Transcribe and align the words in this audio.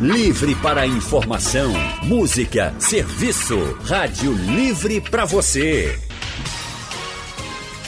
Livre 0.00 0.56
para 0.56 0.88
informação, 0.88 1.72
música, 2.02 2.74
serviço. 2.80 3.78
Rádio 3.84 4.32
Livre 4.32 5.00
para 5.00 5.24
você. 5.24 5.96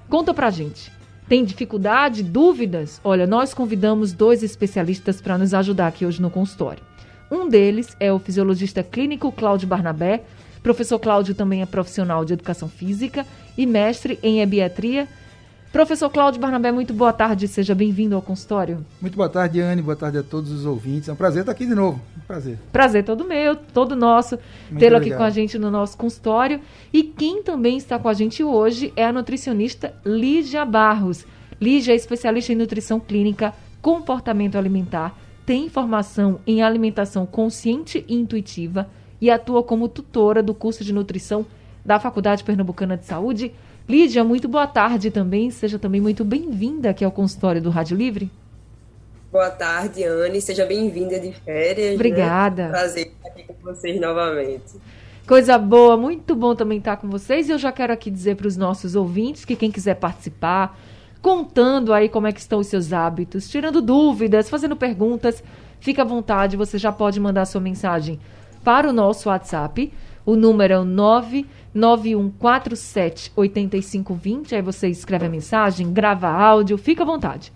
Conta 0.08 0.34
pra 0.34 0.50
gente. 0.50 0.95
Tem 1.28 1.44
dificuldade, 1.44 2.22
dúvidas? 2.22 3.00
Olha, 3.02 3.26
nós 3.26 3.52
convidamos 3.52 4.12
dois 4.12 4.44
especialistas 4.44 5.20
para 5.20 5.36
nos 5.36 5.52
ajudar 5.52 5.88
aqui 5.88 6.06
hoje 6.06 6.22
no 6.22 6.30
consultório. 6.30 6.84
Um 7.28 7.48
deles 7.48 7.96
é 7.98 8.12
o 8.12 8.18
fisiologista 8.20 8.80
clínico 8.84 9.32
Cláudio 9.32 9.66
Barnabé. 9.66 10.22
Professor 10.62 11.00
Cláudio 11.00 11.34
também 11.34 11.62
é 11.62 11.66
profissional 11.66 12.24
de 12.24 12.32
educação 12.32 12.68
física 12.68 13.26
e 13.58 13.66
mestre 13.66 14.20
em 14.22 14.40
ebiatria 14.40 15.08
Professor 15.76 16.08
Cláudio 16.08 16.40
Barnabé, 16.40 16.72
muito 16.72 16.94
boa 16.94 17.12
tarde, 17.12 17.46
seja 17.46 17.74
bem-vindo 17.74 18.16
ao 18.16 18.22
consultório. 18.22 18.82
Muito 18.98 19.14
boa 19.14 19.28
tarde, 19.28 19.60
Anne, 19.60 19.82
boa 19.82 19.94
tarde 19.94 20.16
a 20.16 20.22
todos 20.22 20.50
os 20.50 20.64
ouvintes. 20.64 21.10
É 21.10 21.12
um 21.12 21.16
prazer 21.16 21.40
estar 21.40 21.52
aqui 21.52 21.66
de 21.66 21.74
novo. 21.74 22.00
Prazer. 22.26 22.58
Prazer 22.72 23.04
todo 23.04 23.26
meu, 23.26 23.54
todo 23.54 23.94
nosso, 23.94 24.38
tê-lo 24.78 24.96
aqui 24.96 25.14
com 25.14 25.22
a 25.22 25.28
gente 25.28 25.58
no 25.58 25.70
nosso 25.70 25.98
consultório. 25.98 26.62
E 26.90 27.02
quem 27.02 27.42
também 27.42 27.76
está 27.76 27.98
com 27.98 28.08
a 28.08 28.14
gente 28.14 28.42
hoje 28.42 28.90
é 28.96 29.04
a 29.04 29.12
nutricionista 29.12 29.92
Lígia 30.02 30.64
Barros. 30.64 31.26
Lígia 31.60 31.92
é 31.92 31.96
especialista 31.96 32.54
em 32.54 32.56
nutrição 32.56 32.98
clínica, 32.98 33.52
comportamento 33.82 34.56
alimentar, 34.56 35.14
tem 35.44 35.68
formação 35.68 36.40
em 36.46 36.62
alimentação 36.62 37.26
consciente 37.26 38.02
e 38.08 38.14
intuitiva 38.14 38.88
e 39.20 39.30
atua 39.30 39.62
como 39.62 39.90
tutora 39.90 40.42
do 40.42 40.54
curso 40.54 40.82
de 40.82 40.94
nutrição 40.94 41.44
da 41.84 42.00
Faculdade 42.00 42.42
Pernambucana 42.44 42.96
de 42.96 43.04
Saúde 43.04 43.52
Lídia, 43.88 44.24
muito 44.24 44.48
boa 44.48 44.66
tarde 44.66 45.12
também. 45.12 45.48
Seja 45.50 45.78
também 45.78 46.00
muito 46.00 46.24
bem-vinda 46.24 46.90
aqui 46.90 47.04
ao 47.04 47.12
consultório 47.12 47.62
do 47.62 47.70
Rádio 47.70 47.96
Livre. 47.96 48.28
Boa 49.30 49.48
tarde, 49.48 50.02
Anne. 50.02 50.40
Seja 50.40 50.66
bem-vinda 50.66 51.20
de 51.20 51.32
férias. 51.32 51.90
Né? 51.90 51.94
Obrigada. 51.94 52.64
Né? 52.64 52.70
Prazer 52.70 53.06
estar 53.06 53.28
aqui 53.28 53.44
com 53.44 53.54
vocês 53.62 54.00
novamente. 54.00 54.74
Coisa 55.24 55.56
boa, 55.56 55.96
muito 55.96 56.34
bom 56.34 56.56
também 56.56 56.78
estar 56.78 56.96
com 56.96 57.08
vocês. 57.08 57.48
E 57.48 57.52
eu 57.52 57.58
já 57.58 57.70
quero 57.70 57.92
aqui 57.92 58.10
dizer 58.10 58.34
para 58.34 58.48
os 58.48 58.56
nossos 58.56 58.96
ouvintes 58.96 59.44
que 59.44 59.54
quem 59.54 59.70
quiser 59.70 59.94
participar, 59.94 60.76
contando 61.22 61.92
aí 61.92 62.08
como 62.08 62.26
é 62.26 62.32
que 62.32 62.40
estão 62.40 62.58
os 62.58 62.66
seus 62.66 62.92
hábitos, 62.92 63.48
tirando 63.48 63.80
dúvidas, 63.80 64.48
fazendo 64.48 64.74
perguntas, 64.74 65.44
fica 65.78 66.02
à 66.02 66.04
vontade, 66.04 66.56
você 66.56 66.76
já 66.76 66.90
pode 66.90 67.20
mandar 67.20 67.44
sua 67.44 67.60
mensagem 67.60 68.18
para 68.64 68.88
o 68.88 68.92
nosso 68.92 69.28
WhatsApp. 69.28 69.92
O 70.24 70.34
número 70.34 70.74
é 70.74 70.78
o 70.78 70.84
9 70.84 71.46
9147 71.76 73.32
8520. 73.36 74.54
Aí 74.54 74.62
você 74.62 74.88
escreve 74.88 75.26
a 75.26 75.30
mensagem, 75.30 75.92
grava 75.92 76.28
áudio, 76.28 76.78
fica 76.78 77.02
à 77.02 77.06
vontade. 77.06 77.52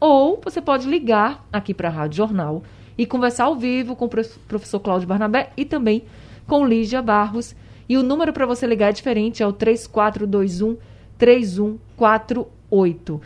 Ou 0.00 0.40
você 0.42 0.62
pode 0.62 0.88
ligar 0.88 1.46
aqui 1.52 1.74
para 1.74 1.88
a 1.88 1.92
Rádio 1.92 2.16
Jornal 2.16 2.62
e 2.96 3.04
conversar 3.04 3.44
ao 3.44 3.54
vivo 3.54 3.94
com 3.94 4.06
o 4.06 4.08
professor 4.08 4.80
Cláudio 4.80 5.06
Barnabé 5.06 5.50
e 5.56 5.66
também 5.66 6.04
com 6.46 6.66
Lígia 6.66 7.02
Barros. 7.02 7.54
E 7.86 7.98
o 7.98 8.02
número 8.02 8.32
para 8.32 8.46
você 8.46 8.66
ligar 8.66 8.88
é 8.88 8.92
diferente, 8.92 9.42
é 9.42 9.46
o 9.46 9.52
3421 9.52 10.78
3148. 11.18 13.20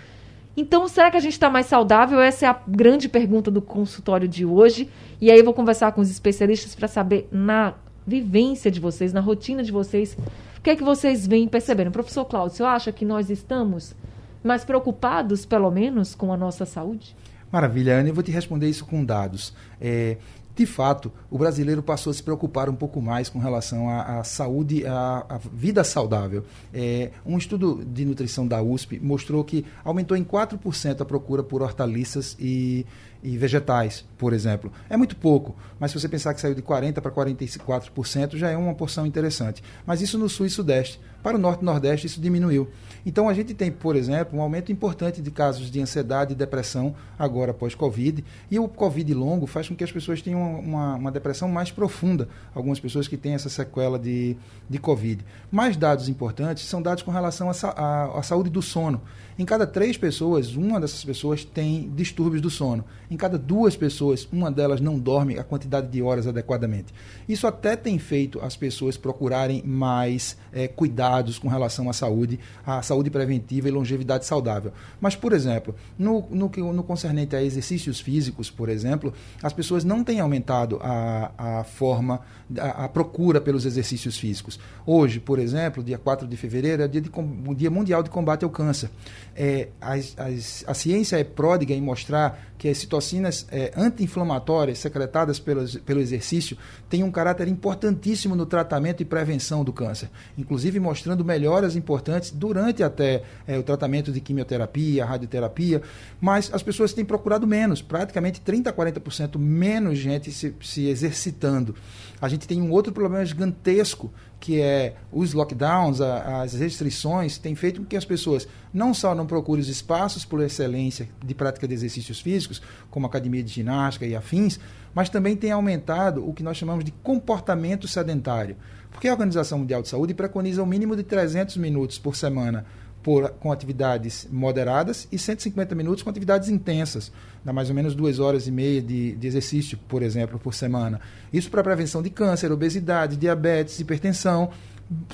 Então, 0.57 0.87
será 0.89 1.11
que 1.11 1.17
a 1.17 1.21
gente 1.21 1.33
está 1.33 1.51
mais 1.51 1.67
saudável? 1.67 2.21
Essa 2.21 2.47
é 2.47 2.49
a 2.49 2.57
grande 2.67 3.09
pergunta 3.09 3.51
do 3.51 3.61
consultório 3.61 4.29
de 4.29 4.45
hoje. 4.45 4.89
E 5.21 5.31
aí 5.31 5.39
eu 5.39 5.45
vou 5.45 5.55
conversar 5.55 5.93
com 5.93 6.01
os 6.01 6.11
especialistas 6.11 6.75
para 6.75 6.89
saber, 6.89 7.29
na 7.31 7.75
vivência 8.07 8.71
de 8.71 8.81
vocês, 8.81 9.13
na 9.13 9.21
rotina 9.21 9.63
de 9.63 9.73
vocês, 9.73 10.17
o 10.59 10.61
que 10.61 10.71
é 10.71 10.77
que 10.77 10.83
vocês 10.83 11.27
vêm 11.27 11.49
percebendo? 11.49 11.91
Professor 11.91 12.25
Cláudio, 12.25 12.67
acha 12.67 12.93
que 12.93 13.05
nós 13.05 13.31
estamos 13.31 13.95
mais 14.43 14.65
preocupados, 14.65 15.47
pelo 15.47 15.71
menos, 15.71 16.15
com 16.15 16.33
a 16.33 16.37
nossa 16.37 16.67
saúde? 16.67 17.17
Maravilha, 17.51 17.99
Ana, 17.99 18.09
eu 18.09 18.15
vou 18.15 18.23
te 18.23 18.31
responder 18.31 18.69
isso 18.69 18.85
com 18.85 19.05
dados. 19.05 19.55
É, 19.81 20.17
de 20.57 20.67
fato, 20.67 21.11
o 21.31 21.37
brasileiro 21.37 21.83
passou 21.83 22.11
a 22.11 22.15
se 22.15 22.23
preocupar 22.23 22.69
um 22.69 22.75
pouco 22.75 23.03
mais 23.03 23.29
com 23.29 23.41
relação 23.41 23.89
à, 23.89 24.21
à 24.21 24.25
saúde, 24.25 24.87
à, 24.87 25.27
à, 25.29 25.39
vida 25.53 25.83
saudável. 25.83 26.45
É, 26.73 27.11
um 27.27 27.37
estudo 27.37 27.85
de 27.85 28.05
nutrição 28.05 28.47
da 28.47 28.63
USP 28.63 29.01
mostrou 29.01 29.43
que 29.43 29.65
aumentou 29.85 30.17
em 30.17 30.23
4% 30.23 31.01
a 31.01 31.05
procura 31.05 31.43
por 31.43 31.61
hortaliças 31.61 32.37
e, 32.39 32.87
e 33.25 33.39
vegetais, 33.39 34.05
por 34.19 34.35
exemplo. 34.35 34.71
É 34.91 34.99
muito 34.99 35.17
pouco, 35.17 35.57
mas 35.81 35.91
se 35.91 35.99
você 35.99 36.07
pensar 36.07 36.35
que 36.35 36.41
saiu 36.41 36.55
de 36.55 36.61
40% 36.61 37.01
para 37.01 37.11
44%, 37.11 38.37
já 38.37 38.51
é 38.51 38.57
uma 38.57 38.75
porção 38.75 39.07
interessante. 39.07 39.65
Mas 39.87 40.03
isso 40.03 40.19
no 40.19 40.29
sul 40.29 40.45
e 40.45 40.51
sudeste. 40.51 41.01
Para 41.23 41.39
o 41.39 41.41
norte 41.41 41.63
e 41.63 41.65
nordeste, 41.65 42.07
isso 42.07 42.21
diminuiu. 42.21 42.69
Então, 43.07 43.31
a 43.31 43.33
gente 43.33 43.55
tem, 43.55 43.73
por 43.73 43.97
exemplo, 43.97 44.39
um 44.39 44.43
aumento 44.43 44.71
importante 44.71 45.23
de 45.23 45.31
casos 45.31 45.71
de 45.71 45.81
ansiedade 45.81 46.35
e 46.35 46.37
depressão 46.37 46.95
agora 47.19 47.55
pós-Covid. 47.55 48.23
E 48.51 48.59
o 48.59 48.69
Covid 48.69 49.15
longo 49.15 49.47
faz 49.47 49.67
com 49.67 49.75
que 49.75 49.83
as 49.83 49.91
pessoas 49.91 50.21
tenham 50.21 50.61
uma, 50.61 50.97
uma 50.97 51.11
depressão 51.11 51.49
mais 51.49 51.71
profunda. 51.71 52.29
Algumas 52.55 52.79
pessoas 52.79 53.09
que 53.09 53.17
têm 53.17 53.33
essa 53.33 53.49
sequela 53.49 53.99
de, 53.99 54.37
de 54.69 54.79
Covid. 54.79 55.25
Mais 55.51 55.79
dados 55.79 56.11
importantes 56.11 56.67
são 56.67 56.83
dados 56.83 57.03
com 57.03 57.11
relação 57.11 57.49
à 57.49 58.21
saúde 58.23 58.51
do 58.51 58.61
sono. 58.61 59.01
Em 59.37 59.45
cada 59.45 59.67
três 59.67 59.97
pessoas, 59.97 60.55
uma 60.55 60.81
dessas 60.81 61.05
pessoas 61.05 61.45
tem 61.45 61.91
distúrbios 61.97 62.41
do 62.41 62.49
sono. 62.49 62.85
Em 63.11 63.17
cada 63.17 63.37
duas 63.37 63.77
pessoas, 63.77 64.29
uma 64.33 64.49
delas 64.49 64.81
não 64.81 64.97
dorme 64.97 65.37
a 65.37 65.43
quantidade 65.43 65.89
de 65.89 66.01
horas 66.01 66.29
adequadamente. 66.29 66.95
Isso 67.29 67.45
até 67.45 67.75
tem 67.75 67.99
feito 67.99 68.41
as 68.41 68.57
pessoas 68.57 68.97
procurarem 68.97 69.61
mais 69.65 70.37
é, 70.53 70.69
cuidados 70.69 71.37
com 71.37 71.49
relação 71.49 71.91
à 71.91 71.93
saúde, 71.93 72.39
à 72.65 72.81
saúde 72.81 73.11
preventiva 73.11 73.67
e 73.67 73.73
longevidade 73.73 74.25
saudável. 74.25 74.73
Mas, 75.01 75.17
por 75.17 75.33
exemplo, 75.33 75.75
no, 75.99 76.29
no, 76.31 76.73
no 76.73 76.85
concernente 76.85 77.35
a 77.35 77.43
exercícios 77.43 77.99
físicos, 77.99 78.51
por 78.53 78.69
exemplo, 78.69 79.13
as 79.43 79.53
pessoas 79.53 79.83
não 79.83 80.05
têm 80.05 80.21
aumentado 80.21 80.79
a, 80.81 81.33
a 81.37 81.65
forma, 81.65 82.21
a, 82.57 82.85
a 82.85 82.89
procura 82.89 83.41
pelos 83.41 83.67
exercícios 83.67 84.17
físicos. 84.17 84.61
Hoje, 84.87 85.19
por 85.19 85.41
exemplo, 85.41 85.83
dia 85.83 85.99
4 85.99 86.29
de 86.29 86.37
fevereiro, 86.37 86.85
é 86.85 86.89
dia, 86.89 87.01
de, 87.01 87.11
dia 87.57 87.71
mundial 87.71 88.01
de 88.01 88.11
combate 88.11 88.45
ao 88.45 88.51
câncer 88.51 88.89
é, 89.37 89.69
as, 89.81 90.15
as, 90.19 90.65
a 90.67 90.75
ciência 90.75 91.19
é 91.19 91.25
pródiga 91.25 91.75
em 91.75 91.81
mostrar 91.81 92.55
que 92.57 92.69
as 92.69 92.79
citocinas 92.79 93.47
é, 93.51 93.73
anti-inflamatórias 93.77 94.79
secretadas 94.79 95.39
pelos, 95.39 95.77
pelo 95.77 96.01
exercício 96.01 96.57
têm 96.89 97.03
um 97.03 97.11
caráter 97.11 97.49
importantíssimo 97.49 98.35
no 98.35 98.47
tratamento 98.47 99.03
e 99.03 99.05
prevenção 99.05 99.65
do 99.65 99.73
câncer, 99.73 100.09
inclusive 100.39 100.79
mostrando 100.81 101.25
melhoras 101.25 101.77
importantes 101.77 102.31
durante 102.31 102.83
até 102.83 103.23
é, 103.47 103.59
o 103.59 103.63
tratamento 103.63 104.13
de 104.13 104.21
quimioterapia, 104.21 105.05
radioterapia, 105.05 105.83
mas 106.21 106.51
as 106.55 106.63
pessoas 106.63 106.93
têm 106.93 107.05
procurado 107.05 107.47
menos, 107.47 107.83
praticamente 107.83 108.41
30% 108.41 108.69
a 108.69 108.73
40% 108.73 109.39
menos 109.39 109.99
gente 109.99 110.31
se, 110.31 110.55
se 110.63 110.87
exercitando. 110.87 111.75
A 112.21 112.29
gente 112.29 112.47
tem 112.47 112.63
um 112.63 112.71
outro 112.71 112.93
problema 112.93 113.25
gigantesco 113.27 114.11
que 114.45 114.61
é 114.61 114.95
os 115.11 115.33
lockdowns, 115.33 116.03
a, 116.03 116.43
as 116.43 116.53
restrições, 116.53 117.39
tem 117.39 117.55
feito 117.55 117.81
com 117.81 117.87
que 117.87 117.97
as 117.97 118.05
pessoas 118.05 118.47
não 118.75 118.93
só 118.93 119.15
não 119.15 119.25
procurem 119.25 119.63
os 119.63 119.71
espaços 119.71 120.27
por 120.27 120.43
excelência 120.43 121.09
de 121.25 121.35
prática 121.35 121.67
de 121.67 121.73
exercícios 121.73 122.21
físicos, 122.21 122.61
como 122.91 123.07
academia 123.07 123.43
de 123.43 123.51
ginástica 123.51 124.05
e 124.05 124.15
afins, 124.15 124.61
mas 124.95 125.09
também 125.09 125.35
tem 125.35 125.51
aumentado 125.51 126.29
o 126.29 126.35
que 126.35 126.43
nós 126.43 126.59
chamamos 126.59 126.85
de 126.85 126.93
comportamento 126.93 127.89
sedentário. 127.89 128.55
Porque 128.91 129.09
a 129.09 129.13
Organização 129.13 129.61
Mundial 129.61 129.81
de 129.81 129.89
Saúde 129.89 130.13
preconiza 130.13 130.63
um 130.63 130.67
mínimo 130.67 130.95
de 130.95 131.05
300 131.05 131.57
minutos 131.57 131.99
por 131.99 132.15
semana 132.15 132.67
por, 133.05 133.29
com 133.33 133.53
atividades 133.53 134.27
moderadas 134.33 135.07
e 135.13 135.19
150 135.19 135.75
minutos 135.75 136.03
com 136.03 136.09
atividades 136.09 136.49
intensas, 136.49 137.13
dá 137.45 137.53
mais 137.53 137.69
ou 137.69 137.75
menos 137.75 137.95
duas 137.95 138.19
horas 138.19 138.49
e 138.49 138.51
meia 138.51 138.81
de, 138.81 139.13
de 139.13 139.27
exercício, 139.27 139.79
por 139.87 140.03
exemplo, 140.03 140.39
por 140.39 140.55
semana. 140.55 140.99
Isso 141.31 141.51
para 141.51 141.63
prevenção 141.63 142.03
de 142.03 142.09
câncer, 142.09 142.51
obesidade, 142.51 143.19
diabetes, 143.19 143.79
hipertensão. 143.79 144.51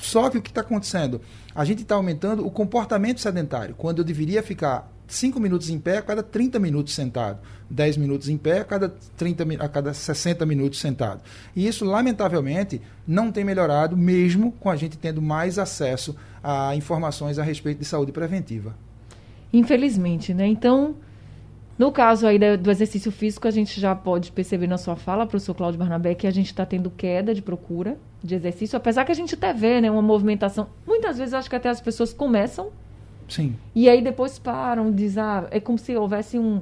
Só 0.01 0.29
que 0.29 0.37
o 0.37 0.41
que 0.41 0.49
está 0.49 0.61
acontecendo? 0.61 1.19
A 1.53 1.65
gente 1.65 1.81
está 1.81 1.95
aumentando 1.95 2.47
o 2.47 2.49
comportamento 2.49 3.19
sedentário, 3.19 3.75
quando 3.77 3.97
eu 3.99 4.05
deveria 4.05 4.41
ficar 4.41 4.89
5 5.13 5.39
minutos 5.39 5.69
em 5.69 5.77
pé 5.77 5.97
a 5.97 6.01
cada 6.01 6.23
30 6.23 6.57
minutos 6.59 6.93
sentado, 6.93 7.39
10 7.69 7.97
minutos 7.97 8.29
em 8.29 8.37
pé 8.37 8.59
a 8.59 8.63
cada, 8.63 8.89
30, 9.17 9.43
a 9.63 9.67
cada 9.67 9.93
60 9.93 10.45
minutos 10.45 10.79
sentado. 10.79 11.21
E 11.55 11.67
isso, 11.67 11.83
lamentavelmente, 11.83 12.81
não 13.05 13.31
tem 13.31 13.43
melhorado, 13.43 13.97
mesmo 13.97 14.51
com 14.53 14.69
a 14.69 14.75
gente 14.75 14.97
tendo 14.97 15.21
mais 15.21 15.59
acesso 15.59 16.15
a 16.43 16.75
informações 16.75 17.37
a 17.37 17.43
respeito 17.43 17.79
de 17.79 17.85
saúde 17.85 18.11
preventiva. 18.11 18.75
Infelizmente, 19.53 20.33
né? 20.33 20.47
Então, 20.47 20.95
no 21.77 21.91
caso 21.91 22.25
aí 22.25 22.39
do 22.57 22.71
exercício 22.71 23.11
físico, 23.11 23.47
a 23.47 23.51
gente 23.51 23.81
já 23.81 23.93
pode 23.93 24.31
perceber 24.31 24.67
na 24.67 24.77
sua 24.77 24.95
fala, 24.95 25.25
professor 25.25 25.53
Cláudio 25.53 25.79
Barnabé, 25.79 26.15
que 26.15 26.27
a 26.27 26.31
gente 26.31 26.47
está 26.47 26.65
tendo 26.65 26.89
queda 26.89 27.33
de 27.33 27.41
procura 27.41 27.97
de 28.23 28.35
exercício, 28.35 28.77
apesar 28.77 29.03
que 29.03 29.11
a 29.11 29.15
gente 29.15 29.35
até 29.35 29.51
vê 29.51 29.81
né, 29.81 29.89
uma 29.89 30.01
movimentação. 30.01 30.67
Muitas 30.85 31.17
vezes 31.17 31.33
acho 31.33 31.49
que 31.49 31.55
até 31.55 31.69
as 31.69 31.81
pessoas 31.81 32.13
começam 32.13 32.71
Sim. 33.31 33.55
e 33.73 33.87
aí 33.87 34.03
depois 34.03 34.37
param, 34.37 34.91
diz, 34.91 35.17
ah, 35.17 35.47
é 35.51 35.59
como 35.59 35.77
se 35.77 35.95
houvesse 35.95 36.37
um, 36.37 36.61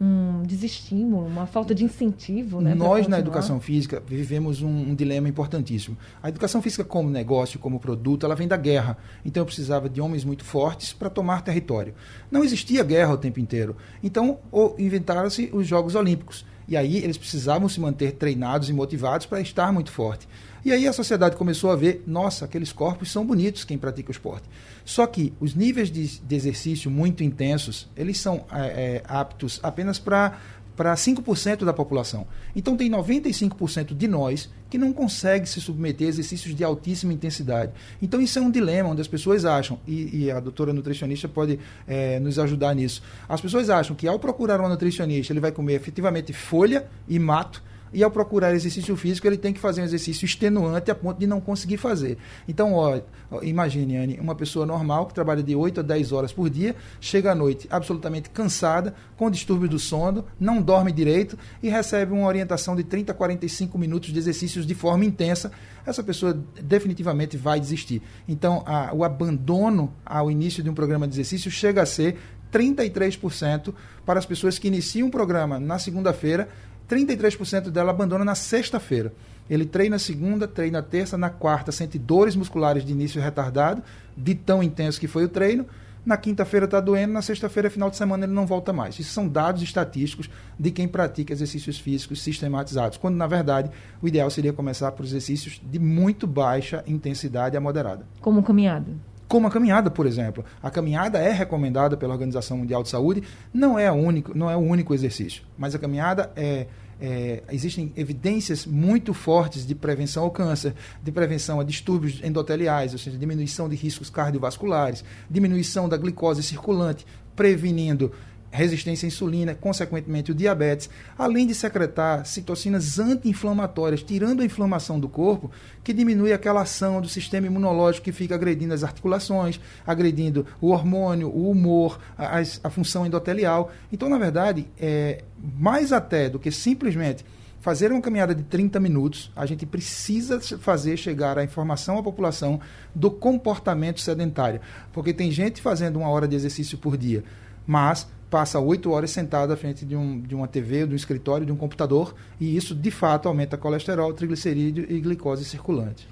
um 0.00 0.42
desestímulo, 0.44 1.26
uma 1.26 1.46
falta 1.46 1.74
de 1.74 1.84
incentivo. 1.84 2.60
Né, 2.60 2.74
Nós, 2.74 3.08
na 3.08 3.18
educação 3.18 3.60
física, 3.60 4.02
vivemos 4.06 4.62
um, 4.62 4.68
um, 4.68 4.94
dilema 4.94 5.28
importantíssimo. 5.28 5.96
A 6.22 6.28
educação 6.28 6.62
física, 6.62 6.84
como 6.84 7.10
negócio, 7.10 7.58
como 7.58 7.80
produto, 7.80 8.24
ela 8.24 8.36
vem 8.36 8.46
da 8.46 8.56
guerra. 8.56 8.96
Então, 9.24 9.40
eu 9.40 9.44
precisava 9.44 9.88
de 9.88 10.00
homens 10.00 10.24
muito 10.24 10.44
fortes 10.44 10.92
para 10.92 11.10
tomar 11.10 11.42
território. 11.42 11.94
Não 12.30 12.44
existia 12.44 12.84
guerra 12.84 13.14
o 13.14 13.18
tempo 13.18 13.40
inteiro. 13.40 13.76
Então, 14.02 14.38
inventaram-se 14.78 15.50
os 15.52 15.66
Jogos 15.66 15.94
Olímpicos. 15.94 16.46
E 16.68 16.76
aí, 16.76 16.98
eles 16.98 17.18
precisavam 17.18 17.68
se 17.68 17.80
manter 17.80 18.12
treinados 18.12 18.70
e 18.70 18.72
motivados 18.72 19.26
para 19.26 19.40
estar 19.40 19.72
muito 19.72 19.90
forte. 19.90 20.28
E 20.64 20.72
aí 20.72 20.86
a 20.86 20.92
sociedade 20.92 21.36
começou 21.36 21.70
a 21.70 21.76
ver, 21.76 22.02
nossa, 22.06 22.44
aqueles 22.44 22.72
corpos 22.72 23.10
são 23.10 23.24
bonitos 23.24 23.64
quem 23.64 23.78
pratica 23.78 24.10
o 24.10 24.12
esporte. 24.12 24.48
Só 24.84 25.06
que 25.06 25.32
os 25.40 25.54
níveis 25.54 25.90
de, 25.90 26.18
de 26.18 26.34
exercício 26.34 26.90
muito 26.90 27.22
intensos, 27.22 27.88
eles 27.96 28.18
são 28.18 28.44
é, 28.50 28.66
é, 28.66 29.02
aptos 29.06 29.60
apenas 29.62 29.98
para 29.98 30.38
para 30.78 30.94
5% 30.94 31.64
da 31.64 31.72
população. 31.72 32.24
Então 32.54 32.76
tem 32.76 32.88
95% 32.88 33.96
de 33.96 34.06
nós 34.06 34.48
que 34.70 34.78
não 34.78 34.92
consegue 34.92 35.44
se 35.48 35.60
submeter 35.60 36.06
a 36.06 36.10
exercícios 36.10 36.54
de 36.54 36.62
altíssima 36.62 37.12
intensidade. 37.12 37.72
Então 38.00 38.20
isso 38.20 38.38
é 38.38 38.42
um 38.42 38.48
dilema 38.48 38.90
onde 38.90 39.00
as 39.00 39.08
pessoas 39.08 39.44
acham, 39.44 39.80
e, 39.84 40.26
e 40.26 40.30
a 40.30 40.38
doutora 40.38 40.72
nutricionista 40.72 41.26
pode 41.26 41.58
é, 41.84 42.20
nos 42.20 42.38
ajudar 42.38 42.76
nisso. 42.76 43.02
As 43.28 43.40
pessoas 43.40 43.68
acham 43.68 43.96
que 43.96 44.06
ao 44.06 44.20
procurar 44.20 44.60
uma 44.60 44.68
nutricionista, 44.68 45.32
ele 45.32 45.40
vai 45.40 45.50
comer 45.50 45.74
efetivamente 45.74 46.32
folha 46.32 46.86
e 47.08 47.18
mato, 47.18 47.60
e 47.92 48.02
ao 48.02 48.10
procurar 48.10 48.54
exercício 48.54 48.96
físico, 48.96 49.26
ele 49.26 49.36
tem 49.36 49.52
que 49.52 49.60
fazer 49.60 49.80
um 49.80 49.84
exercício 49.84 50.24
extenuante 50.24 50.90
a 50.90 50.94
ponto 50.94 51.18
de 51.18 51.26
não 51.26 51.40
conseguir 51.40 51.76
fazer. 51.76 52.18
Então, 52.46 52.74
ó, 52.74 53.00
imagine, 53.42 53.96
Anne, 53.96 54.18
uma 54.20 54.34
pessoa 54.34 54.66
normal 54.66 55.06
que 55.06 55.14
trabalha 55.14 55.42
de 55.42 55.54
8 55.54 55.80
a 55.80 55.82
10 55.82 56.12
horas 56.12 56.32
por 56.32 56.48
dia, 56.50 56.74
chega 57.00 57.32
à 57.32 57.34
noite 57.34 57.66
absolutamente 57.70 58.30
cansada, 58.30 58.94
com 59.16 59.30
distúrbio 59.30 59.68
do 59.68 59.78
sono, 59.78 60.24
não 60.38 60.60
dorme 60.60 60.92
direito 60.92 61.38
e 61.62 61.68
recebe 61.68 62.12
uma 62.12 62.26
orientação 62.26 62.76
de 62.76 62.84
30 62.84 63.12
a 63.12 63.14
45 63.14 63.78
minutos 63.78 64.12
de 64.12 64.18
exercícios 64.18 64.66
de 64.66 64.74
forma 64.74 65.04
intensa. 65.04 65.50
Essa 65.86 66.02
pessoa 66.02 66.38
definitivamente 66.62 67.36
vai 67.36 67.58
desistir. 67.58 68.02
Então, 68.28 68.62
a, 68.66 68.92
o 68.94 69.04
abandono 69.04 69.92
ao 70.04 70.30
início 70.30 70.62
de 70.62 70.70
um 70.70 70.74
programa 70.74 71.06
de 71.06 71.14
exercício 71.14 71.50
chega 71.50 71.82
a 71.82 71.86
ser 71.86 72.16
33% 72.52 73.74
para 74.04 74.18
as 74.18 74.26
pessoas 74.26 74.58
que 74.58 74.68
iniciam 74.68 75.08
um 75.08 75.10
programa 75.10 75.60
na 75.60 75.78
segunda-feira 75.78 76.48
33% 76.88 77.70
dela 77.70 77.90
abandona 77.90 78.24
na 78.24 78.34
sexta-feira. 78.34 79.12
Ele 79.48 79.64
treina 79.64 79.98
segunda, 79.98 80.46
treina 80.46 80.82
terça, 80.82 81.16
na 81.16 81.30
quarta 81.30 81.72
sente 81.72 81.98
dores 81.98 82.36
musculares 82.36 82.84
de 82.84 82.92
início 82.92 83.20
retardado, 83.20 83.82
de 84.16 84.34
tão 84.34 84.62
intenso 84.62 85.00
que 85.00 85.06
foi 85.06 85.24
o 85.24 85.28
treino. 85.28 85.66
Na 86.04 86.16
quinta-feira 86.16 86.64
está 86.64 86.80
doendo, 86.80 87.12
na 87.12 87.20
sexta-feira, 87.20 87.68
final 87.68 87.90
de 87.90 87.96
semana, 87.96 88.24
ele 88.24 88.32
não 88.32 88.46
volta 88.46 88.72
mais. 88.72 88.98
Isso 88.98 89.12
são 89.12 89.28
dados 89.28 89.62
estatísticos 89.62 90.30
de 90.58 90.70
quem 90.70 90.88
pratica 90.88 91.32
exercícios 91.32 91.78
físicos 91.78 92.22
sistematizados, 92.22 92.96
quando, 92.96 93.16
na 93.16 93.26
verdade, 93.26 93.70
o 94.00 94.08
ideal 94.08 94.30
seria 94.30 94.52
começar 94.52 94.92
por 94.92 95.04
exercícios 95.04 95.60
de 95.62 95.78
muito 95.78 96.26
baixa 96.26 96.82
intensidade 96.86 97.56
a 97.56 97.60
moderada. 97.60 98.06
Como 98.20 98.42
caminhada 98.42 98.90
como 99.28 99.46
a 99.46 99.50
caminhada, 99.50 99.90
por 99.90 100.06
exemplo. 100.06 100.44
A 100.62 100.70
caminhada 100.70 101.18
é 101.18 101.30
recomendada 101.30 101.96
pela 101.96 102.14
Organização 102.14 102.56
Mundial 102.56 102.82
de 102.82 102.88
Saúde, 102.88 103.22
não 103.52 103.78
é, 103.78 103.92
único, 103.92 104.36
não 104.36 104.50
é 104.50 104.56
o 104.56 104.60
único 104.60 104.94
exercício, 104.94 105.42
mas 105.56 105.74
a 105.74 105.78
caminhada 105.78 106.32
é, 106.34 106.66
é, 107.00 107.42
existem 107.52 107.92
evidências 107.96 108.64
muito 108.66 109.12
fortes 109.12 109.66
de 109.66 109.74
prevenção 109.74 110.24
ao 110.24 110.30
câncer, 110.30 110.74
de 111.02 111.12
prevenção 111.12 111.60
a 111.60 111.64
distúrbios 111.64 112.20
endoteliais, 112.24 112.92
ou 112.92 112.98
seja, 112.98 113.18
diminuição 113.18 113.68
de 113.68 113.76
riscos 113.76 114.08
cardiovasculares, 114.08 115.04
diminuição 115.30 115.88
da 115.88 115.96
glicose 115.96 116.42
circulante, 116.42 117.06
prevenindo 117.36 118.10
resistência 118.50 119.06
à 119.06 119.08
insulina, 119.08 119.54
consequentemente 119.54 120.32
o 120.32 120.34
diabetes, 120.34 120.88
além 121.16 121.46
de 121.46 121.54
secretar 121.54 122.24
citocinas 122.24 122.98
anti-inflamatórias, 122.98 124.02
tirando 124.02 124.40
a 124.40 124.44
inflamação 124.44 124.98
do 124.98 125.08
corpo, 125.08 125.50
que 125.84 125.92
diminui 125.92 126.32
aquela 126.32 126.62
ação 126.62 127.00
do 127.00 127.08
sistema 127.08 127.46
imunológico 127.46 128.04
que 128.04 128.12
fica 128.12 128.34
agredindo 128.34 128.74
as 128.74 128.82
articulações, 128.82 129.60
agredindo 129.86 130.46
o 130.60 130.68
hormônio, 130.68 131.28
o 131.28 131.50
humor, 131.50 131.98
a, 132.16 132.40
a 132.64 132.70
função 132.70 133.06
endotelial. 133.06 133.70
Então, 133.92 134.08
na 134.08 134.18
verdade, 134.18 134.66
é, 134.78 135.22
mais 135.58 135.92
até 135.92 136.28
do 136.28 136.38
que 136.38 136.50
simplesmente 136.50 137.24
fazer 137.60 137.92
uma 137.92 138.00
caminhada 138.00 138.34
de 138.34 138.42
30 138.44 138.80
minutos, 138.80 139.30
a 139.34 139.44
gente 139.44 139.66
precisa 139.66 140.40
fazer 140.40 140.96
chegar 140.96 141.38
a 141.38 141.44
informação 141.44 141.98
à 141.98 142.02
população 142.02 142.60
do 142.94 143.10
comportamento 143.10 144.00
sedentário. 144.00 144.60
Porque 144.92 145.12
tem 145.12 145.30
gente 145.30 145.60
fazendo 145.60 145.98
uma 145.98 146.08
hora 146.08 146.26
de 146.26 146.36
exercício 146.36 146.78
por 146.78 146.96
dia, 146.96 147.24
mas 147.66 148.08
passa 148.30 148.60
oito 148.60 148.90
horas 148.90 149.10
sentado 149.10 149.52
à 149.52 149.56
frente 149.56 149.84
de, 149.84 149.96
um, 149.96 150.20
de 150.20 150.34
uma 150.34 150.46
TV, 150.46 150.86
de 150.86 150.92
um 150.92 150.96
escritório, 150.96 151.46
de 151.46 151.52
um 151.52 151.56
computador, 151.56 152.14
e 152.40 152.56
isso 152.56 152.74
de 152.74 152.90
fato 152.90 153.28
aumenta 153.28 153.56
colesterol, 153.56 154.12
triglicerídeo 154.12 154.86
e 154.88 155.00
glicose 155.00 155.44
circulante. 155.44 156.08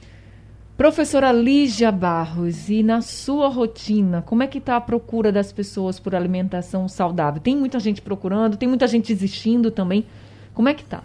Professora 0.76 1.32
Lígia 1.32 1.90
Barros, 1.90 2.68
e 2.68 2.82
na 2.82 3.00
sua 3.00 3.48
rotina, 3.48 4.20
como 4.20 4.42
é 4.42 4.46
que 4.46 4.58
está 4.58 4.76
a 4.76 4.80
procura 4.80 5.32
das 5.32 5.50
pessoas 5.50 5.98
por 5.98 6.14
alimentação 6.14 6.86
saudável? 6.86 7.40
Tem 7.40 7.56
muita 7.56 7.80
gente 7.80 8.02
procurando, 8.02 8.58
tem 8.58 8.68
muita 8.68 8.86
gente 8.86 9.14
desistindo 9.14 9.70
também. 9.70 10.04
Como 10.52 10.68
é 10.68 10.74
que 10.74 10.82
está? 10.82 11.02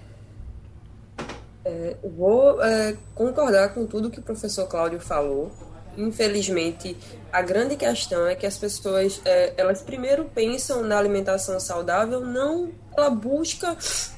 É, 1.64 1.96
vou 2.18 2.62
é, 2.62 2.98
concordar 3.16 3.74
com 3.74 3.86
tudo 3.86 4.10
que 4.10 4.20
o 4.20 4.24
professor 4.24 4.68
Cláudio 4.68 5.00
falou 5.00 5.52
infelizmente, 5.98 6.98
a 7.32 7.42
grande 7.42 7.76
questão 7.76 8.28
é 8.28 8.36
que 8.36 8.46
as 8.46 8.58
pessoas, 8.58 9.22
é, 9.26 9.54
elas 9.58 9.82
primeiro 9.82 10.26
pensam 10.26 10.84
na 10.84 10.98
alimentação 10.98 11.60
saudável, 11.60 12.22
não 12.22 12.72
pela 12.94 13.10
busca 13.10 13.78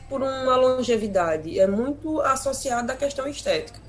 por 0.10 0.22
uma 0.22 0.56
longevidade, 0.56 1.60
é 1.60 1.68
muito 1.68 2.22
associada 2.22 2.94
à 2.94 2.96
questão 2.96 3.27
estética. 3.27 3.84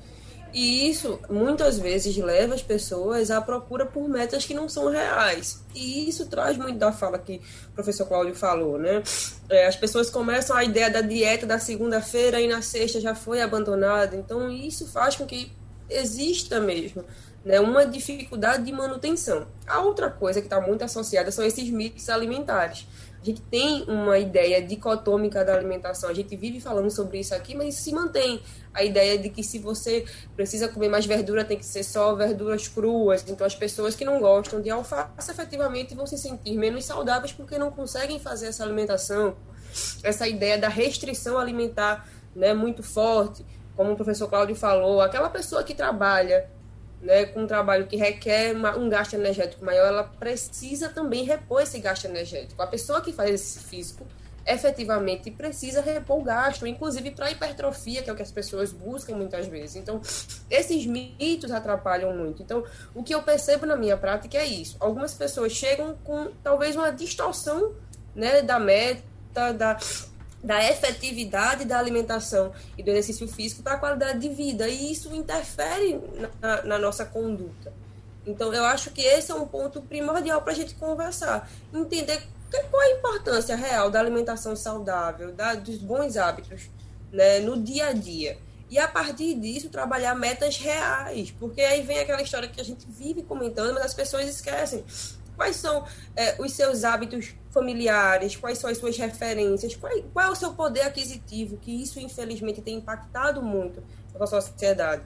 E 0.55 0.89
isso 0.89 1.19
muitas 1.29 1.77
vezes 1.77 2.15
leva 2.15 2.55
as 2.55 2.61
pessoas 2.61 3.29
à 3.29 3.41
procura 3.41 3.85
por 3.85 4.07
metas 4.07 4.45
que 4.45 4.53
não 4.53 4.69
são 4.69 4.89
reais. 4.89 5.61
E 5.75 6.07
isso 6.07 6.27
traz 6.27 6.55
muito 6.55 6.79
da 6.79 6.93
fala 6.93 7.19
que 7.19 7.41
o 7.67 7.71
professor 7.73 8.07
Cláudio 8.07 8.33
falou, 8.33 8.77
né? 8.77 9.03
É, 9.49 9.67
as 9.67 9.75
pessoas 9.75 10.09
começam 10.09 10.55
a 10.55 10.63
ideia 10.63 10.89
da 10.89 11.01
dieta 11.01 11.45
da 11.45 11.59
segunda-feira 11.59 12.39
e 12.39 12.47
na 12.47 12.61
sexta 12.61 13.01
já 13.01 13.13
foi 13.13 13.41
abandonada. 13.41 14.15
Então 14.15 14.49
isso 14.49 14.87
faz 14.87 15.17
com 15.17 15.25
que 15.25 15.51
exista 15.89 16.57
mesmo 16.61 17.03
né, 17.45 17.59
uma 17.59 17.85
dificuldade 17.85 18.63
de 18.63 18.71
manutenção. 18.71 19.45
A 19.67 19.79
outra 19.79 20.09
coisa 20.09 20.41
que 20.41 20.47
está 20.47 20.59
muito 20.59 20.83
associada 20.83 21.29
são 21.31 21.45
esses 21.45 21.69
mitos 21.69 22.09
alimentares. 22.09 22.87
A 23.21 23.25
gente 23.25 23.41
tem 23.41 23.83
uma 23.87 24.19
ideia 24.19 24.61
dicotômica 24.61 25.43
da 25.45 25.55
alimentação, 25.55 26.09
a 26.09 26.13
gente 26.13 26.35
vive 26.35 26.59
falando 26.59 26.91
sobre 26.91 27.19
isso 27.19 27.33
aqui, 27.33 27.55
mas 27.55 27.75
se 27.75 27.91
mantém 27.91 28.41
a 28.73 28.83
ideia 28.83 29.17
de 29.17 29.29
que 29.29 29.43
se 29.43 29.57
você 29.57 30.05
precisa 30.35 30.67
comer 30.67 30.89
mais 30.89 31.05
verdura, 31.05 31.43
tem 31.43 31.57
que 31.57 31.65
ser 31.65 31.83
só 31.83 32.13
verduras 32.15 32.67
cruas. 32.67 33.23
Então, 33.27 33.45
as 33.45 33.55
pessoas 33.55 33.95
que 33.95 34.05
não 34.05 34.19
gostam 34.19 34.61
de 34.61 34.69
alface 34.69 35.31
efetivamente 35.31 35.95
vão 35.95 36.05
se 36.05 36.17
sentir 36.17 36.55
menos 36.57 36.85
saudáveis 36.85 37.31
porque 37.31 37.57
não 37.57 37.71
conseguem 37.71 38.19
fazer 38.19 38.47
essa 38.47 38.63
alimentação. 38.63 39.35
Essa 40.03 40.27
ideia 40.27 40.57
da 40.57 40.69
restrição 40.69 41.37
alimentar 41.37 42.07
né, 42.35 42.53
muito 42.53 42.83
forte, 42.83 43.43
como 43.75 43.93
o 43.93 43.95
professor 43.95 44.27
Cláudio 44.27 44.55
falou, 44.55 45.01
aquela 45.01 45.29
pessoa 45.29 45.63
que 45.63 45.73
trabalha 45.73 46.47
né, 47.05 47.25
com 47.25 47.43
um 47.43 47.47
trabalho 47.47 47.85
que 47.85 47.95
requer 47.95 48.53
uma, 48.53 48.75
um 48.75 48.89
gasto 48.89 49.13
energético 49.13 49.63
maior, 49.63 49.87
ela 49.87 50.03
precisa 50.03 50.89
também 50.89 51.23
repor 51.23 51.61
esse 51.61 51.79
gasto 51.79 52.05
energético. 52.05 52.61
A 52.61 52.67
pessoa 52.67 52.99
que 52.99 53.13
faz 53.13 53.29
esse 53.29 53.59
físico 53.59 54.05
efetivamente 54.45 55.31
precisa 55.31 55.81
repor 55.81 56.19
o 56.19 56.23
gasto, 56.23 56.67
inclusive 56.67 57.11
para 57.11 57.31
hipertrofia, 57.31 58.03
que 58.03 58.09
é 58.09 58.13
o 58.13 58.15
que 58.15 58.21
as 58.21 58.31
pessoas 58.31 58.71
buscam 58.71 59.15
muitas 59.15 59.47
vezes. 59.47 59.75
Então, 59.75 60.01
esses 60.49 60.85
mitos 60.85 61.51
atrapalham 61.51 62.15
muito. 62.15 62.43
Então, 62.43 62.63
o 62.93 63.03
que 63.03 63.13
eu 63.13 63.21
percebo 63.21 63.65
na 63.65 63.75
minha 63.75 63.97
prática 63.97 64.37
é 64.37 64.45
isso. 64.45 64.77
Algumas 64.79 65.13
pessoas 65.13 65.51
chegam 65.51 65.95
com 66.03 66.31
talvez 66.43 66.75
uma 66.75 66.91
distorção 66.91 67.73
né, 68.15 68.41
da 68.41 68.59
meta, 68.59 69.51
da 69.53 69.77
da 70.45 70.63
efetividade 70.63 71.65
da 71.65 71.79
alimentação 71.79 72.53
e 72.77 72.83
do 72.83 72.91
exercício 72.91 73.27
físico 73.27 73.63
para 73.63 73.73
a 73.73 73.79
qualidade 73.79 74.19
de 74.19 74.29
vida. 74.29 74.69
E 74.69 74.91
isso 74.91 75.13
interfere 75.13 75.99
na, 76.39 76.61
na, 76.61 76.77
nossa 76.77 77.03
conduta. 77.03 77.73
Então, 78.27 78.53
eu 78.53 78.63
acho 78.63 78.91
que 78.91 79.01
esse 79.01 79.31
é 79.31 79.35
um 79.35 79.47
ponto 79.47 79.81
primordial 79.81 80.41
para 80.43 80.53
a 80.53 80.55
gente 80.55 80.75
conversar. 80.75 81.49
Entender 81.73 82.21
qual 82.69 82.81
a 82.81 82.91
importância 82.91 83.55
real 83.55 83.89
da 83.89 83.99
alimentação 83.99 84.55
saudável, 84.55 85.31
da, 85.33 85.55
dos 85.55 85.77
bons 85.77 86.15
hábitos 86.15 86.69
né, 87.11 87.39
no 87.39 87.59
dia 87.59 87.87
a 87.87 87.93
dia? 87.93 88.37
E 88.69 88.77
a 88.77 88.87
partir 88.87 89.33
disso, 89.35 89.69
trabalhar 89.69 90.13
metas 90.15 90.57
reais, 90.57 91.33
porque 91.39 91.61
aí 91.61 91.81
vem 91.81 91.99
aquela 91.99 92.21
história 92.21 92.47
que 92.47 92.61
a 92.61 92.63
gente 92.63 92.85
vive 92.87 93.23
comentando, 93.23 93.73
mas 93.73 93.85
as 93.85 93.93
pessoas 93.93 94.27
esquecem. 94.27 94.83
Quais 95.35 95.55
são 95.55 95.85
é, 96.15 96.41
os 96.41 96.53
seus 96.53 96.83
hábitos 96.83 97.33
familiares? 97.51 98.35
Quais 98.35 98.57
são 98.57 98.69
as 98.69 98.77
suas 98.77 98.97
referências? 98.97 99.75
Qual, 99.75 99.91
qual, 100.13 100.27
é 100.27 100.29
o 100.29 100.35
seu 100.35 100.53
poder 100.53 100.81
aquisitivo? 100.81 101.57
Que 101.57 101.83
isso, 101.83 101.99
infelizmente, 101.99 102.61
tem 102.61 102.77
impactado 102.77 103.41
muito 103.41 103.83
a 104.19 104.25
sociedade. 104.25 105.03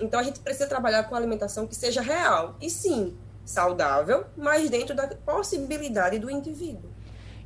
Então, 0.00 0.18
a 0.18 0.22
gente 0.22 0.40
precisa 0.40 0.66
trabalhar 0.66 1.04
com 1.04 1.14
alimentação 1.14 1.66
que 1.66 1.76
seja 1.76 2.00
real. 2.00 2.56
E 2.60 2.68
sim, 2.68 3.16
saudável, 3.44 4.24
mas 4.36 4.68
dentro 4.68 4.94
da 4.94 5.08
possibilidade 5.08 6.18
do 6.18 6.30
indivíduo. 6.30 6.90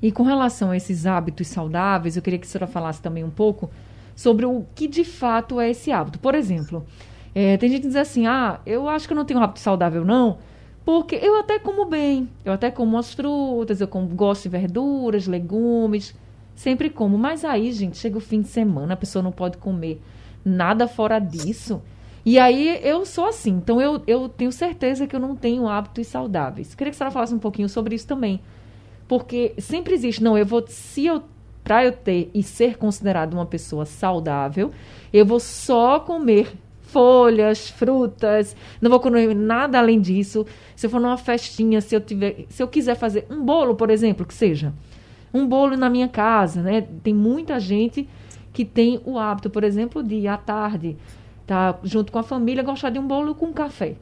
E 0.01 0.11
com 0.11 0.25
relação 0.25 0.73
a 0.73 0.77
esses 0.77 1.07
hábitos 1.07 1.47
saudáveis, 1.47 2.17
eu 2.17 2.23
queria 2.23 2.39
que 2.39 2.47
a 2.47 2.51
senhora 2.51 2.67
falasse 2.67 3.01
também 3.01 3.23
um 3.23 3.31
pouco 3.31 3.71
sobre 4.17 4.45
o 4.45 4.67
que 4.75 4.89
de 4.89 5.05
fato 5.05 5.61
é 5.61 5.71
esse 5.71 5.93
hábito. 5.93 6.19
Por 6.19 6.35
exemplo, 6.35 6.85
é, 7.33 7.57
tem 7.57 7.69
gente 7.69 7.83
que 7.83 7.87
diz 7.87 7.97
assim: 7.97 8.27
ah, 8.27 8.61
eu 8.67 8.89
acho 8.89 9.07
que 9.07 9.13
eu 9.13 9.17
não 9.17 9.25
tenho 9.25 9.39
um 9.39 9.43
hábito 9.43 9.61
saudável, 9.61 10.05
não, 10.05 10.39
porque 10.85 11.15
eu 11.17 11.39
até 11.39 11.59
como 11.59 11.85
bem, 11.85 12.29
eu 12.45 12.53
até 12.53 12.71
como 12.71 12.99
as 12.99 13.15
frutas, 13.15 13.81
eu 13.81 13.87
como, 13.87 14.09
gosto 14.09 14.45
de 14.45 14.49
verduras, 14.49 15.27
legumes, 15.27 16.15
sempre 16.57 16.91
como. 16.91 17.17
Mas 17.17 17.45
aí, 17.45 17.73
gente, 17.73 17.97
chega 17.97 18.19
o 18.19 18.21
fim 18.21 18.43
de 18.43 18.49
semana, 18.49 18.95
a 18.95 18.97
pessoa 18.97 19.23
não 19.23 19.33
pode 19.33 19.59
comer 19.59 20.01
nada 20.45 20.89
fora 20.89 21.19
disso. 21.19 21.81
E 22.25 22.39
aí 22.39 22.81
eu 22.85 23.05
sou 23.05 23.27
assim, 23.27 23.51
então 23.51 23.81
eu, 23.81 24.01
eu 24.07 24.29
tenho 24.29 24.53
certeza 24.53 25.07
que 25.07 25.15
eu 25.15 25.21
não 25.21 25.35
tenho 25.35 25.69
hábitos 25.69 26.07
saudáveis. 26.07 26.75
Queria 26.75 26.91
que 26.91 26.97
a 26.97 26.99
senhora 26.99 27.13
falasse 27.13 27.35
um 27.35 27.39
pouquinho 27.39 27.69
sobre 27.69 27.95
isso 27.95 28.07
também. 28.07 28.41
Porque 29.09 29.55
sempre 29.59 29.95
existe, 29.95 30.23
não, 30.23 30.39
eu 30.39 30.47
vou, 30.47 30.65
se 30.69 31.07
eu, 31.07 31.23
para 31.65 31.85
eu 31.85 31.93
ter 31.93 32.31
e 32.33 32.43
ser 32.43 32.79
considerado 32.79 33.35
uma 33.35 33.47
pessoa 33.47 33.85
saudável, 33.85 34.71
eu 35.13 35.27
vou 35.27 35.41
só 35.41 35.99
comer 35.99 36.53
folhas, 36.93 37.69
frutas, 37.71 38.55
não 38.81 38.91
vou 38.91 39.01
comer 39.01 39.35
nada 39.35 39.79
além 39.79 40.01
disso. 40.01 40.47
Se 40.77 40.87
eu 40.87 40.91
for 40.91 41.01
numa 41.01 41.17
festinha, 41.17 41.81
se 41.81 41.95
eu 41.95 42.01
tiver, 42.01 42.45
se 42.49 42.63
eu 42.63 42.69
quiser 42.69 42.95
fazer 42.95 43.27
um 43.31 43.43
bolo, 43.43 43.75
por 43.75 43.91
exemplo, 43.91 44.27
que 44.27 44.35
seja, 44.35 44.73
um 45.33 45.47
bolo 45.47 45.77
na 45.77 45.89
minha 45.89 46.09
casa, 46.09 46.63
né? 46.63 46.87
Tem 47.03 47.15
muita 47.15 47.59
gente 47.59 48.09
que 48.53 48.65
tem 48.65 49.01
o 49.05 49.19
hábito, 49.19 49.49
por 49.49 49.65
exemplo, 49.65 50.03
de 50.03 50.29
à 50.29 50.37
tarde 50.37 50.97
tá 51.47 51.79
junto 51.83 52.13
com 52.13 52.19
a 52.19 52.23
família, 52.23 52.63
gostar 52.63 52.91
de 52.91 52.99
um 52.99 53.07
bolo 53.07 53.35
com 53.35 53.53
café. 53.53 53.97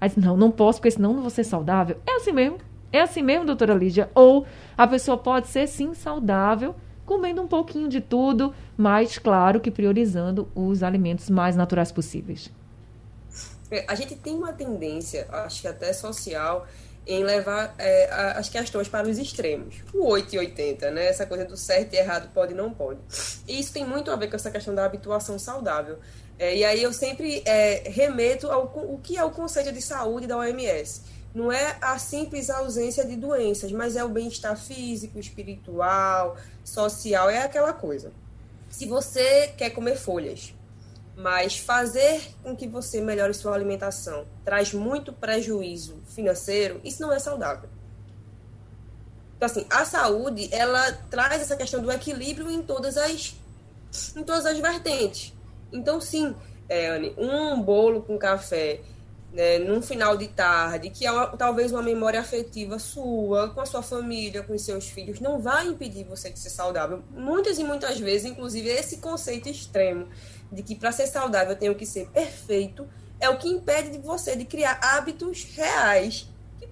Aí 0.00 0.10
não, 0.16 0.36
não 0.36 0.50
posso, 0.50 0.78
porque 0.78 0.92
senão 0.92 1.12
não 1.12 1.20
vou 1.20 1.30
ser 1.30 1.44
saudável. 1.44 1.96
É 2.06 2.16
assim 2.16 2.32
mesmo. 2.32 2.58
É 2.92 3.00
assim 3.00 3.22
mesmo, 3.22 3.44
doutora 3.44 3.74
Lídia. 3.74 4.10
Ou 4.14 4.46
a 4.76 4.86
pessoa 4.86 5.18
pode 5.18 5.48
ser, 5.48 5.66
sim, 5.66 5.92
saudável, 5.92 6.74
comendo 7.08 7.40
um 7.40 7.48
pouquinho 7.48 7.88
de 7.88 8.02
tudo, 8.02 8.54
mas, 8.76 9.18
claro, 9.18 9.58
que 9.58 9.70
priorizando 9.70 10.46
os 10.54 10.82
alimentos 10.82 11.30
mais 11.30 11.56
naturais 11.56 11.90
possíveis. 11.90 12.52
É, 13.70 13.84
a 13.88 13.94
gente 13.94 14.14
tem 14.14 14.34
uma 14.34 14.52
tendência, 14.52 15.26
acho 15.30 15.62
que 15.62 15.68
até 15.68 15.92
social, 15.94 16.66
em 17.06 17.24
levar 17.24 17.74
é, 17.78 18.10
as 18.36 18.50
questões 18.50 18.86
para 18.86 19.08
os 19.08 19.18
extremos. 19.18 19.76
O 19.94 20.06
8 20.06 20.34
e 20.34 20.38
80, 20.38 20.90
né? 20.90 21.06
Essa 21.06 21.24
coisa 21.24 21.46
do 21.46 21.56
certo 21.56 21.94
e 21.94 21.96
errado, 21.96 22.30
pode 22.34 22.52
e 22.52 22.56
não 22.56 22.70
pode. 22.70 23.00
E 23.48 23.58
isso 23.58 23.72
tem 23.72 23.86
muito 23.86 24.10
a 24.10 24.16
ver 24.16 24.28
com 24.28 24.36
essa 24.36 24.50
questão 24.50 24.74
da 24.74 24.84
habituação 24.84 25.38
saudável. 25.38 25.98
É, 26.38 26.54
e 26.54 26.62
aí 26.62 26.82
eu 26.82 26.92
sempre 26.92 27.42
é, 27.46 27.88
remeto 27.88 28.48
ao 28.48 28.64
o 28.64 28.98
que 29.02 29.16
é 29.16 29.24
o 29.24 29.30
conceito 29.30 29.72
de 29.72 29.80
saúde 29.80 30.26
da 30.26 30.36
OMS. 30.36 31.02
Não 31.38 31.52
é 31.52 31.76
a 31.80 31.96
simples 32.00 32.50
ausência 32.50 33.06
de 33.06 33.14
doenças, 33.14 33.70
mas 33.70 33.94
é 33.94 34.02
o 34.02 34.08
bem-estar 34.08 34.56
físico, 34.56 35.20
espiritual, 35.20 36.36
social, 36.64 37.30
é 37.30 37.44
aquela 37.44 37.72
coisa. 37.72 38.10
Se 38.68 38.86
você 38.86 39.46
quer 39.56 39.70
comer 39.70 39.96
folhas, 39.96 40.52
mas 41.16 41.56
fazer 41.56 42.20
com 42.42 42.56
que 42.56 42.66
você 42.66 43.00
melhore 43.00 43.32
sua 43.34 43.54
alimentação 43.54 44.26
traz 44.44 44.74
muito 44.74 45.12
prejuízo 45.12 46.02
financeiro, 46.08 46.80
isso 46.82 47.00
não 47.00 47.12
é 47.12 47.20
saudável. 47.20 47.70
Então, 49.36 49.46
assim, 49.46 49.64
a 49.70 49.84
saúde, 49.84 50.48
ela 50.50 50.90
traz 51.08 51.40
essa 51.40 51.56
questão 51.56 51.80
do 51.80 51.92
equilíbrio 51.92 52.50
em 52.50 52.64
todas 52.64 52.96
as, 52.96 53.36
em 54.16 54.24
todas 54.24 54.44
as 54.44 54.58
vertentes. 54.58 55.32
Então, 55.72 56.00
sim, 56.00 56.34
é, 56.68 56.88
Anne, 56.88 57.14
um 57.16 57.62
bolo 57.62 58.02
com 58.02 58.18
café 58.18 58.80
né, 59.32 59.58
num 59.58 59.82
final 59.82 60.16
de 60.16 60.28
tarde, 60.28 60.90
que 60.90 61.06
é 61.06 61.12
uma, 61.12 61.26
talvez 61.36 61.70
uma 61.70 61.82
memória 61.82 62.20
afetiva 62.20 62.78
sua, 62.78 63.50
com 63.50 63.60
a 63.60 63.66
sua 63.66 63.82
família, 63.82 64.42
com 64.42 64.54
os 64.54 64.62
seus 64.62 64.88
filhos, 64.88 65.20
não 65.20 65.38
vai 65.38 65.66
impedir 65.66 66.04
você 66.04 66.30
de 66.30 66.38
ser 66.38 66.50
saudável. 66.50 67.02
Muitas 67.10 67.58
e 67.58 67.64
muitas 67.64 67.98
vezes, 68.00 68.30
inclusive, 68.30 68.68
esse 68.68 68.98
conceito 68.98 69.48
extremo 69.48 70.08
de 70.50 70.62
que 70.62 70.74
para 70.74 70.92
ser 70.92 71.06
saudável 71.06 71.52
eu 71.52 71.58
tenho 71.58 71.74
que 71.74 71.84
ser 71.84 72.08
perfeito 72.08 72.88
é 73.20 73.28
o 73.28 73.36
que 73.36 73.48
impede 73.48 73.90
de 73.90 73.98
você 73.98 74.34
de 74.34 74.44
criar 74.44 74.78
hábitos 74.82 75.44
reais 75.54 76.28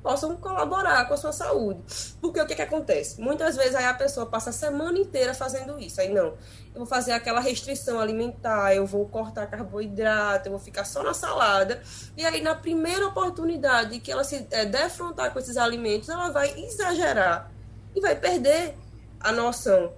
possam 0.06 0.36
colaborar 0.36 1.04
com 1.08 1.14
a 1.14 1.16
sua 1.16 1.32
saúde. 1.32 1.82
Porque 2.20 2.40
o 2.40 2.46
que, 2.46 2.54
que 2.54 2.62
acontece? 2.62 3.20
Muitas 3.20 3.56
vezes 3.56 3.74
aí 3.74 3.86
a 3.86 3.92
pessoa 3.92 4.24
passa 4.24 4.50
a 4.50 4.52
semana 4.52 4.96
inteira 4.96 5.34
fazendo 5.34 5.80
isso. 5.80 6.00
Aí 6.00 6.14
não, 6.14 6.26
eu 6.26 6.76
vou 6.76 6.86
fazer 6.86 7.10
aquela 7.10 7.40
restrição 7.40 7.98
alimentar, 7.98 8.72
eu 8.72 8.86
vou 8.86 9.04
cortar 9.08 9.48
carboidrato, 9.48 10.46
eu 10.46 10.52
vou 10.52 10.60
ficar 10.60 10.84
só 10.84 11.02
na 11.02 11.12
salada. 11.12 11.82
E 12.16 12.24
aí, 12.24 12.40
na 12.40 12.54
primeira 12.54 13.04
oportunidade 13.08 13.98
que 13.98 14.12
ela 14.12 14.22
se 14.22 14.46
é, 14.52 14.64
defrontar 14.64 15.32
com 15.32 15.40
esses 15.40 15.56
alimentos, 15.56 16.08
ela 16.08 16.30
vai 16.30 16.56
exagerar 16.56 17.50
e 17.92 18.00
vai 18.00 18.14
perder 18.14 18.76
a 19.18 19.32
noção 19.32 19.92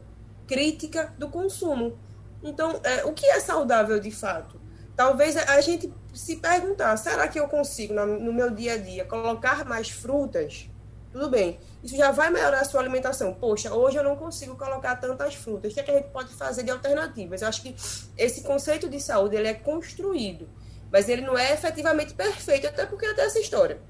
crítica 0.46 1.12
do 1.18 1.28
consumo. 1.28 1.98
Então, 2.42 2.80
é, 2.82 3.04
o 3.04 3.12
que 3.12 3.26
é 3.26 3.40
saudável 3.40 4.00
de 4.00 4.10
fato? 4.10 4.58
Talvez 4.96 5.36
a 5.36 5.60
gente 5.60 5.92
se 6.14 6.36
perguntar, 6.36 6.96
será 6.96 7.28
que 7.28 7.38
eu 7.38 7.48
consigo, 7.48 7.94
no 7.94 8.32
meu 8.32 8.50
dia 8.50 8.74
a 8.74 8.76
dia, 8.76 9.04
colocar 9.04 9.64
mais 9.64 9.90
frutas? 9.90 10.68
Tudo 11.12 11.30
bem. 11.30 11.58
Isso 11.82 11.96
já 11.96 12.10
vai 12.10 12.30
melhorar 12.30 12.60
a 12.60 12.64
sua 12.64 12.80
alimentação. 12.80 13.32
Poxa, 13.32 13.72
hoje 13.72 13.96
eu 13.96 14.04
não 14.04 14.14
consigo 14.16 14.56
colocar 14.56 14.96
tantas 14.96 15.34
frutas. 15.34 15.72
O 15.72 15.74
que, 15.74 15.80
é 15.80 15.82
que 15.82 15.90
a 15.90 15.94
gente 15.94 16.10
pode 16.10 16.34
fazer 16.34 16.62
de 16.62 16.70
alternativas? 16.70 17.40
Eu 17.40 17.48
acho 17.48 17.62
que 17.62 17.74
esse 18.16 18.42
conceito 18.42 18.88
de 18.88 19.00
saúde 19.00 19.36
ele 19.36 19.48
é 19.48 19.54
construído, 19.54 20.48
mas 20.92 21.08
ele 21.08 21.22
não 21.22 21.36
é 21.36 21.52
efetivamente 21.52 22.14
perfeito, 22.14 22.66
até 22.66 22.84
porque 22.84 23.06
até 23.06 23.24
essa 23.24 23.38
história. 23.38 23.80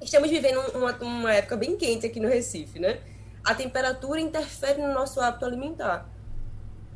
Estamos 0.00 0.30
vivendo 0.30 0.60
uma, 0.74 0.92
uma 0.96 1.34
época 1.34 1.56
bem 1.56 1.76
quente 1.76 2.06
aqui 2.06 2.18
no 2.18 2.28
Recife, 2.28 2.78
né? 2.78 3.00
A 3.44 3.54
temperatura 3.54 4.20
interfere 4.20 4.80
no 4.80 4.92
nosso 4.92 5.20
hábito 5.20 5.44
alimentar. 5.44 6.08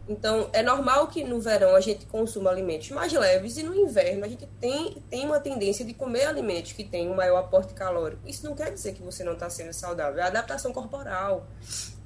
Então, 0.08 0.48
é 0.52 0.62
normal 0.62 1.08
que 1.08 1.24
no 1.24 1.40
verão 1.40 1.74
a 1.74 1.80
gente 1.80 2.06
consuma 2.06 2.50
alimentos 2.50 2.90
mais 2.90 3.12
leves 3.12 3.56
e 3.56 3.64
no 3.64 3.74
inverno 3.74 4.24
a 4.24 4.28
gente 4.28 4.46
tem, 4.60 5.02
tem 5.10 5.26
uma 5.26 5.40
tendência 5.40 5.84
de 5.84 5.92
comer 5.92 6.26
alimentos 6.26 6.72
que 6.72 6.84
têm 6.84 7.10
um 7.10 7.14
maior 7.14 7.38
aporte 7.38 7.74
calórico. 7.74 8.22
Isso 8.24 8.46
não 8.46 8.54
quer 8.54 8.72
dizer 8.72 8.94
que 8.94 9.02
você 9.02 9.24
não 9.24 9.32
está 9.32 9.50
sendo 9.50 9.72
saudável, 9.72 10.20
é 10.20 10.22
adaptação 10.22 10.72
corporal, 10.72 11.48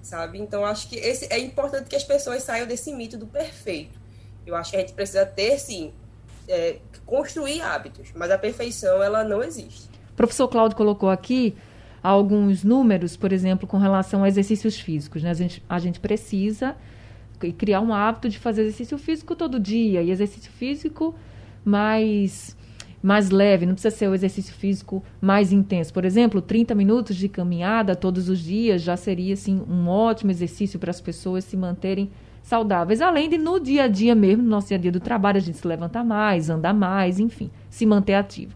sabe? 0.02 0.38
Então, 0.38 0.64
acho 0.64 0.88
que 0.88 0.96
esse, 0.96 1.26
é 1.30 1.38
importante 1.38 1.88
que 1.88 1.96
as 1.96 2.04
pessoas 2.04 2.42
saiam 2.42 2.66
desse 2.66 2.90
mito 2.92 3.18
do 3.18 3.26
perfeito. 3.26 4.00
Eu 4.46 4.56
acho 4.56 4.70
que 4.70 4.76
a 4.78 4.80
gente 4.80 4.94
precisa 4.94 5.26
ter, 5.26 5.58
sim, 5.58 5.92
é, 6.48 6.78
construir 7.04 7.60
hábitos, 7.60 8.12
mas 8.14 8.30
a 8.30 8.38
perfeição, 8.38 9.02
ela 9.02 9.22
não 9.22 9.42
existe. 9.42 9.90
O 10.12 10.14
professor 10.14 10.48
Cláudio 10.48 10.74
colocou 10.74 11.10
aqui 11.10 11.54
alguns 12.02 12.64
números, 12.64 13.14
por 13.14 13.30
exemplo, 13.30 13.68
com 13.68 13.76
relação 13.76 14.24
a 14.24 14.28
exercícios 14.28 14.80
físicos. 14.80 15.22
Né? 15.22 15.30
A, 15.30 15.34
gente, 15.34 15.62
a 15.68 15.78
gente 15.78 16.00
precisa 16.00 16.74
e 17.46 17.52
criar 17.52 17.80
um 17.80 17.92
hábito 17.92 18.28
de 18.28 18.38
fazer 18.38 18.62
exercício 18.62 18.98
físico 18.98 19.34
todo 19.34 19.58
dia. 19.58 20.02
E 20.02 20.10
exercício 20.10 20.50
físico 20.50 21.14
mais, 21.64 22.56
mais 23.02 23.30
leve, 23.30 23.66
não 23.66 23.74
precisa 23.74 23.94
ser 23.94 24.08
o 24.08 24.14
exercício 24.14 24.54
físico 24.54 25.02
mais 25.20 25.52
intenso. 25.52 25.92
Por 25.92 26.04
exemplo, 26.04 26.40
30 26.40 26.74
minutos 26.74 27.16
de 27.16 27.28
caminhada 27.28 27.96
todos 27.96 28.28
os 28.28 28.38
dias 28.38 28.82
já 28.82 28.96
seria 28.96 29.34
assim, 29.34 29.62
um 29.68 29.88
ótimo 29.88 30.30
exercício 30.30 30.78
para 30.78 30.90
as 30.90 31.00
pessoas 31.00 31.44
se 31.44 31.56
manterem 31.56 32.10
saudáveis. 32.42 33.00
Além 33.00 33.28
de 33.28 33.38
no 33.38 33.60
dia 33.60 33.84
a 33.84 33.88
dia 33.88 34.14
mesmo, 34.14 34.42
no 34.42 34.48
nosso 34.48 34.68
dia 34.68 34.76
a 34.76 34.80
dia 34.80 34.92
do 34.92 35.00
trabalho, 35.00 35.38
a 35.38 35.40
gente 35.40 35.58
se 35.58 35.66
levantar 35.66 36.04
mais, 36.04 36.50
andar 36.50 36.74
mais, 36.74 37.18
enfim, 37.18 37.50
se 37.68 37.86
manter 37.86 38.14
ativo. 38.14 38.54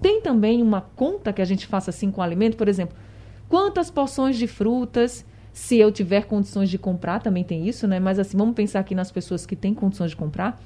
Tem 0.00 0.20
também 0.22 0.62
uma 0.62 0.80
conta 0.80 1.32
que 1.32 1.42
a 1.42 1.44
gente 1.44 1.66
faça 1.66 1.90
assim 1.90 2.10
com 2.10 2.20
o 2.20 2.24
alimento, 2.24 2.56
por 2.56 2.68
exemplo, 2.68 2.96
quantas 3.48 3.90
porções 3.90 4.36
de 4.38 4.46
frutas 4.46 5.24
se 5.52 5.76
eu 5.76 5.90
tiver 5.90 6.26
condições 6.26 6.70
de 6.70 6.78
comprar, 6.78 7.20
também 7.20 7.44
tem 7.44 7.68
isso, 7.68 7.86
né? 7.86 7.98
Mas 7.98 8.18
assim, 8.18 8.36
vamos 8.36 8.54
pensar 8.54 8.80
aqui 8.80 8.94
nas 8.94 9.10
pessoas 9.10 9.44
que 9.44 9.56
têm 9.56 9.74
condições 9.74 10.10
de 10.10 10.16
comprar. 10.16 10.60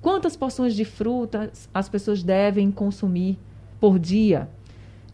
Quantas 0.00 0.36
porções 0.36 0.74
de 0.74 0.84
frutas 0.84 1.68
as 1.72 1.88
pessoas 1.88 2.22
devem 2.22 2.70
consumir 2.70 3.38
por 3.80 3.98
dia? 3.98 4.48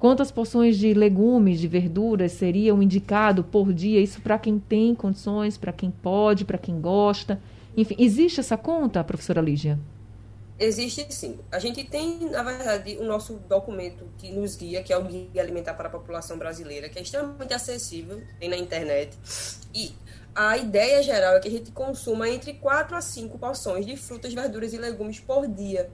Quantas 0.01 0.33
porções 0.33 0.79
de 0.79 0.95
legumes, 0.95 1.61
de 1.61 1.69
verduras 1.69 2.33
seriam 2.33 2.83
indicado 2.83 3.45
por 3.45 3.73
dia? 3.73 4.01
Isso 4.01 4.21
para 4.21 4.39
quem 4.39 4.59
tem 4.59 4.95
condições, 4.95 5.59
para 5.59 5.73
quem 5.73 5.91
pode, 5.91 6.45
para 6.45 6.59
quem 6.59 6.81
gosta. 6.81 7.41
Enfim, 7.77 7.95
existe 7.99 8.41
essa 8.41 8.57
conta, 8.57 9.05
professora 9.05 9.41
Lígia? 9.41 9.79
Existe 10.61 11.11
sim. 11.11 11.41
A 11.51 11.59
gente 11.59 11.83
tem, 11.85 12.29
na 12.29 12.43
verdade, 12.43 12.99
o 12.99 13.05
nosso 13.05 13.37
documento 13.49 14.07
que 14.19 14.31
nos 14.31 14.55
guia, 14.57 14.83
que 14.83 14.93
é 14.93 14.99
o 14.99 15.03
Guia 15.03 15.41
Alimentar 15.41 15.73
para 15.73 15.89
a 15.89 15.91
População 15.91 16.37
Brasileira, 16.37 16.87
que 16.91 16.99
é 16.99 17.03
extremamente 17.03 17.55
acessível, 17.55 18.23
tem 18.39 18.51
na 18.51 18.59
internet. 18.59 19.17
E 19.75 19.95
a 20.35 20.59
ideia 20.59 21.03
geral 21.03 21.35
é 21.37 21.41
que 21.41 21.49
a 21.49 21.51
gente 21.51 21.73
consuma 21.73 22.29
entre 22.29 22.53
4 22.53 22.95
a 22.95 23.01
5 23.01 23.39
porções 23.39 23.87
de 23.87 23.97
frutas, 23.97 24.35
verduras 24.35 24.75
e 24.75 24.77
legumes 24.77 25.19
por 25.19 25.49
dia. 25.49 25.91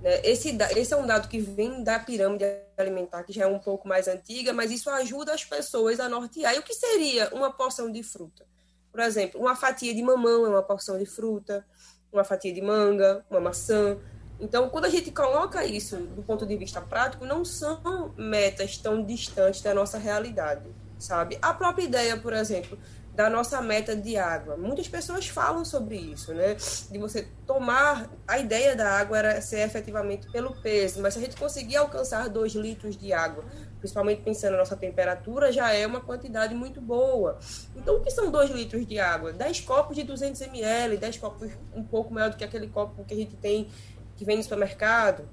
Né? 0.00 0.22
Esse, 0.24 0.56
esse 0.78 0.94
é 0.94 0.96
um 0.96 1.06
dado 1.06 1.28
que 1.28 1.38
vem 1.38 1.84
da 1.84 1.98
pirâmide 1.98 2.46
alimentar, 2.78 3.22
que 3.22 3.34
já 3.34 3.44
é 3.44 3.46
um 3.46 3.58
pouco 3.58 3.86
mais 3.86 4.08
antiga, 4.08 4.54
mas 4.54 4.70
isso 4.70 4.88
ajuda 4.88 5.34
as 5.34 5.44
pessoas 5.44 6.00
a 6.00 6.08
nortear. 6.08 6.54
E 6.54 6.58
o 6.58 6.62
que 6.62 6.72
seria 6.72 7.28
uma 7.34 7.52
porção 7.52 7.92
de 7.92 8.02
fruta? 8.02 8.46
Por 8.90 9.00
exemplo, 9.00 9.38
uma 9.38 9.54
fatia 9.54 9.94
de 9.94 10.02
mamão 10.02 10.46
é 10.46 10.48
uma 10.48 10.62
porção 10.62 10.98
de 10.98 11.04
fruta 11.04 11.66
uma 12.12 12.24
fatia 12.24 12.52
de 12.52 12.60
manga, 12.60 13.24
uma 13.30 13.40
maçã. 13.40 13.96
Então, 14.38 14.68
quando 14.70 14.86
a 14.86 14.88
gente 14.88 15.10
coloca 15.10 15.64
isso 15.64 15.96
do 15.96 16.22
ponto 16.22 16.46
de 16.46 16.56
vista 16.56 16.80
prático, 16.80 17.24
não 17.26 17.44
são 17.44 18.12
metas 18.16 18.78
tão 18.78 19.04
distantes 19.04 19.60
da 19.60 19.74
nossa 19.74 19.98
realidade, 19.98 20.66
sabe? 20.98 21.38
A 21.42 21.52
própria 21.52 21.84
ideia, 21.84 22.16
por 22.16 22.32
exemplo, 22.32 22.78
da 23.14 23.28
nossa 23.28 23.60
meta 23.60 23.94
de 23.94 24.16
água. 24.16 24.56
Muitas 24.56 24.88
pessoas 24.88 25.28
falam 25.28 25.64
sobre 25.64 25.96
isso, 25.96 26.32
né? 26.32 26.56
De 26.90 26.98
você 26.98 27.28
tomar. 27.46 28.08
A 28.26 28.38
ideia 28.38 28.74
da 28.74 28.90
água 28.92 29.18
era 29.18 29.40
ser 29.42 29.60
efetivamente 29.60 30.30
pelo 30.30 30.54
peso, 30.62 31.02
mas 31.02 31.14
se 31.14 31.20
a 31.20 31.22
gente 31.22 31.36
conseguir 31.36 31.76
alcançar 31.76 32.28
2 32.28 32.54
litros 32.54 32.96
de 32.96 33.12
água, 33.12 33.44
principalmente 33.80 34.22
pensando 34.22 34.52
na 34.52 34.58
nossa 34.58 34.76
temperatura, 34.76 35.50
já 35.50 35.72
é 35.72 35.84
uma 35.86 36.00
quantidade 36.00 36.54
muito 36.54 36.80
boa. 36.80 37.38
Então, 37.74 37.96
o 37.96 38.00
que 38.00 38.10
são 38.10 38.30
2 38.30 38.50
litros 38.50 38.86
de 38.86 39.00
água? 39.00 39.32
10 39.32 39.60
copos 39.62 39.96
de 39.96 40.04
200 40.04 40.40
ml, 40.42 40.96
10 40.96 41.18
copos 41.18 41.50
um 41.74 41.82
pouco 41.82 42.14
maior 42.14 42.30
do 42.30 42.36
que 42.36 42.44
aquele 42.44 42.68
copo 42.68 43.04
que 43.04 43.14
a 43.14 43.16
gente 43.16 43.36
tem 43.36 43.68
que 44.16 44.24
vem 44.24 44.36
no 44.36 44.42
supermercado. 44.42 45.28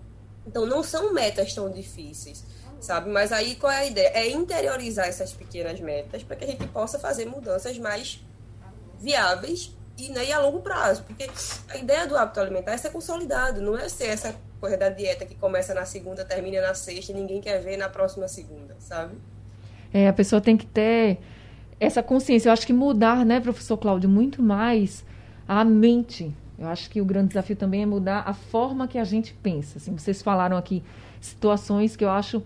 Então, 0.45 0.65
não 0.65 0.81
são 0.81 1.13
metas 1.13 1.53
tão 1.53 1.69
difíceis 1.69 2.43
sabe? 2.79 3.09
Mas 3.09 3.31
aí 3.31 3.55
qual 3.55 3.71
é 3.71 3.77
a 3.77 3.85
ideia? 3.85 4.09
É 4.09 4.29
interiorizar 4.29 5.07
essas 5.07 5.33
pequenas 5.33 5.79
metas 5.79 6.23
para 6.23 6.35
que 6.35 6.45
a 6.45 6.47
gente 6.47 6.67
possa 6.67 6.99
fazer 6.99 7.25
mudanças 7.25 7.77
mais 7.77 8.23
viáveis 8.99 9.75
e, 9.97 10.09
né, 10.09 10.25
e 10.25 10.31
a 10.31 10.39
longo 10.39 10.61
prazo. 10.61 11.03
Porque 11.03 11.29
a 11.69 11.77
ideia 11.77 12.07
do 12.07 12.17
hábito 12.17 12.39
alimentar 12.39 12.73
é 12.73 12.77
ser 12.77 12.91
consolidado, 12.91 13.61
não 13.61 13.77
é 13.77 13.89
ser 13.89 14.07
essa 14.07 14.35
coisa 14.59 14.77
da 14.77 14.89
dieta 14.89 15.25
que 15.25 15.35
começa 15.35 15.73
na 15.73 15.85
segunda, 15.85 16.25
termina 16.25 16.61
na 16.61 16.73
sexta 16.73 17.11
e 17.11 17.15
ninguém 17.15 17.41
quer 17.41 17.59
ver 17.59 17.77
na 17.77 17.89
próxima 17.89 18.27
segunda, 18.27 18.75
sabe? 18.79 19.15
É, 19.93 20.07
a 20.07 20.13
pessoa 20.13 20.41
tem 20.41 20.57
que 20.57 20.65
ter 20.65 21.19
essa 21.79 22.01
consciência. 22.03 22.49
Eu 22.49 22.53
acho 22.53 22.65
que 22.65 22.73
mudar, 22.73 23.25
né, 23.25 23.39
professor 23.39 23.77
Cláudio, 23.77 24.09
muito 24.09 24.41
mais 24.41 25.05
a 25.47 25.63
mente. 25.63 26.33
Eu 26.57 26.67
acho 26.67 26.89
que 26.89 26.99
o 26.99 27.05
grande 27.05 27.29
desafio 27.29 27.55
também 27.55 27.83
é 27.83 27.85
mudar 27.85 28.23
a 28.25 28.33
forma 28.33 28.87
que 28.87 28.97
a 28.97 29.03
gente 29.03 29.33
pensa. 29.33 29.77
Assim, 29.77 29.95
vocês 29.95 30.21
falaram 30.21 30.57
aqui 30.57 30.83
situações 31.21 31.95
que 31.95 32.03
eu 32.03 32.09
acho 32.09 32.41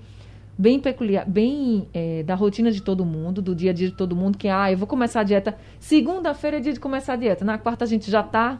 bem 0.58 0.80
peculiar, 0.80 1.28
bem 1.28 1.88
é, 1.94 2.22
da 2.24 2.36
rotina 2.36 2.72
de 2.72 2.82
todo 2.82 3.06
mundo, 3.06 3.42
do 3.42 3.56
dia 3.56 3.72
a 3.72 3.74
dia 3.74 3.90
de 3.90 3.96
todo 3.96 4.16
mundo, 4.16 4.38
que, 4.38 4.48
ah, 4.50 4.72
eu 4.72 4.78
vou 4.78 4.88
começar 4.88 5.22
a 5.22 5.24
dieta. 5.24 5.58
Segunda-feira 5.80 6.58
é 6.58 6.60
dia 6.60 6.74
de 6.74 6.80
começar 6.80 7.14
a 7.14 7.16
dieta. 7.16 7.46
Na 7.46 7.58
quarta 7.58 7.86
a 7.86 7.88
gente 7.88 8.12
já 8.12 8.22
tá, 8.22 8.60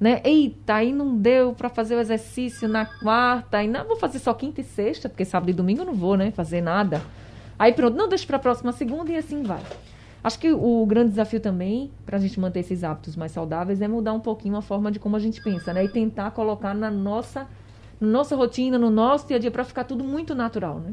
né? 0.00 0.22
Eita, 0.24 0.76
aí 0.76 0.92
não 0.92 1.14
deu 1.14 1.52
para 1.52 1.68
fazer 1.68 1.94
o 1.94 2.00
exercício 2.00 2.66
na 2.66 2.86
quarta, 2.86 3.58
aí 3.58 3.68
não 3.68 3.86
vou 3.86 3.96
fazer 3.96 4.18
só 4.18 4.32
quinta 4.32 4.62
e 4.62 4.64
sexta, 4.64 5.08
porque 5.10 5.26
sábado 5.26 5.50
e 5.50 5.52
domingo 5.52 5.82
eu 5.82 5.86
não 5.86 5.94
vou, 5.94 6.16
né, 6.16 6.30
fazer 6.30 6.62
nada. 6.62 7.02
Aí 7.58 7.74
pronto, 7.74 7.94
não 7.94 8.08
deixa 8.08 8.26
para 8.26 8.36
a 8.36 8.40
próxima 8.40 8.72
segunda 8.72 9.12
e 9.12 9.16
assim 9.18 9.42
vai. 9.42 9.60
Acho 10.24 10.38
que 10.38 10.50
o 10.50 10.84
grande 10.86 11.10
desafio 11.10 11.40
também, 11.40 11.90
para 12.06 12.16
a 12.16 12.20
gente 12.20 12.40
manter 12.40 12.60
esses 12.60 12.82
hábitos 12.82 13.16
mais 13.16 13.32
saudáveis, 13.32 13.80
é 13.82 13.88
mudar 13.88 14.14
um 14.14 14.20
pouquinho 14.20 14.56
a 14.56 14.62
forma 14.62 14.90
de 14.90 14.98
como 14.98 15.16
a 15.16 15.18
gente 15.18 15.42
pensa, 15.42 15.72
né? 15.72 15.84
E 15.84 15.88
tentar 15.88 16.30
colocar 16.30 16.74
na 16.74 16.90
nossa, 16.90 17.46
nossa 18.00 18.36
rotina, 18.36 18.78
no 18.78 18.90
nosso 18.90 19.26
dia 19.28 19.36
a 19.36 19.40
dia, 19.40 19.50
para 19.50 19.64
ficar 19.64 19.84
tudo 19.84 20.04
muito 20.04 20.34
natural, 20.34 20.78
né? 20.78 20.92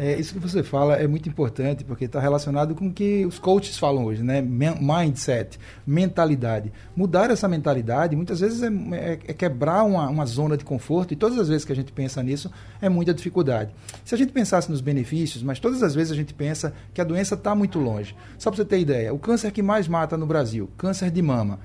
É, 0.00 0.16
isso 0.16 0.32
que 0.32 0.38
você 0.38 0.62
fala 0.62 0.94
é 0.94 1.08
muito 1.08 1.28
importante 1.28 1.82
porque 1.82 2.04
está 2.04 2.20
relacionado 2.20 2.72
com 2.72 2.86
o 2.86 2.92
que 2.92 3.26
os 3.26 3.40
coaches 3.40 3.76
falam 3.76 4.04
hoje, 4.04 4.22
né? 4.22 4.40
Mindset, 4.40 5.58
mentalidade. 5.84 6.72
Mudar 6.94 7.32
essa 7.32 7.48
mentalidade 7.48 8.14
muitas 8.14 8.38
vezes 8.38 8.62
é, 8.62 8.68
é, 8.92 9.12
é 9.26 9.32
quebrar 9.32 9.82
uma, 9.82 10.08
uma, 10.08 10.24
zona 10.24 10.56
de 10.56 10.64
conforto 10.64 11.12
e 11.12 11.16
todas 11.16 11.36
as 11.36 11.48
vezes 11.48 11.64
que 11.64 11.72
a 11.72 11.74
gente 11.74 11.90
pensa 11.90 12.22
nisso 12.22 12.48
é 12.80 12.88
muita 12.88 13.12
dificuldade. 13.12 13.74
Se 14.04 14.14
a 14.14 14.18
gente 14.18 14.32
pensasse 14.32 14.70
nos 14.70 14.80
benefícios, 14.80 15.42
mas 15.42 15.58
todas 15.58 15.82
as 15.82 15.96
vezes 15.96 16.12
a 16.12 16.16
gente 16.16 16.32
pensa 16.32 16.72
que 16.94 17.00
a 17.00 17.04
doença 17.04 17.34
está 17.34 17.52
muito 17.52 17.80
longe. 17.80 18.14
Só 18.38 18.52
para 18.52 18.58
você 18.58 18.64
ter 18.64 18.78
ideia, 18.78 19.12
o 19.12 19.18
câncer 19.18 19.50
que 19.50 19.62
mais 19.62 19.88
mata 19.88 20.16
no 20.16 20.26
Brasil, 20.26 20.70
câncer 20.78 21.10
de 21.10 21.20
mama. 21.20 21.58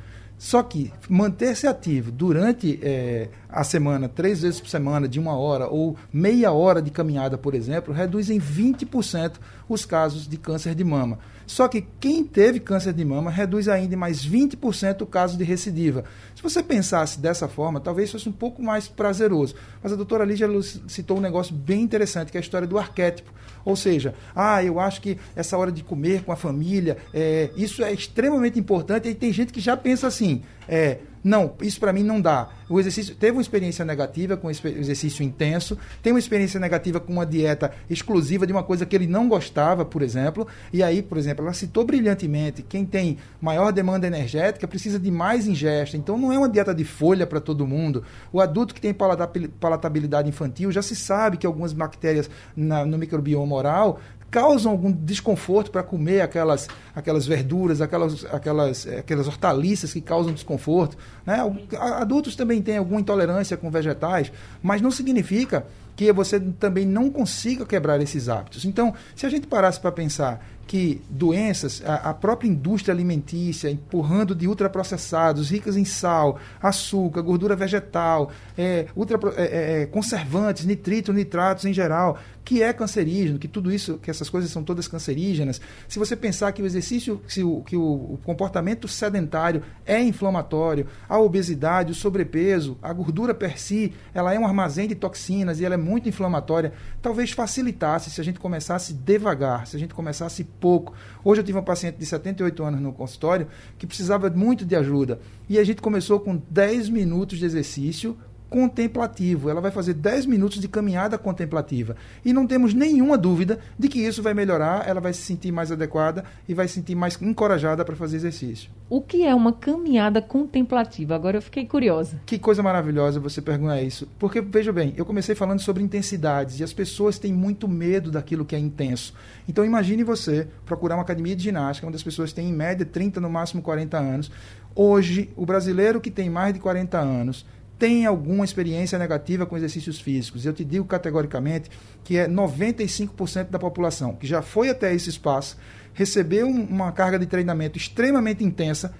Só 0.43 0.61
que 0.61 0.91
manter-se 1.07 1.65
ativo 1.65 2.11
durante 2.11 2.77
é, 2.83 3.29
a 3.47 3.63
semana, 3.63 4.09
três 4.09 4.41
vezes 4.41 4.59
por 4.59 4.67
semana, 4.67 5.07
de 5.07 5.17
uma 5.17 5.37
hora 5.37 5.69
ou 5.69 5.95
meia 6.11 6.51
hora 6.51 6.81
de 6.81 6.91
caminhada, 6.91 7.37
por 7.37 7.55
exemplo, 7.55 7.93
reduz 7.93 8.29
em 8.29 8.41
20% 8.41 9.35
os 9.69 9.85
casos 9.85 10.27
de 10.27 10.35
câncer 10.35 10.75
de 10.75 10.83
mama. 10.83 11.17
Só 11.45 11.67
que 11.67 11.85
quem 11.99 12.23
teve 12.23 12.59
câncer 12.59 12.93
de 12.93 13.03
mama 13.03 13.29
reduz 13.29 13.67
ainda 13.67 13.95
mais 13.97 14.25
20% 14.25 15.01
o 15.01 15.05
caso 15.05 15.37
de 15.37 15.43
recidiva. 15.43 16.03
Se 16.35 16.41
você 16.41 16.63
pensasse 16.63 17.19
dessa 17.19 17.47
forma, 17.47 17.79
talvez 17.79 18.11
fosse 18.11 18.27
um 18.27 18.33
pouco 18.33 18.61
mais 18.61 18.87
prazeroso. 18.87 19.55
Mas 19.81 19.91
a 19.91 19.95
doutora 19.95 20.25
Lígia 20.25 20.47
citou 20.87 21.17
um 21.17 21.21
negócio 21.21 21.53
bem 21.53 21.81
interessante, 21.81 22.31
que 22.31 22.37
é 22.37 22.39
a 22.39 22.43
história 22.43 22.67
do 22.67 22.77
arquétipo. 22.77 23.31
Ou 23.65 23.75
seja, 23.75 24.13
ah, 24.35 24.63
eu 24.63 24.79
acho 24.79 25.01
que 25.01 25.17
essa 25.35 25.57
hora 25.57 25.71
de 25.71 25.83
comer 25.83 26.23
com 26.23 26.31
a 26.31 26.35
família, 26.35 26.97
é, 27.13 27.49
isso 27.55 27.83
é 27.83 27.93
extremamente 27.93 28.59
importante. 28.59 29.07
E 29.07 29.15
tem 29.15 29.31
gente 29.31 29.53
que 29.53 29.61
já 29.61 29.77
pensa 29.77 30.07
assim, 30.07 30.41
é, 30.67 30.99
não, 31.23 31.53
isso 31.61 31.79
para 31.79 31.93
mim 31.93 32.03
não 32.03 32.19
dá. 32.19 32.49
O 32.69 32.79
exercício 32.79 33.15
teve 33.15 33.33
uma 33.37 33.41
experiência 33.41 33.85
negativa 33.85 34.35
com 34.35 34.49
exercício 34.49 35.23
intenso, 35.23 35.77
tem 36.01 36.11
uma 36.11 36.19
experiência 36.19 36.59
negativa 36.59 36.99
com 36.99 37.13
uma 37.13 37.25
dieta 37.25 37.71
exclusiva 37.89 38.45
de 38.45 38.51
uma 38.51 38.63
coisa 38.63 38.85
que 38.85 38.95
ele 38.95 39.07
não 39.07 39.29
gostava, 39.29 39.85
por 39.85 40.01
exemplo. 40.01 40.45
E 40.71 40.83
aí, 40.83 41.01
por 41.01 41.17
exemplo, 41.17 41.45
ela 41.45 41.53
citou 41.53 41.85
brilhantemente: 41.85 42.61
quem 42.61 42.85
tem 42.85 43.17
maior 43.39 43.71
demanda 43.71 44.05
energética 44.05 44.67
precisa 44.67 44.99
de 44.99 45.09
mais 45.09 45.47
ingesta. 45.47 45.95
Então 45.95 46.17
não 46.17 46.33
é 46.33 46.37
uma 46.37 46.49
dieta 46.49 46.73
de 46.73 46.83
folha 46.83 47.25
para 47.25 47.39
todo 47.39 47.65
mundo. 47.65 48.03
O 48.31 48.41
adulto 48.41 48.73
que 48.73 48.81
tem 48.81 48.93
palatabilidade 48.93 50.27
infantil 50.27 50.71
já 50.71 50.81
se 50.81 50.95
sabe 50.95 51.37
que 51.37 51.45
algumas 51.45 51.71
bactérias 51.71 52.29
na, 52.55 52.85
no 52.85 52.97
microbioma 52.97 53.55
oral 53.55 53.99
causam 54.33 54.71
algum 54.71 54.91
desconforto 54.91 55.69
para 55.69 55.83
comer 55.83 56.21
aquelas, 56.21 56.67
aquelas 56.95 57.27
verduras, 57.27 57.81
aquelas, 57.81 58.25
aquelas, 58.25 58.87
eh, 58.87 58.97
aquelas 58.97 59.27
hortaliças 59.27 59.93
que 59.93 60.01
causam 60.01 60.33
desconforto. 60.33 60.97
Né? 61.25 61.37
Adultos 61.79 62.35
também 62.35 62.61
têm 62.61 62.77
alguma 62.77 62.99
intolerância 62.99 63.55
com 63.55 63.69
vegetais, 63.71 64.31
mas 64.61 64.81
não 64.81 64.91
significa 64.91 65.65
que 65.95 66.11
você 66.11 66.39
também 66.39 66.85
não 66.85 67.09
consiga 67.09 67.65
quebrar 67.65 68.01
esses 68.01 68.27
hábitos. 68.27 68.65
Então, 68.65 68.93
se 69.15 69.25
a 69.25 69.29
gente 69.29 69.47
parasse 69.47 69.79
para 69.79 69.91
pensar 69.91 70.43
que 70.65 71.01
doenças, 71.09 71.83
a, 71.85 72.09
a, 72.09 72.13
própria 72.13 72.47
indústria 72.47 72.93
alimentícia 72.93 73.69
empurrando 73.69 74.33
de 74.33 74.47
ultraprocessados, 74.47 75.49
ricas 75.49 75.75
em 75.75 75.83
sal, 75.83 76.39
açúcar, 76.61 77.21
gordura 77.21 77.55
vegetal, 77.55 78.31
é, 78.57 78.87
ultra, 78.95 79.19
é, 79.35 79.43
é, 79.43 79.81
é 79.81 79.85
conservantes, 79.85 80.65
nitritos, 80.65 81.13
nitratos 81.13 81.65
em 81.65 81.73
geral, 81.73 82.17
que 82.43 82.61
é 82.61 82.73
cancerígeno, 82.73 83.39
que 83.39 83.47
tudo 83.47 83.71
isso, 83.71 83.97
que 83.97 84.09
essas 84.09 84.29
coisas 84.29 84.51
são 84.51 84.63
todas 84.63 84.87
cancerígenas. 84.87 85.61
Se 85.87 85.99
você 85.99 86.15
pensar 86.15 86.51
que 86.51 86.61
o 86.61 86.65
exercício, 86.65 87.21
que 87.27 87.43
o, 87.43 87.61
que 87.61 87.75
o, 87.75 87.81
o 87.83 88.19
comportamento 88.23 88.87
sedentário 88.87 89.63
é 89.85 90.01
inflamatório, 90.01 90.87
a 91.13 91.19
obesidade, 91.19 91.91
o 91.91 91.95
sobrepeso, 91.95 92.75
a 92.81 92.91
gordura 92.91 93.35
per 93.35 93.59
si, 93.59 93.93
ela 94.15 94.33
é 94.33 94.39
um 94.39 94.47
armazém 94.47 94.87
de 94.87 94.95
toxinas 94.95 95.59
e 95.59 95.65
ela 95.65 95.75
é 95.75 95.77
muito 95.77 96.09
inflamatória, 96.09 96.73
talvez 97.03 97.29
facilitasse 97.29 98.09
se 98.09 98.19
a 98.19 98.23
gente 98.23 98.39
começasse 98.39 98.95
devagar, 98.95 99.67
se 99.67 99.75
a 99.77 99.79
gente 99.79 99.93
começasse 99.93 100.43
pouco. 100.43 100.91
Hoje 101.23 101.41
eu 101.41 101.45
tive 101.45 101.59
uma 101.59 101.63
paciente 101.63 101.97
de 101.97 102.05
78 102.07 102.63
anos 102.63 102.81
no 102.81 102.91
consultório 102.91 103.47
que 103.77 103.85
precisava 103.85 104.27
muito 104.31 104.65
de 104.65 104.75
ajuda. 104.75 105.19
E 105.47 105.59
a 105.59 105.63
gente 105.63 105.83
começou 105.83 106.19
com 106.19 106.41
10 106.49 106.89
minutos 106.89 107.37
de 107.37 107.45
exercício 107.45 108.17
contemplativo. 108.53 109.49
Ela 109.49 109.59
vai 109.59 109.71
fazer 109.71 109.95
10 109.95 110.27
minutos 110.27 110.61
de 110.61 110.67
caminhada 110.67 111.17
contemplativa. 111.17 111.95
E 112.23 112.31
não 112.31 112.45
temos 112.45 112.71
nenhuma 112.71 113.17
dúvida 113.17 113.59
de 113.79 113.89
que 113.89 113.99
isso 113.99 114.21
vai 114.21 114.35
melhorar, 114.35 114.87
ela 114.87 115.01
vai 115.01 115.11
se 115.11 115.23
sentir 115.23 115.51
mais 115.51 115.71
adequada 115.71 116.23
e 116.47 116.53
vai 116.53 116.67
se 116.67 116.75
sentir 116.75 116.93
mais 116.93 117.19
encorajada 117.19 117.83
para 117.83 117.95
fazer 117.95 118.17
exercício. 118.17 118.69
O 118.87 119.01
que 119.01 119.23
é 119.23 119.33
uma 119.33 119.53
caminhada 119.53 120.21
contemplativa? 120.21 121.15
Agora 121.15 121.37
eu 121.37 121.41
fiquei 121.41 121.65
curiosa. 121.65 122.21
Que 122.27 122.37
coisa 122.37 122.61
maravilhosa 122.61 123.19
você 123.19 123.41
perguntar 123.41 123.81
isso. 123.81 124.07
Porque, 124.19 124.39
veja 124.39 124.71
bem, 124.71 124.93
eu 124.95 125.03
comecei 125.03 125.33
falando 125.33 125.59
sobre 125.59 125.81
intensidades 125.81 126.59
e 126.59 126.63
as 126.63 126.71
pessoas 126.71 127.17
têm 127.17 127.33
muito 127.33 127.67
medo 127.67 128.11
daquilo 128.11 128.45
que 128.45 128.55
é 128.55 128.59
intenso. 128.59 129.15
Então 129.49 129.65
imagine 129.65 130.03
você 130.03 130.47
procurar 130.63 130.93
uma 130.93 131.01
academia 131.01 131.35
de 131.35 131.41
ginástica, 131.41 131.87
onde 131.87 131.95
as 131.95 132.03
pessoas 132.03 132.31
têm 132.31 132.49
em 132.49 132.53
média 132.53 132.85
30, 132.85 133.19
no 133.19 133.31
máximo 133.31 133.63
40 133.63 133.97
anos. 133.97 134.31
Hoje, 134.75 135.31
o 135.35 135.43
brasileiro 135.43 135.99
que 135.99 136.11
tem 136.11 136.29
mais 136.29 136.53
de 136.53 136.59
40 136.59 136.99
anos 136.99 137.45
tem 137.77 138.05
alguma 138.05 138.45
experiência 138.45 138.97
negativa 138.97 139.45
com 139.45 139.57
exercícios 139.57 139.99
físicos. 139.99 140.45
Eu 140.45 140.53
te 140.53 140.63
digo 140.63 140.85
categoricamente 140.85 141.69
que 142.03 142.17
é 142.17 142.27
95% 142.27 143.49
da 143.49 143.59
população 143.59 144.15
que 144.15 144.27
já 144.27 144.41
foi 144.41 144.69
até 144.69 144.93
esse 144.93 145.09
espaço, 145.09 145.57
recebeu 145.93 146.47
uma 146.47 146.91
carga 146.91 147.19
de 147.19 147.25
treinamento 147.25 147.77
extremamente 147.77 148.43
intensa, 148.43 148.93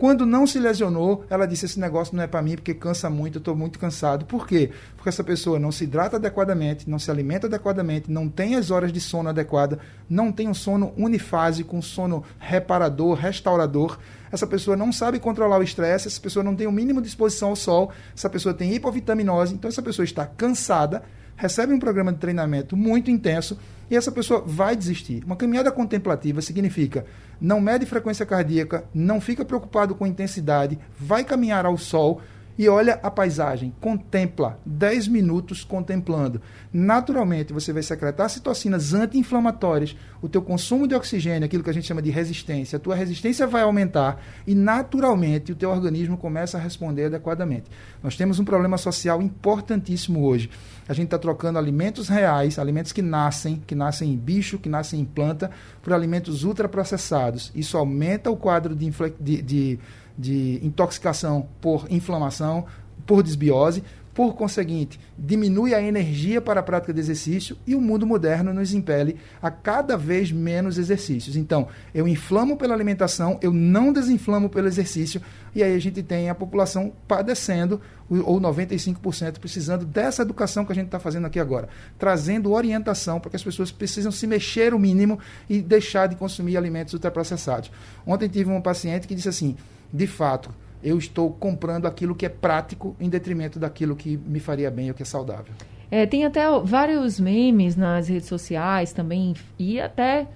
Quando 0.00 0.24
não 0.24 0.46
se 0.46 0.58
lesionou, 0.58 1.26
ela 1.28 1.46
disse: 1.46 1.66
esse 1.66 1.78
negócio 1.78 2.16
não 2.16 2.22
é 2.22 2.26
para 2.26 2.40
mim 2.40 2.54
porque 2.54 2.72
cansa 2.72 3.10
muito, 3.10 3.36
eu 3.36 3.40
estou 3.40 3.54
muito 3.54 3.78
cansado. 3.78 4.24
Por 4.24 4.46
quê? 4.48 4.70
Porque 4.96 5.10
essa 5.10 5.22
pessoa 5.22 5.58
não 5.58 5.70
se 5.70 5.84
hidrata 5.84 6.16
adequadamente, 6.16 6.88
não 6.88 6.98
se 6.98 7.10
alimenta 7.10 7.46
adequadamente, 7.46 8.10
não 8.10 8.26
tem 8.26 8.56
as 8.56 8.70
horas 8.70 8.94
de 8.94 8.98
sono 8.98 9.28
adequada, 9.28 9.78
não 10.08 10.32
tem 10.32 10.48
um 10.48 10.54
sono 10.54 10.94
unifásico, 10.96 11.76
um 11.76 11.82
sono 11.82 12.24
reparador, 12.38 13.12
restaurador. 13.12 13.98
Essa 14.32 14.46
pessoa 14.46 14.74
não 14.74 14.90
sabe 14.90 15.20
controlar 15.20 15.58
o 15.58 15.62
estresse, 15.62 16.08
essa 16.08 16.18
pessoa 16.18 16.42
não 16.42 16.56
tem 16.56 16.66
o 16.66 16.72
mínimo 16.72 17.02
de 17.02 17.08
exposição 17.08 17.50
ao 17.50 17.56
sol, 17.56 17.92
essa 18.16 18.30
pessoa 18.30 18.54
tem 18.54 18.72
hipovitaminose, 18.74 19.52
então 19.52 19.68
essa 19.68 19.82
pessoa 19.82 20.04
está 20.04 20.24
cansada, 20.24 21.02
recebe 21.40 21.72
um 21.72 21.78
programa 21.78 22.12
de 22.12 22.18
treinamento 22.18 22.76
muito 22.76 23.10
intenso 23.10 23.58
e 23.90 23.96
essa 23.96 24.12
pessoa 24.12 24.44
vai 24.46 24.76
desistir. 24.76 25.24
Uma 25.24 25.36
caminhada 25.36 25.72
contemplativa 25.72 26.42
significa 26.42 27.06
não 27.40 27.62
mede 27.62 27.86
frequência 27.86 28.26
cardíaca, 28.26 28.84
não 28.92 29.22
fica 29.22 29.42
preocupado 29.42 29.94
com 29.94 30.06
intensidade, 30.06 30.78
vai 30.98 31.24
caminhar 31.24 31.64
ao 31.64 31.78
sol 31.78 32.20
e 32.60 32.68
olha 32.68 33.00
a 33.02 33.10
paisagem, 33.10 33.72
contempla 33.80 34.60
10 34.66 35.08
minutos 35.08 35.64
contemplando. 35.64 36.42
Naturalmente, 36.70 37.54
você 37.54 37.72
vai 37.72 37.82
secretar 37.82 38.28
citocinas 38.28 38.92
anti-inflamatórias, 38.92 39.96
o 40.20 40.28
teu 40.28 40.42
consumo 40.42 40.86
de 40.86 40.94
oxigênio, 40.94 41.46
aquilo 41.46 41.64
que 41.64 41.70
a 41.70 41.72
gente 41.72 41.86
chama 41.86 42.02
de 42.02 42.10
resistência, 42.10 42.76
a 42.76 42.78
tua 42.78 42.94
resistência 42.94 43.46
vai 43.46 43.62
aumentar 43.62 44.22
e 44.46 44.54
naturalmente 44.54 45.52
o 45.52 45.54
teu 45.54 45.70
organismo 45.70 46.18
começa 46.18 46.58
a 46.58 46.60
responder 46.60 47.06
adequadamente. 47.06 47.64
Nós 48.02 48.14
temos 48.14 48.38
um 48.38 48.44
problema 48.44 48.76
social 48.76 49.22
importantíssimo 49.22 50.22
hoje. 50.22 50.50
A 50.86 50.92
gente 50.92 51.06
está 51.06 51.18
trocando 51.18 51.58
alimentos 51.58 52.10
reais, 52.10 52.58
alimentos 52.58 52.92
que 52.92 53.00
nascem, 53.00 53.62
que 53.66 53.74
nascem 53.74 54.12
em 54.12 54.18
bicho, 54.18 54.58
que 54.58 54.68
nascem 54.68 55.00
em 55.00 55.04
planta, 55.06 55.50
por 55.82 55.94
alimentos 55.94 56.44
ultraprocessados. 56.44 57.50
Isso 57.54 57.78
aumenta 57.78 58.30
o 58.30 58.36
quadro 58.36 58.76
de, 58.76 58.92
de, 59.18 59.40
de 59.40 59.78
de 60.18 60.60
intoxicação 60.62 61.48
por 61.60 61.86
inflamação, 61.90 62.64
por 63.06 63.22
desbiose, 63.22 63.82
por 64.12 64.34
conseguinte, 64.34 64.98
diminui 65.16 65.72
a 65.72 65.80
energia 65.80 66.40
para 66.40 66.60
a 66.60 66.62
prática 66.62 66.92
de 66.92 66.98
exercício 66.98 67.56
e 67.66 67.74
o 67.74 67.80
mundo 67.80 68.06
moderno 68.06 68.52
nos 68.52 68.74
impele 68.74 69.16
a 69.40 69.50
cada 69.50 69.96
vez 69.96 70.32
menos 70.32 70.78
exercícios. 70.78 71.36
Então, 71.36 71.68
eu 71.94 72.08
inflamo 72.08 72.56
pela 72.56 72.74
alimentação, 72.74 73.38
eu 73.40 73.52
não 73.52 73.92
desinflamo 73.92 74.48
pelo 74.48 74.66
exercício, 74.66 75.22
e 75.54 75.62
aí 75.62 75.74
a 75.74 75.78
gente 75.78 76.02
tem 76.02 76.28
a 76.28 76.34
população 76.34 76.92
padecendo, 77.06 77.80
ou 78.10 78.40
95% 78.40 79.38
precisando 79.38 79.86
dessa 79.86 80.22
educação 80.22 80.64
que 80.64 80.72
a 80.72 80.74
gente 80.74 80.86
está 80.86 80.98
fazendo 80.98 81.26
aqui 81.26 81.38
agora, 81.38 81.68
trazendo 81.96 82.52
orientação 82.52 83.20
para 83.20 83.30
que 83.30 83.36
as 83.36 83.44
pessoas 83.44 83.70
precisam 83.70 84.10
se 84.10 84.26
mexer 84.26 84.74
o 84.74 84.78
mínimo 84.78 85.18
e 85.48 85.62
deixar 85.62 86.08
de 86.08 86.16
consumir 86.16 86.56
alimentos 86.56 86.92
ultraprocessados. 86.92 87.70
Ontem 88.04 88.28
tive 88.28 88.50
um 88.50 88.60
paciente 88.60 89.06
que 89.06 89.14
disse 89.14 89.28
assim: 89.28 89.56
de 89.92 90.06
fato, 90.06 90.50
eu 90.82 90.96
estou 90.98 91.30
comprando 91.30 91.86
aquilo 91.86 92.14
que 92.14 92.24
é 92.24 92.28
prático 92.28 92.96
em 92.98 93.08
detrimento 93.08 93.58
daquilo 93.58 93.94
que 93.94 94.16
me 94.16 94.40
faria 94.40 94.70
bem 94.70 94.88
ou 94.88 94.94
que 94.94 95.02
é 95.02 95.06
saudável. 95.06 95.52
É, 95.90 96.06
tem 96.06 96.24
até 96.24 96.44
vários 96.62 97.18
memes 97.18 97.76
nas 97.76 98.08
redes 98.08 98.28
sociais 98.28 98.92
também 98.92 99.34
e 99.58 99.80
até 99.80 100.28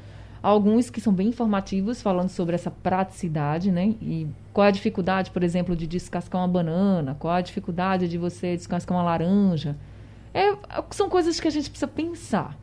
alguns 0.42 0.90
que 0.90 1.00
são 1.00 1.12
bem 1.12 1.28
informativos 1.28 2.02
falando 2.02 2.28
sobre 2.28 2.54
essa 2.54 2.70
praticidade, 2.70 3.70
né? 3.70 3.94
E 4.02 4.26
qual 4.52 4.66
é 4.66 4.68
a 4.68 4.72
dificuldade, 4.72 5.30
por 5.30 5.42
exemplo, 5.42 5.74
de 5.76 5.86
descascar 5.86 6.40
uma 6.40 6.48
banana, 6.48 7.16
qual 7.18 7.34
é 7.34 7.38
a 7.38 7.40
dificuldade 7.40 8.08
de 8.08 8.18
você 8.18 8.56
descascar 8.56 8.98
uma 8.98 9.04
laranja. 9.04 9.76
É, 10.34 10.54
são 10.90 11.08
coisas 11.08 11.38
que 11.38 11.46
a 11.46 11.50
gente 11.50 11.70
precisa 11.70 11.88
pensar. 11.88 12.58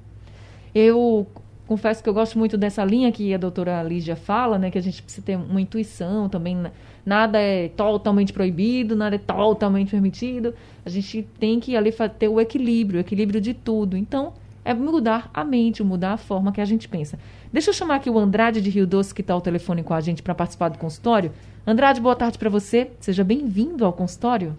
Eu 0.75 1.25
confesso 1.71 2.03
que 2.03 2.10
eu 2.10 2.13
gosto 2.13 2.38
muito 2.38 2.57
dessa 2.57 2.84
linha 2.84 3.10
que 3.13 3.34
a 3.34 3.38
doutora 3.38 3.81
Lígia 3.81 4.17
fala, 4.17 4.60
né? 4.60 4.69
Que 4.69 4.77
a 4.77 4.81
gente 4.81 5.01
precisa 5.01 5.25
ter 5.25 5.38
uma 5.38 5.62
intuição 5.62 6.27
também. 6.27 6.62
Nada 7.05 7.39
é 7.39 7.69
totalmente 7.69 8.34
proibido, 8.34 8.93
nada 8.93 9.15
é 9.15 9.17
totalmente 9.17 9.89
permitido. 9.89 10.53
A 10.86 10.89
gente 10.89 11.25
tem 11.39 11.62
que 11.62 11.77
ali 11.77 11.93
ter 12.19 12.27
o 12.27 12.41
equilíbrio, 12.41 12.97
o 12.97 12.99
equilíbrio 12.99 13.39
de 13.39 13.53
tudo. 13.53 13.95
Então, 13.95 14.34
é 14.65 14.73
mudar 14.73 15.29
a 15.34 15.45
mente, 15.45 15.81
mudar 15.81 16.12
a 16.12 16.17
forma 16.17 16.51
que 16.51 16.60
a 16.60 16.65
gente 16.65 16.89
pensa. 16.89 17.17
Deixa 17.53 17.69
eu 17.69 17.73
chamar 17.73 17.95
aqui 17.95 18.10
o 18.10 18.19
Andrade 18.19 18.60
de 18.60 18.69
Rio 18.69 18.86
Doce, 18.86 19.15
que 19.15 19.21
está 19.21 19.34
ao 19.34 19.39
telefone 19.39 19.81
com 19.81 19.93
a 19.93 20.01
gente 20.01 20.21
para 20.21 20.36
participar 20.36 20.67
do 20.67 20.77
consultório. 20.77 21.31
Andrade, 21.65 22.01
boa 22.01 22.17
tarde 22.17 22.38
para 22.38 22.49
você. 22.49 22.91
Seja 22.99 23.23
bem-vindo 23.23 23.86
ao 23.86 23.93
consultório. 23.93 24.57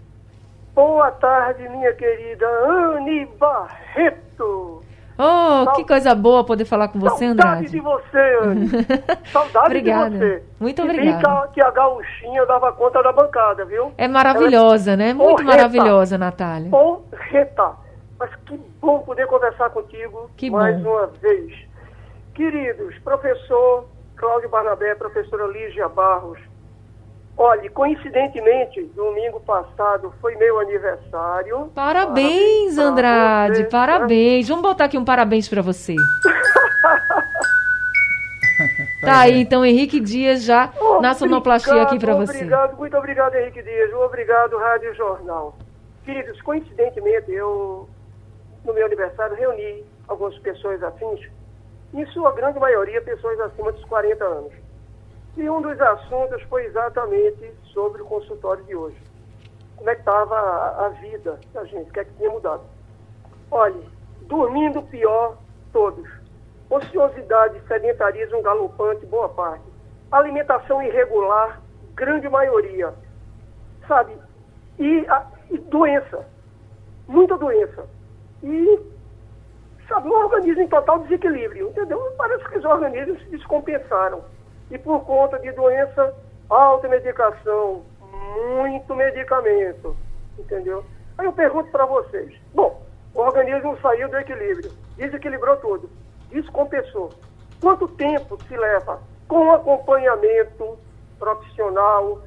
Boa 0.73 1.11
tarde, 1.11 1.69
minha 1.69 1.93
querida 1.93 2.47
Anne 2.65 3.27
Barreto. 3.39 4.83
Oh, 5.17 5.71
que 5.73 5.85
coisa 5.85 6.15
boa 6.15 6.43
poder 6.43 6.65
falar 6.65 6.87
com 6.87 6.99
você, 6.99 7.25
Andrade. 7.25 7.67
Saudade 7.69 7.71
de 7.71 7.79
você. 7.79 9.29
Saudade 9.31 9.65
obrigada. 9.67 10.09
de 10.09 10.17
você. 10.17 10.43
Muito 10.59 10.81
obrigada. 10.81 11.47
que 11.53 11.61
a 11.61 11.71
gauchinha 11.71 12.45
dava 12.45 12.71
conta 12.71 13.01
da 13.03 13.11
bancada, 13.11 13.65
viu? 13.65 13.91
É 13.97 14.07
maravilhosa, 14.07 14.91
Ela... 14.91 14.97
né? 14.97 15.13
Muito 15.13 15.29
Porreta. 15.29 15.51
maravilhosa, 15.51 16.17
Natália. 16.17 16.69
Porreta. 16.69 17.71
Mas 18.19 18.33
que 18.45 18.59
bom 18.79 18.99
poder 18.99 19.27
conversar 19.27 19.69
contigo 19.69 20.29
que 20.37 20.49
mais 20.49 20.79
bom. 20.81 20.89
uma 20.91 21.07
vez. 21.07 21.53
Queridos, 22.33 22.97
professor 22.99 23.85
Cláudio 24.15 24.49
Barnabé, 24.49 24.95
professora 24.95 25.45
Lígia 25.47 25.87
Barros, 25.89 26.39
Olha, 27.35 27.69
coincidentemente, 27.71 28.83
domingo 28.95 29.39
passado 29.39 30.13
foi 30.21 30.35
meu 30.35 30.59
aniversário. 30.59 31.71
Parabéns, 31.73 31.73
parabéns 31.73 32.77
Andrade, 32.77 33.57
você, 33.57 33.69
parabéns. 33.69 34.47
Vamos 34.47 34.61
botar 34.61 34.85
aqui 34.85 34.97
um 34.97 35.05
parabéns 35.05 35.49
para 35.49 35.61
você. 35.61 35.95
tá 39.01 39.21
aí, 39.21 39.41
então, 39.41 39.65
Henrique 39.65 39.99
Dias 39.99 40.43
já 40.43 40.65
obrigado, 40.65 41.01
na 41.01 41.13
sonoplastia 41.15 41.81
aqui 41.81 41.97
para 41.97 42.13
você. 42.13 42.37
Obrigado, 42.37 42.77
muito 42.77 42.95
obrigado, 42.95 43.35
Henrique 43.35 43.63
Dias. 43.63 43.91
Obrigado, 43.93 44.57
Rádio 44.57 44.93
Jornal. 44.93 45.57
Queridos, 46.05 46.39
coincidentemente, 46.41 47.31
eu, 47.31 47.89
no 48.63 48.73
meu 48.73 48.85
aniversário, 48.85 49.35
reuni 49.35 49.83
algumas 50.07 50.37
pessoas 50.39 50.83
afins, 50.83 51.19
em 51.93 52.05
sua 52.07 52.31
grande 52.33 52.59
maioria, 52.59 53.01
pessoas 53.01 53.39
acima 53.39 53.71
dos 53.71 53.83
40 53.85 54.23
anos. 54.23 54.62
E 55.35 55.49
um 55.49 55.61
dos 55.61 55.79
assuntos 55.81 56.41
foi 56.43 56.65
exatamente 56.65 57.51
sobre 57.73 58.01
o 58.01 58.05
consultório 58.05 58.63
de 58.65 58.75
hoje. 58.75 59.01
Como 59.75 59.89
é 59.89 59.95
que 59.95 60.01
estava 60.01 60.35
a, 60.35 60.85
a, 60.85 60.89
vida 60.89 61.39
da 61.51 61.65
gente, 61.65 61.89
o 61.89 61.93
que 61.93 61.99
é 61.99 62.05
que 62.05 62.13
tinha 62.13 62.29
mudado. 62.29 62.61
Olha, 63.49 63.81
dormindo 64.21 64.83
pior, 64.83 65.37
todos. 65.71 66.07
Ociosidade, 66.69 67.59
sedentarismo 67.67 68.41
galopante, 68.43 69.05
boa 69.07 69.27
parte. 69.29 69.63
Alimentação 70.11 70.81
irregular, 70.83 71.59
grande 71.95 72.29
maioria. 72.29 72.93
Sabe? 73.87 74.15
E, 74.77 75.05
a, 75.07 75.25
e 75.49 75.57
doença. 75.57 76.27
Muita 77.07 77.37
doença. 77.39 77.87
E, 78.43 78.79
sabe, 79.87 80.07
um 80.07 80.13
organismo 80.13 80.61
em 80.61 80.67
total 80.67 80.99
desequilíbrio, 80.99 81.69
entendeu? 81.69 81.99
Parece 82.17 82.47
que 82.47 82.59
os 82.59 82.65
organismos 82.65 83.19
se 83.23 83.29
descompensaram 83.31 84.23
e 84.73 84.77
por 84.79 85.05
conta 85.05 85.37
de 85.37 85.51
doença, 85.51 86.15
alta 86.49 86.87
medicação, 86.89 87.83
muito 88.57 88.95
medicamento, 88.95 89.95
entendeu? 90.37 90.83
Aí 91.15 91.27
eu 91.27 91.31
pergunto 91.31 91.69
para 91.69 91.85
vocês, 91.85 92.33
bom, 92.55 92.81
o 93.13 93.21
organismo 93.21 93.77
saiu 93.79 94.09
do 94.09 94.17
equilíbrio, 94.17 94.71
desequilibrou 94.97 95.57
tudo, 95.57 95.89
descompensou. 96.31 97.11
Quanto 97.61 97.87
tempo 97.87 98.35
se 98.47 98.57
leva 98.57 98.99
com 99.27 99.53
acompanhamento 99.53 100.77
profissional 101.19 102.23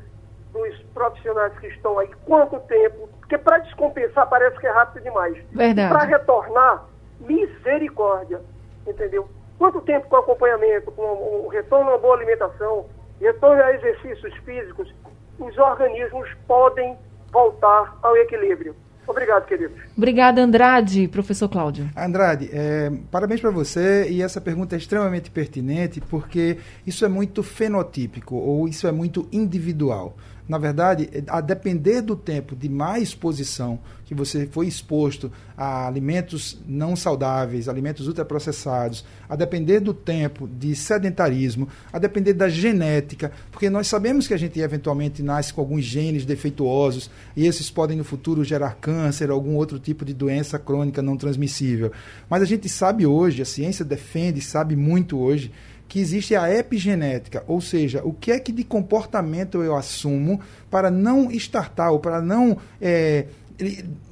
dos 0.52 0.78
profissionais 0.94 1.52
que 1.58 1.66
estão 1.66 1.98
aí? 1.98 2.08
Quanto 2.24 2.60
tempo? 2.60 3.08
Porque 3.18 3.36
para 3.36 3.58
descompensar 3.58 4.28
parece 4.28 4.56
que 4.60 4.68
é 4.68 4.70
rápido 4.70 5.02
demais. 5.02 5.36
Verdade. 5.50 5.92
Para 5.92 6.04
retornar, 6.04 6.84
misericórdia, 7.18 8.40
entendeu? 8.86 9.28
Quanto 9.58 9.80
tempo 9.80 10.08
com 10.08 10.16
acompanhamento, 10.16 10.90
com 10.92 11.02
o 11.02 11.48
retorno 11.48 11.90
a 11.90 11.92
uma 11.94 11.98
boa 11.98 12.14
alimentação, 12.16 12.86
retorno 13.20 13.62
a 13.62 13.72
exercícios 13.72 14.34
físicos, 14.44 14.92
os 15.38 15.56
organismos 15.58 16.28
podem 16.46 16.96
voltar 17.32 17.98
ao 18.02 18.16
equilíbrio. 18.16 18.74
Obrigado, 19.06 19.46
queridos. 19.46 19.76
Obrigada, 19.96 20.42
Andrade. 20.42 21.06
Professor 21.08 21.48
Cláudio. 21.48 21.88
Andrade, 21.96 22.50
é, 22.52 22.90
parabéns 23.10 23.40
para 23.40 23.50
você 23.50 24.08
e 24.10 24.20
essa 24.20 24.40
pergunta 24.40 24.74
é 24.74 24.78
extremamente 24.78 25.30
pertinente 25.30 26.00
porque 26.00 26.58
isso 26.84 27.04
é 27.04 27.08
muito 27.08 27.42
fenotípico 27.42 28.34
ou 28.34 28.66
isso 28.66 28.86
é 28.88 28.92
muito 28.92 29.28
individual 29.32 30.16
na 30.48 30.58
verdade, 30.58 31.08
a 31.26 31.40
depender 31.40 32.00
do 32.00 32.14
tempo 32.14 32.54
de 32.54 32.68
má 32.68 32.98
exposição 32.98 33.80
que 34.04 34.14
você 34.14 34.46
foi 34.46 34.68
exposto 34.68 35.32
a 35.56 35.88
alimentos 35.88 36.56
não 36.66 36.94
saudáveis, 36.94 37.68
alimentos 37.68 38.06
ultraprocessados, 38.06 39.04
a 39.28 39.34
depender 39.34 39.80
do 39.80 39.92
tempo 39.92 40.46
de 40.46 40.76
sedentarismo, 40.76 41.68
a 41.92 41.98
depender 41.98 42.32
da 42.32 42.48
genética, 42.48 43.32
porque 43.50 43.68
nós 43.68 43.88
sabemos 43.88 44.28
que 44.28 44.34
a 44.34 44.36
gente 44.36 44.60
eventualmente 44.60 45.22
nasce 45.22 45.52
com 45.52 45.60
alguns 45.60 45.84
genes 45.84 46.24
defeituosos 46.24 47.10
e 47.34 47.44
esses 47.44 47.68
podem 47.68 47.98
no 47.98 48.04
futuro 48.04 48.44
gerar 48.44 48.76
câncer, 48.76 49.28
algum 49.28 49.56
outro 49.56 49.80
tipo 49.80 50.04
de 50.04 50.14
doença 50.14 50.56
crônica 50.56 51.02
não 51.02 51.16
transmissível. 51.16 51.90
Mas 52.30 52.42
a 52.42 52.46
gente 52.46 52.68
sabe 52.68 53.04
hoje, 53.04 53.42
a 53.42 53.46
ciência 53.46 53.84
defende, 53.84 54.40
sabe 54.40 54.76
muito 54.76 55.18
hoje, 55.18 55.50
que 55.88 56.00
existe 56.00 56.34
a 56.34 56.52
epigenética, 56.52 57.44
ou 57.46 57.60
seja, 57.60 58.02
o 58.04 58.12
que 58.12 58.32
é 58.32 58.40
que 58.40 58.52
de 58.52 58.64
comportamento 58.64 59.62
eu 59.62 59.76
assumo 59.76 60.40
para 60.70 60.90
não 60.90 61.30
startar 61.30 61.92
ou 61.92 62.00
para 62.00 62.20
não 62.20 62.58
é, 62.80 63.26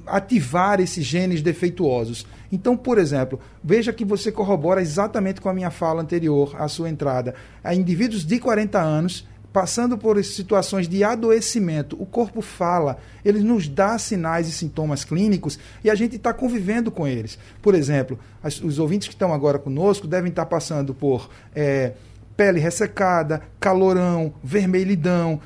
ativar 0.05 0.79
esses 0.79 1.05
genes 1.05 1.41
defeituosos. 1.41 2.25
Então, 2.51 2.77
por 2.77 2.97
exemplo, 2.97 3.39
veja 3.63 3.91
que 3.91 4.05
você 4.05 4.31
corrobora 4.31 4.81
exatamente 4.81 5.41
com 5.41 5.49
a 5.49 5.53
minha 5.53 5.69
fala 5.69 6.01
anterior, 6.01 6.55
à 6.57 6.67
sua 6.67 6.89
entrada. 6.89 7.35
A 7.63 7.73
indivíduos 7.75 8.25
de 8.25 8.39
40 8.39 8.79
anos 8.79 9.27
passando 9.55 9.97
por 9.97 10.21
situações 10.21 10.85
de 10.85 11.01
adoecimento, 11.01 11.95
o 11.97 12.05
corpo 12.05 12.41
fala, 12.41 12.97
ele 13.23 13.39
nos 13.39 13.69
dá 13.69 13.97
sinais 13.97 14.49
e 14.49 14.51
sintomas 14.51 15.05
clínicos 15.05 15.57
e 15.81 15.89
a 15.89 15.95
gente 15.95 16.17
está 16.17 16.33
convivendo 16.33 16.91
com 16.91 17.07
eles. 17.07 17.39
Por 17.61 17.73
exemplo, 17.73 18.19
as, 18.43 18.59
os 18.59 18.79
ouvintes 18.79 19.07
que 19.07 19.13
estão 19.13 19.33
agora 19.33 19.57
conosco 19.57 20.07
devem 20.07 20.29
estar 20.29 20.43
tá 20.43 20.49
passando 20.49 20.93
por 20.93 21.29
é, 21.55 21.93
pele 22.35 22.59
ressecada, 22.59 23.43
calorão, 23.57 24.33
vermelhidão, 24.43 25.39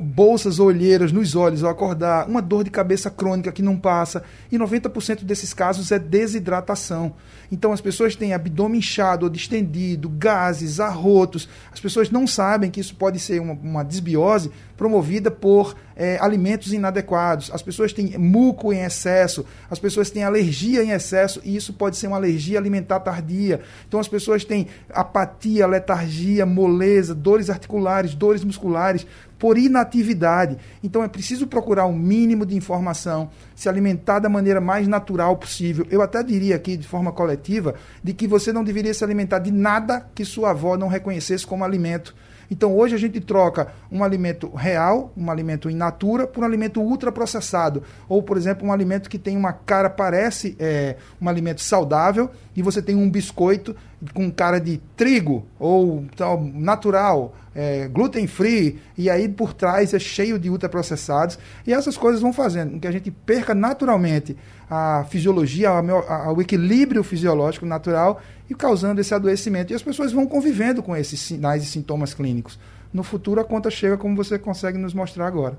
bolsas 0.00 0.58
ou 0.58 0.68
olheiras 0.68 1.12
nos 1.12 1.36
olhos 1.36 1.62
ao 1.62 1.70
acordar, 1.70 2.26
uma 2.26 2.40
dor 2.40 2.64
de 2.64 2.70
cabeça 2.70 3.10
crônica 3.10 3.52
que 3.52 3.60
não 3.60 3.76
passa, 3.76 4.22
e 4.50 4.58
90% 4.58 5.22
desses 5.22 5.52
casos 5.52 5.92
é 5.92 5.98
desidratação. 5.98 7.12
Então 7.50 7.72
as 7.72 7.80
pessoas 7.80 8.14
têm 8.14 8.32
abdômen 8.32 8.78
inchado 8.78 9.26
ou 9.26 9.30
distendido, 9.30 10.08
gases, 10.08 10.78
arrotos. 10.80 11.48
As 11.72 11.80
pessoas 11.80 12.10
não 12.10 12.26
sabem 12.26 12.70
que 12.70 12.80
isso 12.80 12.94
pode 12.94 13.18
ser 13.18 13.40
uma, 13.40 13.54
uma 13.54 13.82
desbiose 13.82 14.50
promovida 14.76 15.30
por 15.30 15.76
é, 15.94 16.16
alimentos 16.20 16.72
inadequados. 16.72 17.50
As 17.52 17.60
pessoas 17.60 17.92
têm 17.92 18.16
muco 18.16 18.72
em 18.72 18.80
excesso, 18.80 19.44
as 19.70 19.78
pessoas 19.78 20.10
têm 20.10 20.24
alergia 20.24 20.82
em 20.82 20.90
excesso, 20.90 21.40
e 21.44 21.54
isso 21.54 21.74
pode 21.74 21.98
ser 21.98 22.06
uma 22.06 22.16
alergia 22.16 22.58
alimentar 22.58 23.00
tardia. 23.00 23.60
Então 23.86 24.00
as 24.00 24.08
pessoas 24.08 24.44
têm 24.44 24.68
apatia, 24.88 25.66
letargia, 25.66 26.46
moleza, 26.46 27.14
dores 27.14 27.50
articulares, 27.50 28.14
dores 28.14 28.42
musculares 28.42 29.06
por 29.38 29.58
inatividade. 29.58 30.56
Então 30.82 31.02
é 31.02 31.08
preciso 31.08 31.46
procurar 31.46 31.86
o 31.86 31.90
um 31.90 31.98
mínimo 31.98 32.46
de 32.46 32.54
informação, 32.54 33.30
se 33.60 33.68
alimentar 33.68 34.20
da 34.20 34.28
maneira 34.30 34.58
mais 34.58 34.88
natural 34.88 35.36
possível. 35.36 35.86
Eu 35.90 36.00
até 36.00 36.22
diria 36.22 36.56
aqui 36.56 36.78
de 36.78 36.88
forma 36.88 37.12
coletiva 37.12 37.74
de 38.02 38.14
que 38.14 38.26
você 38.26 38.54
não 38.54 38.64
deveria 38.64 38.94
se 38.94 39.04
alimentar 39.04 39.38
de 39.38 39.50
nada 39.50 40.08
que 40.14 40.24
sua 40.24 40.52
avó 40.52 40.78
não 40.78 40.88
reconhecesse 40.88 41.46
como 41.46 41.62
alimento. 41.62 42.14
Então 42.50 42.76
hoje 42.76 42.94
a 42.94 42.98
gente 42.98 43.20
troca 43.20 43.68
um 43.90 44.02
alimento 44.02 44.50
real, 44.54 45.12
um 45.16 45.30
alimento 45.30 45.70
in 45.70 45.76
natura, 45.76 46.26
por 46.26 46.42
um 46.42 46.46
alimento 46.46 46.80
ultraprocessado. 46.80 47.82
Ou, 48.08 48.22
por 48.22 48.36
exemplo, 48.36 48.66
um 48.66 48.72
alimento 48.72 49.08
que 49.08 49.18
tem 49.18 49.36
uma 49.36 49.52
cara, 49.52 49.88
parece 49.88 50.56
é, 50.58 50.96
um 51.20 51.28
alimento 51.28 51.60
saudável, 51.60 52.30
e 52.56 52.62
você 52.62 52.82
tem 52.82 52.96
um 52.96 53.08
biscoito 53.08 53.76
com 54.14 54.30
cara 54.30 54.58
de 54.58 54.80
trigo 54.96 55.46
ou 55.58 56.04
tal, 56.16 56.42
natural, 56.42 57.34
é, 57.54 57.86
gluten 57.88 58.26
free, 58.26 58.78
e 58.96 59.10
aí 59.10 59.28
por 59.28 59.52
trás 59.52 59.92
é 59.92 59.98
cheio 59.98 60.38
de 60.38 60.48
ultraprocessados. 60.50 61.38
E 61.66 61.72
essas 61.72 61.96
coisas 61.96 62.20
vão 62.20 62.32
fazendo 62.32 62.72
com 62.72 62.80
que 62.80 62.86
a 62.86 62.92
gente 62.92 63.10
perca 63.10 63.54
naturalmente 63.54 64.36
a 64.68 65.04
fisiologia, 65.08 65.70
o 66.34 66.40
equilíbrio 66.40 67.02
fisiológico 67.02 67.66
natural 67.66 68.20
e 68.50 68.54
causando 68.54 69.00
esse 69.00 69.14
adoecimento. 69.14 69.72
E 69.72 69.76
as 69.76 69.82
pessoas 69.82 70.12
vão 70.12 70.26
convivendo 70.26 70.82
com 70.82 70.96
esses 70.96 71.20
sinais 71.20 71.62
e 71.62 71.66
sintomas 71.66 72.12
clínicos. 72.12 72.58
No 72.92 73.04
futuro, 73.04 73.40
a 73.40 73.44
conta 73.44 73.70
chega 73.70 73.96
como 73.96 74.16
você 74.16 74.36
consegue 74.36 74.76
nos 74.76 74.92
mostrar 74.92 75.28
agora. 75.28 75.56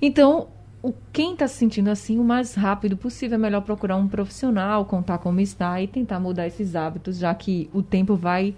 Então, 0.00 0.48
o, 0.82 0.92
quem 1.10 1.32
está 1.32 1.48
se 1.48 1.56
sentindo 1.56 1.88
assim, 1.88 2.18
o 2.18 2.22
mais 2.24 2.54
rápido 2.54 2.98
possível, 2.98 3.36
é 3.36 3.38
melhor 3.38 3.62
procurar 3.62 3.96
um 3.96 4.06
profissional, 4.06 4.84
contar 4.84 5.16
como 5.18 5.40
está 5.40 5.80
e 5.80 5.88
tentar 5.88 6.20
mudar 6.20 6.46
esses 6.46 6.76
hábitos, 6.76 7.16
já 7.16 7.34
que 7.34 7.70
o 7.72 7.82
tempo 7.82 8.14
vai 8.14 8.54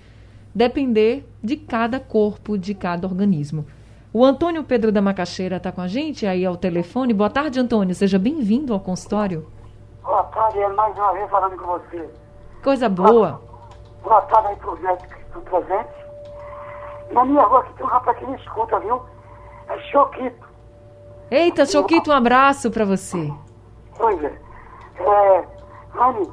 depender 0.53 1.25
de 1.43 1.57
cada 1.57 2.01
corpo, 2.01 2.59
de 2.59 2.75
cada 2.75 3.07
organismo. 3.07 3.65
O 4.13 4.25
Antônio 4.25 4.65
Pedro 4.65 4.91
da 4.91 5.01
Macaxeira 5.01 5.59
está 5.59 5.71
com 5.71 5.81
a 5.81 5.87
gente 5.87 6.27
aí 6.27 6.45
ao 6.45 6.57
telefone. 6.57 7.15
Boa 7.15 7.31
tarde, 7.31 7.61
Antônio. 7.61 7.95
Seja 7.95 8.19
bem-vindo 8.19 8.73
ao 8.73 8.81
consultório. 8.81 9.47
Boa 10.03 10.25
tarde, 10.25 10.59
é 10.59 10.69
mais 10.71 10.97
uma 10.97 11.13
vez 11.13 11.31
falando 11.31 11.57
com 11.57 11.67
você. 11.67 12.11
Coisa 12.65 12.89
boa. 12.89 13.50
Boa 14.03 14.23
tarde 14.23 14.49
aí 14.49 14.81
médicos 14.81 15.13
que 15.15 15.23
estão 15.23 15.43
presentes. 15.43 15.95
Na 17.11 17.25
minha 17.25 17.43
rua 17.43 17.61
aqui 17.61 17.73
tem 17.75 17.85
um 17.85 17.89
rapaz 17.89 18.17
que 18.19 18.27
me 18.27 18.37
escuta, 18.37 18.79
viu? 18.81 19.03
É 19.69 19.79
Choquito. 19.91 20.49
Eita, 21.31 21.67
Choquito, 21.67 22.11
um 22.11 22.15
abraço 22.15 22.71
para 22.71 22.85
você. 22.85 23.33
Pois 23.97 24.23
é. 24.25 24.41
É, 24.99 25.49
Rani, 25.91 26.33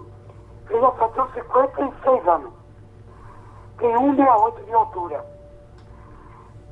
eu 0.69 0.81
já 0.81 0.91
tenho 0.91 1.33
56 1.33 2.27
anos. 2.27 2.53
Tenho 3.77 3.99
168 3.99 4.63
de 4.65 4.73
altura. 4.73 5.25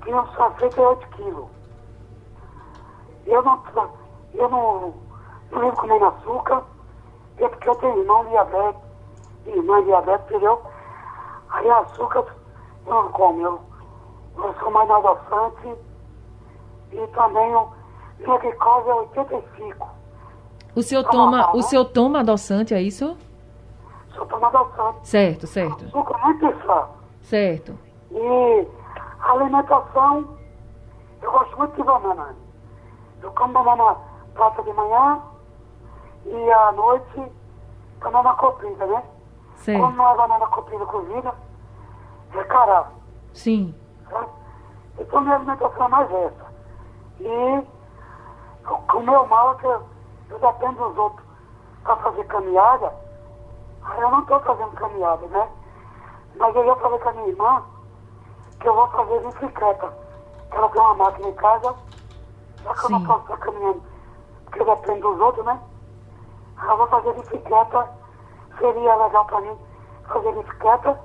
Tenho 0.04 0.26
68 0.28 1.08
quilos. 1.10 1.50
Eu 3.26 3.42
não, 3.44 3.64
eu 4.34 4.50
não, 4.50 4.94
não 5.52 5.62
vivo 5.62 5.76
comendo 5.76 6.06
açúcar, 6.06 6.64
é 7.38 7.48
porque 7.48 7.70
eu 7.70 7.76
tenho 7.76 8.00
irmão 8.00 8.26
diabetes, 8.26 8.82
irmã 9.48 9.84
diabetes, 9.84 10.26
entendeu? 10.28 10.62
Aí 11.50 11.70
açúcar 11.70 12.26
eu 12.86 12.94
não 12.94 13.12
como, 13.12 13.42
eu, 13.42 13.60
eu 14.38 14.56
sou 14.60 14.72
mais 14.72 14.90
adoçante 14.90 15.76
e 16.92 17.08
também 17.08 17.52
eu, 17.52 17.70
minha 18.20 18.38
glicose 18.38 18.90
é 18.90 18.94
85. 18.94 19.88
O 20.76 20.82
senhor 20.82 21.04
toma, 21.06 21.56
o 21.56 21.62
senhor 21.62 21.86
toma 21.86 22.20
adoçante, 22.20 22.74
é 22.74 22.82
isso? 22.82 23.18
Só 24.14 24.26
toma 24.26 24.48
adoçante. 24.48 25.08
Certo, 25.08 25.48
certo. 25.48 25.86
Açúcar 25.86 26.18
muito 26.20 26.52
fraco. 26.60 26.96
Certo. 27.22 27.78
E 28.12 28.68
a 29.20 29.32
alimentação, 29.32 30.38
eu 31.22 31.32
gosto 31.32 31.58
muito 31.58 31.76
de 31.76 31.84
banana. 31.84 32.36
Eu 33.22 33.32
como 33.32 33.54
banana 33.54 33.96
prata 34.34 34.62
de 34.64 34.74
manhã 34.74 35.22
e 36.26 36.52
à 36.52 36.72
noite 36.74 37.32
banana 38.02 38.34
comprida, 38.36 38.86
né? 38.86 39.04
Certo. 39.56 39.82
Como 39.82 39.96
não 39.96 40.12
é 40.12 40.16
banana 40.16 40.48
comprida 40.48 40.86
cozida, 40.86 41.34
é 42.34 42.44
cará. 42.44 42.88
Sim. 43.34 43.76
Certo? 44.10 44.30
Então 45.00 45.22
minha 45.22 45.36
alimentação 45.36 45.86
é 45.86 45.90
mais 45.90 46.12
essa. 46.12 46.46
E 47.20 47.64
o 48.94 49.00
meu 49.00 49.26
mal 49.28 49.54
é 49.54 49.56
que 49.56 49.66
eu, 49.66 49.84
eu 50.30 50.40
dependo 50.40 50.88
dos 50.88 50.98
outros 50.98 51.26
para 51.84 51.96
fazer 51.98 52.24
caminhada. 52.26 52.94
Eu 53.98 54.10
não 54.10 54.22
estou 54.22 54.40
fazendo 54.40 54.72
caminhada, 54.72 55.28
né? 55.28 55.48
Mas 56.38 56.56
eu 56.56 56.66
ia 56.66 56.76
fazer 56.76 57.00
com 57.00 57.10
a 57.10 57.14
minha 57.14 57.28
irmã 57.28 57.64
que 58.60 58.68
eu 58.68 58.74
vou 58.74 58.88
fazer 58.88 59.20
bicicleta. 59.20 59.94
Ela 60.52 60.70
tem 60.70 60.82
uma 60.82 60.94
máquina 60.96 61.28
em 61.28 61.34
casa, 61.34 61.76
só 62.64 62.74
que 62.74 62.86
eu 62.86 62.90
não 62.90 63.00
Sim. 63.00 63.06
posso 63.06 63.22
estar 63.22 63.38
caminhando, 63.38 63.84
porque 64.46 64.62
eu 64.62 64.66
dependo 64.66 65.12
dos 65.12 65.20
outros, 65.20 65.46
né? 65.46 65.60
Eu 66.64 66.78
vou 66.78 66.88
fazer 66.88 67.14
bicicleta, 67.14 67.90
seria 68.60 68.96
legal 68.96 69.26
para 69.26 69.42
mim 69.42 69.56
fazer 70.08 70.32
bicicleta. 70.34 71.00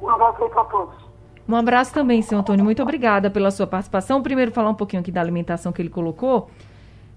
Um 0.00 0.08
abraço 0.10 0.44
aí 0.44 0.50
para 0.50 0.64
todos. 0.64 1.06
Um 1.48 1.54
abraço 1.54 1.94
também, 1.94 2.22
senhor 2.22 2.40
Antônio. 2.40 2.64
Muito 2.64 2.82
obrigada 2.82 3.30
pela 3.30 3.50
sua 3.50 3.66
participação. 3.66 4.22
Primeiro, 4.22 4.50
falar 4.50 4.70
um 4.70 4.74
pouquinho 4.74 5.00
aqui 5.00 5.12
da 5.12 5.20
alimentação 5.20 5.72
que 5.72 5.80
ele 5.80 5.88
colocou. 5.88 6.50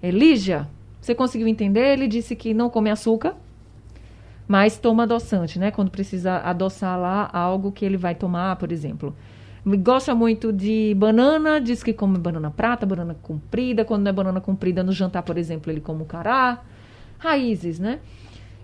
É, 0.00 0.10
Lígia, 0.10 0.68
você 1.00 1.14
conseguiu 1.14 1.48
entender? 1.48 1.92
Ele 1.92 2.06
disse 2.06 2.36
que 2.36 2.54
não 2.54 2.70
come 2.70 2.90
açúcar, 2.90 3.34
mas 4.46 4.78
toma 4.78 5.02
adoçante, 5.02 5.58
né? 5.58 5.70
Quando 5.70 5.90
precisa 5.90 6.38
adoçar 6.38 6.98
lá 6.98 7.28
algo 7.32 7.72
que 7.72 7.84
ele 7.84 7.96
vai 7.96 8.14
tomar, 8.14 8.56
por 8.56 8.70
exemplo. 8.70 9.14
Gosta 9.66 10.14
muito 10.14 10.52
de 10.52 10.94
banana, 10.96 11.60
diz 11.60 11.82
que 11.82 11.92
come 11.92 12.16
banana 12.16 12.50
prata, 12.50 12.86
banana 12.86 13.16
comprida. 13.20 13.84
Quando 13.84 14.04
não 14.04 14.10
é 14.10 14.12
banana 14.12 14.40
comprida, 14.40 14.82
no 14.82 14.92
jantar, 14.92 15.22
por 15.22 15.36
exemplo, 15.36 15.70
ele 15.72 15.80
come 15.80 16.02
o 16.02 16.06
cará. 16.06 16.60
Raízes, 17.18 17.78
né? 17.78 18.00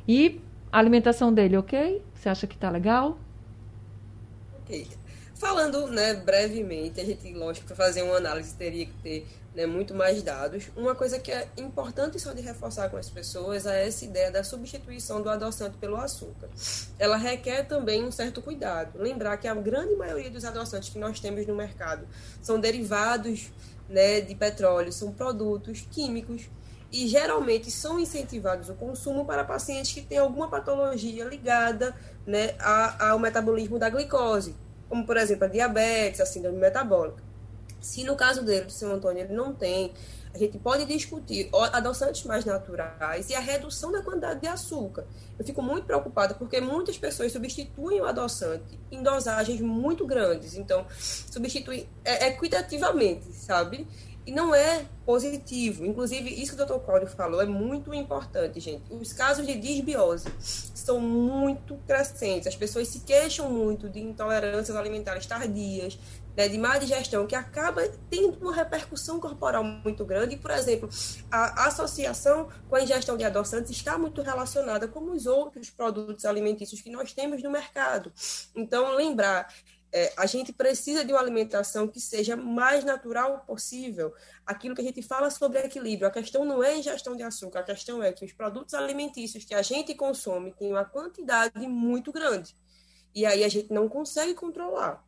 E 0.08 0.40
a 0.76 0.78
alimentação 0.78 1.32
dele, 1.32 1.56
ok? 1.56 2.02
Você 2.14 2.28
acha 2.28 2.46
que 2.46 2.54
tá 2.54 2.68
legal? 2.68 3.18
Ok. 4.60 4.86
Falando 5.34 5.86
né, 5.86 6.12
brevemente, 6.12 7.00
a 7.00 7.04
gente, 7.04 7.32
lógico, 7.32 7.66
para 7.66 7.76
fazer 7.76 8.02
uma 8.02 8.18
análise 8.18 8.54
teria 8.54 8.84
que 8.84 8.92
ter 9.02 9.26
né, 9.54 9.64
muito 9.64 9.94
mais 9.94 10.22
dados. 10.22 10.68
Uma 10.76 10.94
coisa 10.94 11.18
que 11.18 11.32
é 11.32 11.48
importante 11.56 12.20
só 12.20 12.34
de 12.34 12.42
reforçar 12.42 12.90
com 12.90 12.98
as 12.98 13.08
pessoas 13.08 13.64
é 13.64 13.86
essa 13.86 14.04
ideia 14.04 14.30
da 14.30 14.44
substituição 14.44 15.22
do 15.22 15.30
adoçante 15.30 15.78
pelo 15.78 15.96
açúcar. 15.96 16.50
Ela 16.98 17.16
requer 17.16 17.62
também 17.62 18.04
um 18.04 18.12
certo 18.12 18.42
cuidado. 18.42 18.98
Lembrar 18.98 19.38
que 19.38 19.48
a 19.48 19.54
grande 19.54 19.96
maioria 19.96 20.30
dos 20.30 20.44
adoçantes 20.44 20.90
que 20.90 20.98
nós 20.98 21.18
temos 21.18 21.46
no 21.46 21.56
mercado 21.56 22.06
são 22.42 22.60
derivados 22.60 23.50
né, 23.88 24.20
de 24.20 24.34
petróleo, 24.34 24.92
são 24.92 25.10
produtos 25.10 25.86
químicos 25.90 26.50
e 26.92 27.06
geralmente 27.08 27.70
são 27.70 27.98
incentivados 27.98 28.68
o 28.68 28.74
consumo 28.74 29.24
para 29.24 29.44
pacientes 29.44 29.92
que 29.92 30.00
têm 30.00 30.18
alguma 30.18 30.48
patologia 30.48 31.24
ligada 31.24 31.94
né, 32.26 32.54
a- 32.58 33.10
ao 33.10 33.18
metabolismo 33.18 33.78
da 33.78 33.88
glicose, 33.90 34.54
como 34.88 35.04
por 35.04 35.16
exemplo 35.16 35.44
a 35.44 35.48
diabetes, 35.48 36.20
a 36.20 36.26
síndrome 36.26 36.58
metabólica. 36.58 37.22
Se 37.80 38.02
no 38.04 38.16
caso 38.16 38.42
dele, 38.42 38.64
do 38.66 38.72
seu 38.72 38.90
Antônio, 38.92 39.22
ele 39.24 39.34
não 39.34 39.52
tem 39.54 39.92
A 40.34 40.38
gente 40.38 40.58
pode 40.58 40.84
discutir 40.84 41.48
adoçantes 41.72 42.22
mais 42.24 42.44
naturais 42.44 43.30
e 43.30 43.34
a 43.34 43.40
redução 43.40 43.90
da 43.90 44.02
quantidade 44.02 44.40
de 44.40 44.46
açúcar. 44.46 45.06
Eu 45.38 45.46
fico 45.46 45.62
muito 45.62 45.86
preocupada 45.86 46.34
porque 46.34 46.60
muitas 46.60 46.98
pessoas 46.98 47.32
substituem 47.32 48.02
o 48.02 48.04
adoçante 48.04 48.78
em 48.92 49.02
dosagens 49.02 49.62
muito 49.62 50.06
grandes. 50.06 50.54
Então, 50.54 50.84
substituem 50.90 51.88
é, 52.04 52.28
equitativamente, 52.28 53.32
sabe? 53.32 53.88
E 54.26 54.32
não 54.32 54.52
é 54.52 54.84
positivo. 55.04 55.86
Inclusive, 55.86 56.28
isso 56.28 56.56
que 56.56 56.62
o 56.62 56.66
Dr. 56.66 56.84
Cláudio 56.84 57.06
falou 57.06 57.40
é 57.40 57.46
muito 57.46 57.94
importante, 57.94 58.58
gente. 58.58 58.92
Os 58.92 59.12
casos 59.12 59.46
de 59.46 59.54
disbiose 59.56 60.28
são 60.40 60.98
muito 61.00 61.76
crescentes. 61.86 62.48
As 62.48 62.56
pessoas 62.56 62.88
se 62.88 63.00
queixam 63.00 63.48
muito 63.48 63.88
de 63.88 64.00
intolerâncias 64.00 64.76
alimentares 64.76 65.26
tardias, 65.26 65.96
né, 66.36 66.48
de 66.48 66.58
má 66.58 66.76
digestão, 66.76 67.26
que 67.26 67.36
acaba 67.36 67.88
tendo 68.10 68.36
uma 68.40 68.54
repercussão 68.54 69.20
corporal 69.20 69.62
muito 69.62 70.04
grande. 70.04 70.34
E, 70.34 70.38
por 70.38 70.50
exemplo, 70.50 70.88
a 71.30 71.68
associação 71.68 72.48
com 72.68 72.76
a 72.76 72.82
ingestão 72.82 73.16
de 73.16 73.24
adoçantes 73.24 73.70
está 73.70 73.96
muito 73.96 74.22
relacionada 74.22 74.88
com 74.88 75.12
os 75.12 75.26
outros 75.26 75.70
produtos 75.70 76.24
alimentícios 76.24 76.80
que 76.80 76.90
nós 76.90 77.12
temos 77.12 77.42
no 77.44 77.50
mercado. 77.50 78.12
Então, 78.54 78.94
lembrar 78.94 79.48
é, 79.96 80.12
a 80.14 80.26
gente 80.26 80.52
precisa 80.52 81.02
de 81.02 81.10
uma 81.10 81.20
alimentação 81.22 81.88
que 81.88 81.98
seja 81.98 82.36
mais 82.36 82.84
natural 82.84 83.40
possível. 83.46 84.12
Aquilo 84.44 84.74
que 84.74 84.82
a 84.82 84.84
gente 84.84 85.00
fala 85.00 85.30
sobre 85.30 85.58
equilíbrio, 85.60 86.06
a 86.06 86.10
questão 86.10 86.44
não 86.44 86.62
é 86.62 86.76
ingestão 86.76 87.16
de 87.16 87.22
açúcar, 87.22 87.60
a 87.60 87.62
questão 87.62 88.02
é 88.02 88.12
que 88.12 88.22
os 88.22 88.30
produtos 88.30 88.74
alimentícios 88.74 89.42
que 89.42 89.54
a 89.54 89.62
gente 89.62 89.94
consome 89.94 90.52
têm 90.52 90.70
uma 90.70 90.84
quantidade 90.84 91.66
muito 91.66 92.12
grande. 92.12 92.54
E 93.14 93.24
aí 93.24 93.42
a 93.42 93.48
gente 93.48 93.72
não 93.72 93.88
consegue 93.88 94.34
controlar 94.34 95.02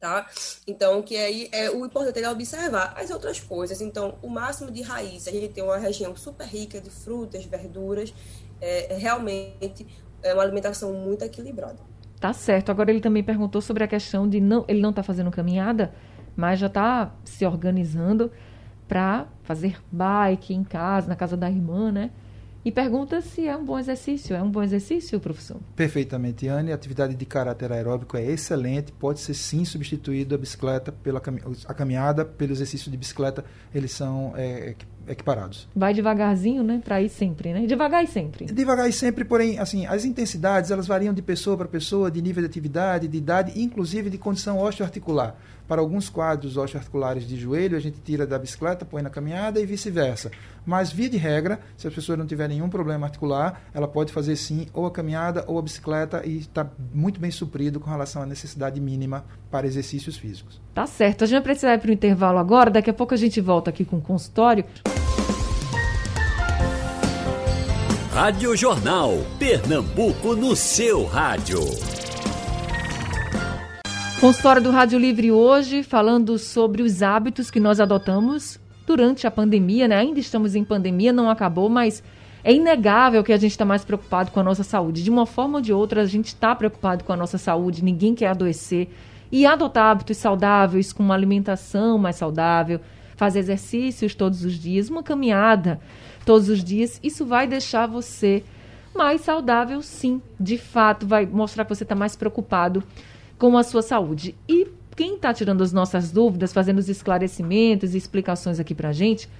tá? 0.00 0.30
Então, 0.64 1.02
que 1.02 1.16
aí 1.16 1.48
é 1.50 1.68
o 1.70 1.84
importante 1.84 2.22
é 2.22 2.30
observar 2.30 2.94
as 2.96 3.10
outras 3.10 3.40
coisas. 3.40 3.80
Então, 3.80 4.16
o 4.22 4.28
máximo 4.28 4.70
de 4.70 4.80
raiz, 4.80 5.26
a 5.26 5.32
gente 5.32 5.48
tem 5.48 5.64
uma 5.64 5.76
região 5.76 6.14
super 6.16 6.46
rica 6.46 6.80
de 6.80 6.88
frutas, 6.88 7.44
verduras, 7.44 8.14
é, 8.60 8.94
é 8.94 8.96
realmente 8.96 9.84
é 10.22 10.32
uma 10.32 10.44
alimentação 10.44 10.92
muito 10.92 11.24
equilibrada. 11.24 11.97
Tá 12.20 12.32
certo. 12.32 12.70
Agora 12.70 12.90
ele 12.90 13.00
também 13.00 13.22
perguntou 13.22 13.60
sobre 13.60 13.84
a 13.84 13.88
questão 13.88 14.28
de 14.28 14.40
não, 14.40 14.64
ele 14.68 14.80
não 14.80 14.90
está 14.90 15.02
fazendo 15.02 15.30
caminhada, 15.30 15.92
mas 16.36 16.58
já 16.58 16.66
está 16.66 17.14
se 17.24 17.46
organizando 17.46 18.30
para 18.86 19.26
fazer 19.42 19.78
bike 19.92 20.54
em 20.54 20.64
casa, 20.64 21.08
na 21.08 21.16
casa 21.16 21.36
da 21.36 21.50
irmã, 21.50 21.92
né? 21.92 22.10
e 22.68 22.72
pergunta 22.72 23.20
se 23.22 23.46
é 23.46 23.56
um 23.56 23.64
bom 23.64 23.78
exercício. 23.78 24.36
É 24.36 24.42
um 24.42 24.50
bom 24.50 24.62
exercício, 24.62 25.18
professor? 25.18 25.58
Perfeitamente, 25.74 26.46
Anne. 26.48 26.70
A 26.70 26.74
atividade 26.74 27.14
de 27.14 27.24
caráter 27.24 27.72
aeróbico 27.72 28.14
é 28.14 28.24
excelente, 28.26 28.92
pode 28.92 29.20
ser 29.20 29.32
sim 29.32 29.64
substituído 29.64 30.34
a 30.34 30.38
bicicleta, 30.38 30.92
pela 30.92 31.18
a 31.66 31.74
caminhada, 31.74 32.26
pelo 32.26 32.52
exercício 32.52 32.90
de 32.90 32.96
bicicleta, 32.98 33.42
eles 33.74 33.92
são 33.92 34.34
é, 34.36 34.74
equiparados. 35.08 35.68
Vai 35.74 35.94
devagarzinho, 35.94 36.62
né? 36.62 36.80
Para 36.84 37.00
ir 37.02 37.08
sempre, 37.08 37.52
né? 37.52 37.66
Devagar 37.66 38.04
e 38.04 38.06
sempre. 38.06 38.46
Devagar 38.46 38.88
e 38.88 38.92
sempre, 38.92 39.24
porém, 39.24 39.58
assim, 39.58 39.86
as 39.86 40.04
intensidades, 40.04 40.70
elas 40.70 40.86
variam 40.86 41.14
de 41.14 41.22
pessoa 41.22 41.56
para 41.56 41.68
pessoa, 41.68 42.10
de 42.10 42.20
nível 42.22 42.42
de 42.42 42.46
atividade, 42.46 43.08
de 43.08 43.18
idade, 43.18 43.60
inclusive 43.60 44.10
de 44.10 44.18
condição 44.18 44.58
osteoarticular. 44.58 45.34
Para 45.68 45.82
alguns 45.82 46.08
quadros 46.08 46.56
osteoarticulares 46.56 47.28
de 47.28 47.36
joelho, 47.36 47.76
a 47.76 47.80
gente 47.80 48.00
tira 48.00 48.26
da 48.26 48.38
bicicleta, 48.38 48.86
põe 48.86 49.02
na 49.02 49.10
caminhada 49.10 49.60
e 49.60 49.66
vice-versa. 49.66 50.30
Mas, 50.64 50.90
via 50.90 51.10
de 51.10 51.18
regra, 51.18 51.60
se 51.76 51.86
a 51.86 51.90
pessoa 51.90 52.16
não 52.16 52.26
tiver 52.26 52.48
nenhum 52.48 52.70
problema 52.70 53.06
articular, 53.06 53.60
ela 53.74 53.86
pode 53.86 54.10
fazer 54.10 54.34
sim 54.36 54.66
ou 54.72 54.86
a 54.86 54.90
caminhada 54.90 55.44
ou 55.46 55.58
a 55.58 55.62
bicicleta 55.62 56.22
e 56.24 56.38
está 56.38 56.66
muito 56.92 57.20
bem 57.20 57.30
suprido 57.30 57.78
com 57.78 57.90
relação 57.90 58.22
à 58.22 58.26
necessidade 58.26 58.80
mínima 58.80 59.26
para 59.50 59.66
exercícios 59.66 60.16
físicos. 60.16 60.58
Tá 60.72 60.86
certo. 60.86 61.24
A 61.24 61.26
gente 61.26 61.36
vai 61.36 61.42
precisar 61.42 61.74
ir 61.74 61.80
para 61.80 61.90
o 61.90 61.92
intervalo 61.92 62.38
agora. 62.38 62.70
Daqui 62.70 62.88
a 62.88 62.94
pouco 62.94 63.12
a 63.12 63.18
gente 63.18 63.38
volta 63.38 63.68
aqui 63.68 63.84
com 63.84 63.98
o 63.98 64.00
consultório. 64.00 64.64
Rádio 68.10 68.56
Jornal. 68.56 69.18
Pernambuco 69.38 70.34
no 70.34 70.56
seu 70.56 71.04
rádio. 71.04 71.60
Consultório 74.20 74.60
do 74.60 74.72
Rádio 74.72 74.98
Livre 74.98 75.30
hoje, 75.30 75.84
falando 75.84 76.40
sobre 76.40 76.82
os 76.82 77.04
hábitos 77.04 77.52
que 77.52 77.60
nós 77.60 77.78
adotamos 77.78 78.58
durante 78.84 79.28
a 79.28 79.30
pandemia, 79.30 79.86
né? 79.86 79.94
Ainda 79.94 80.18
estamos 80.18 80.56
em 80.56 80.64
pandemia, 80.64 81.12
não 81.12 81.30
acabou, 81.30 81.68
mas 81.68 82.02
é 82.42 82.52
inegável 82.52 83.22
que 83.22 83.32
a 83.32 83.36
gente 83.36 83.52
está 83.52 83.64
mais 83.64 83.84
preocupado 83.84 84.32
com 84.32 84.40
a 84.40 84.42
nossa 84.42 84.64
saúde. 84.64 85.04
De 85.04 85.10
uma 85.10 85.24
forma 85.24 85.58
ou 85.58 85.62
de 85.62 85.72
outra, 85.72 86.02
a 86.02 86.04
gente 86.04 86.26
está 86.26 86.52
preocupado 86.52 87.04
com 87.04 87.12
a 87.12 87.16
nossa 87.16 87.38
saúde, 87.38 87.84
ninguém 87.84 88.12
quer 88.12 88.26
adoecer. 88.26 88.88
E 89.30 89.46
adotar 89.46 89.92
hábitos 89.92 90.16
saudáveis, 90.16 90.92
com 90.92 91.04
uma 91.04 91.14
alimentação 91.14 91.96
mais 91.96 92.16
saudável, 92.16 92.80
fazer 93.14 93.38
exercícios 93.38 94.16
todos 94.16 94.44
os 94.44 94.54
dias, 94.54 94.90
uma 94.90 95.04
caminhada 95.04 95.80
todos 96.26 96.48
os 96.48 96.64
dias, 96.64 96.98
isso 97.04 97.24
vai 97.24 97.46
deixar 97.46 97.86
você 97.86 98.42
mais 98.96 99.20
saudável, 99.20 99.80
sim. 99.80 100.20
De 100.40 100.58
fato, 100.58 101.06
vai 101.06 101.24
mostrar 101.24 101.64
que 101.64 101.72
você 101.72 101.84
está 101.84 101.94
mais 101.94 102.16
preocupado 102.16 102.82
com 103.38 103.56
a 103.56 103.62
sua 103.62 103.82
saúde. 103.82 104.34
E 104.48 104.66
quem 104.96 105.14
está 105.14 105.32
tirando 105.32 105.62
as 105.62 105.72
nossas 105.72 106.10
dúvidas, 106.10 106.52
fazendo 106.52 106.78
os 106.78 106.88
esclarecimentos 106.88 107.94
e 107.94 107.98
explicações 107.98 108.58
aqui 108.58 108.74
para 108.74 108.88
a 108.88 108.92
gente, 108.92 109.30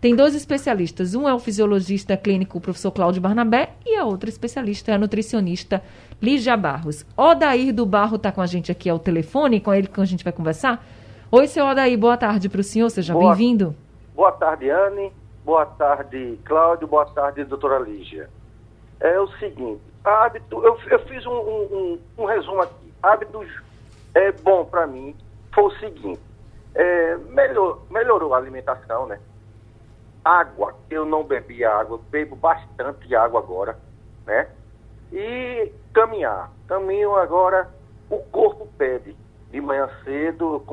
tem 0.00 0.14
dois 0.14 0.34
especialistas. 0.34 1.14
Um 1.14 1.28
é 1.28 1.34
o 1.34 1.38
fisiologista 1.38 2.16
clínico, 2.16 2.58
o 2.58 2.60
professor 2.60 2.92
Cláudio 2.92 3.20
Barnabé, 3.20 3.70
e 3.84 3.96
a 3.96 4.04
outra 4.04 4.28
especialista 4.28 4.92
é 4.92 4.94
a 4.94 4.98
nutricionista 4.98 5.82
Lígia 6.20 6.56
Barros. 6.56 7.04
Odair 7.16 7.74
do 7.74 7.84
Barro 7.84 8.16
está 8.16 8.30
com 8.30 8.40
a 8.40 8.46
gente 8.46 8.70
aqui 8.70 8.88
ao 8.88 8.98
telefone, 8.98 9.60
com 9.60 9.74
ele 9.74 9.88
que 9.88 10.00
a 10.00 10.04
gente 10.04 10.22
vai 10.22 10.32
conversar. 10.32 10.84
Oi, 11.30 11.48
seu 11.48 11.66
Odair, 11.66 11.98
boa 11.98 12.16
tarde 12.16 12.48
para 12.48 12.60
o 12.60 12.64
senhor, 12.64 12.90
seja 12.90 13.14
bem-vindo. 13.14 13.74
Boa 14.14 14.32
tarde, 14.32 14.70
Anne. 14.70 15.12
Boa 15.44 15.66
tarde, 15.66 16.38
Cláudio. 16.44 16.86
Boa 16.86 17.06
tarde, 17.06 17.42
doutora 17.44 17.78
Lígia. 17.78 18.30
É 19.00 19.18
o 19.18 19.26
seguinte, 19.38 19.80
hábito, 20.04 20.64
eu, 20.64 20.78
eu 20.90 20.98
fiz 21.06 21.26
um, 21.26 21.30
um, 21.30 21.98
um, 22.18 22.22
um 22.22 22.24
resumo 22.24 22.60
aqui 22.62 22.81
hábitos 23.02 23.48
é, 24.14 24.30
bom 24.32 24.64
para 24.64 24.86
mim 24.86 25.16
foi 25.52 25.64
o 25.64 25.78
seguinte: 25.78 26.20
é, 26.74 27.16
melhor, 27.16 27.80
melhorou 27.90 28.34
a 28.34 28.38
alimentação, 28.38 29.06
né? 29.06 29.18
Água, 30.24 30.74
eu 30.88 31.04
não 31.04 31.24
bebia 31.24 31.70
água, 31.70 32.00
bebo 32.10 32.36
bastante 32.36 33.14
água 33.14 33.40
agora, 33.40 33.76
né? 34.24 34.48
E 35.12 35.72
caminhar. 35.92 36.50
Caminho 36.68 37.16
agora, 37.16 37.68
o 38.08 38.18
corpo 38.18 38.68
pede. 38.78 39.16
De 39.50 39.60
manhã 39.60 39.86
cedo, 40.02 40.64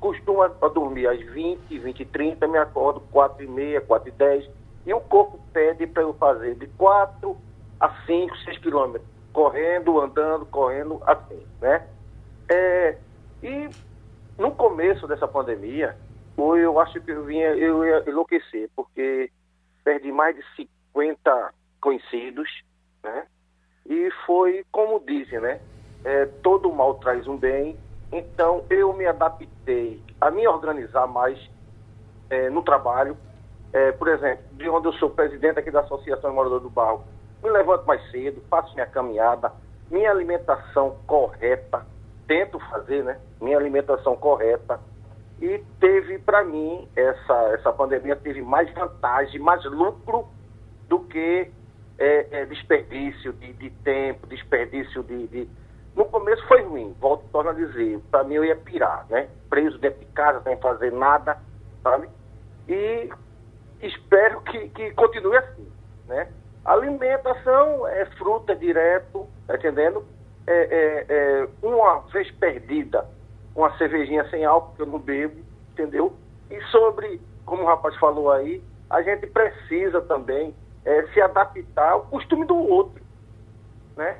costuma 0.00 0.48
dormir 0.48 1.06
às 1.06 1.20
20, 1.20 1.78
20 1.78 2.00
e 2.00 2.04
30, 2.06 2.48
me 2.48 2.56
acordo 2.56 3.00
4 3.12 3.44
e 3.44 3.46
meia, 3.46 3.82
4 3.82 4.08
e 4.08 4.12
10. 4.12 4.50
E 4.86 4.94
o 4.94 5.00
corpo 5.00 5.38
pede 5.52 5.86
para 5.86 6.04
eu 6.04 6.14
fazer 6.14 6.54
de 6.54 6.66
4 6.68 7.36
a 7.78 7.90
5, 8.06 8.34
6 8.38 8.58
quilômetros 8.58 9.13
correndo, 9.34 10.00
andando, 10.00 10.46
correndo, 10.46 11.02
assim, 11.04 11.44
né? 11.60 11.86
É, 12.48 12.96
e 13.42 13.68
no 14.38 14.52
começo 14.52 15.06
dessa 15.08 15.26
pandemia, 15.26 15.96
eu 16.38 16.80
acho 16.80 17.00
que 17.00 17.10
eu, 17.10 17.24
vinha, 17.24 17.48
eu 17.48 17.84
ia 17.84 18.08
enlouquecer, 18.08 18.70
porque 18.74 19.30
perdi 19.84 20.10
mais 20.12 20.36
de 20.36 20.42
50 20.56 21.52
conhecidos, 21.80 22.48
né? 23.02 23.26
E 23.84 24.08
foi 24.24 24.64
como 24.70 25.00
dizem, 25.00 25.40
né? 25.40 25.60
É, 26.04 26.26
todo 26.42 26.72
mal 26.72 26.94
traz 26.94 27.26
um 27.26 27.36
bem, 27.36 27.76
então 28.12 28.64
eu 28.70 28.92
me 28.92 29.04
adaptei 29.04 30.00
a 30.20 30.30
me 30.30 30.46
organizar 30.46 31.06
mais 31.08 31.38
é, 32.30 32.48
no 32.50 32.62
trabalho. 32.62 33.16
É, 33.72 33.90
por 33.90 34.06
exemplo, 34.06 34.44
de 34.52 34.68
onde 34.68 34.86
eu 34.86 34.92
sou 34.94 35.10
presidente 35.10 35.58
aqui 35.58 35.70
da 35.72 35.80
Associação 35.80 36.30
de 36.30 36.36
Moradores 36.36 36.62
do 36.62 36.70
Barro, 36.70 37.04
me 37.44 37.50
levanto 37.50 37.84
mais 37.84 38.10
cedo, 38.10 38.42
faço 38.48 38.74
minha 38.74 38.86
caminhada, 38.86 39.52
minha 39.90 40.10
alimentação 40.10 40.96
correta, 41.06 41.86
tento 42.26 42.58
fazer, 42.58 43.04
né? 43.04 43.20
Minha 43.40 43.58
alimentação 43.58 44.16
correta. 44.16 44.80
E 45.42 45.62
teve, 45.78 46.18
para 46.20 46.42
mim, 46.42 46.88
essa, 46.96 47.34
essa 47.52 47.72
pandemia 47.72 48.16
teve 48.16 48.40
mais 48.40 48.72
vantagem, 48.72 49.38
mais 49.40 49.62
lucro 49.66 50.26
do 50.88 51.00
que 51.00 51.50
é, 51.98 52.40
é, 52.40 52.46
desperdício 52.46 53.32
de, 53.34 53.52
de, 53.52 53.70
tempo, 53.70 54.26
desperdício 54.26 55.02
de, 55.02 55.26
de, 55.26 55.48
No 55.94 56.06
começo 56.06 56.46
foi 56.48 56.62
ruim, 56.62 56.96
volto 56.98 57.28
torno 57.30 57.50
a 57.50 57.52
dizer. 57.52 58.00
Para 58.10 58.24
mim 58.24 58.36
eu 58.36 58.44
ia 58.44 58.56
pirar, 58.56 59.06
né? 59.10 59.28
Preso 59.50 59.78
dentro 59.78 60.00
de 60.00 60.06
casa, 60.06 60.40
sem 60.42 60.56
fazer 60.56 60.92
nada, 60.92 61.36
sabe? 61.82 62.08
E 62.68 63.10
espero 63.82 64.40
que, 64.42 64.70
que 64.70 64.92
continue 64.92 65.36
assim, 65.36 65.70
né? 66.06 66.26
Alimentação 66.64 67.86
é 67.88 68.06
fruta 68.16 68.56
direto, 68.56 69.26
tá 69.46 69.56
entendendo? 69.56 70.04
É, 70.46 70.52
é, 70.54 71.06
é, 71.08 71.48
uma 71.62 72.00
vez 72.12 72.30
perdida, 72.32 73.06
uma 73.54 73.76
cervejinha 73.76 74.28
sem 74.30 74.44
álcool 74.44 74.74
que 74.74 74.82
eu 74.82 74.86
não 74.86 74.98
bebo, 74.98 75.42
entendeu? 75.72 76.14
E 76.50 76.60
sobre, 76.70 77.20
como 77.44 77.62
o 77.62 77.66
rapaz 77.66 77.94
falou 77.96 78.32
aí, 78.32 78.62
a 78.88 79.02
gente 79.02 79.26
precisa 79.26 80.00
também 80.02 80.54
é, 80.84 81.06
se 81.08 81.20
adaptar 81.20 81.92
ao 81.92 82.02
costume 82.02 82.46
do 82.46 82.56
outro, 82.56 83.02
né? 83.96 84.18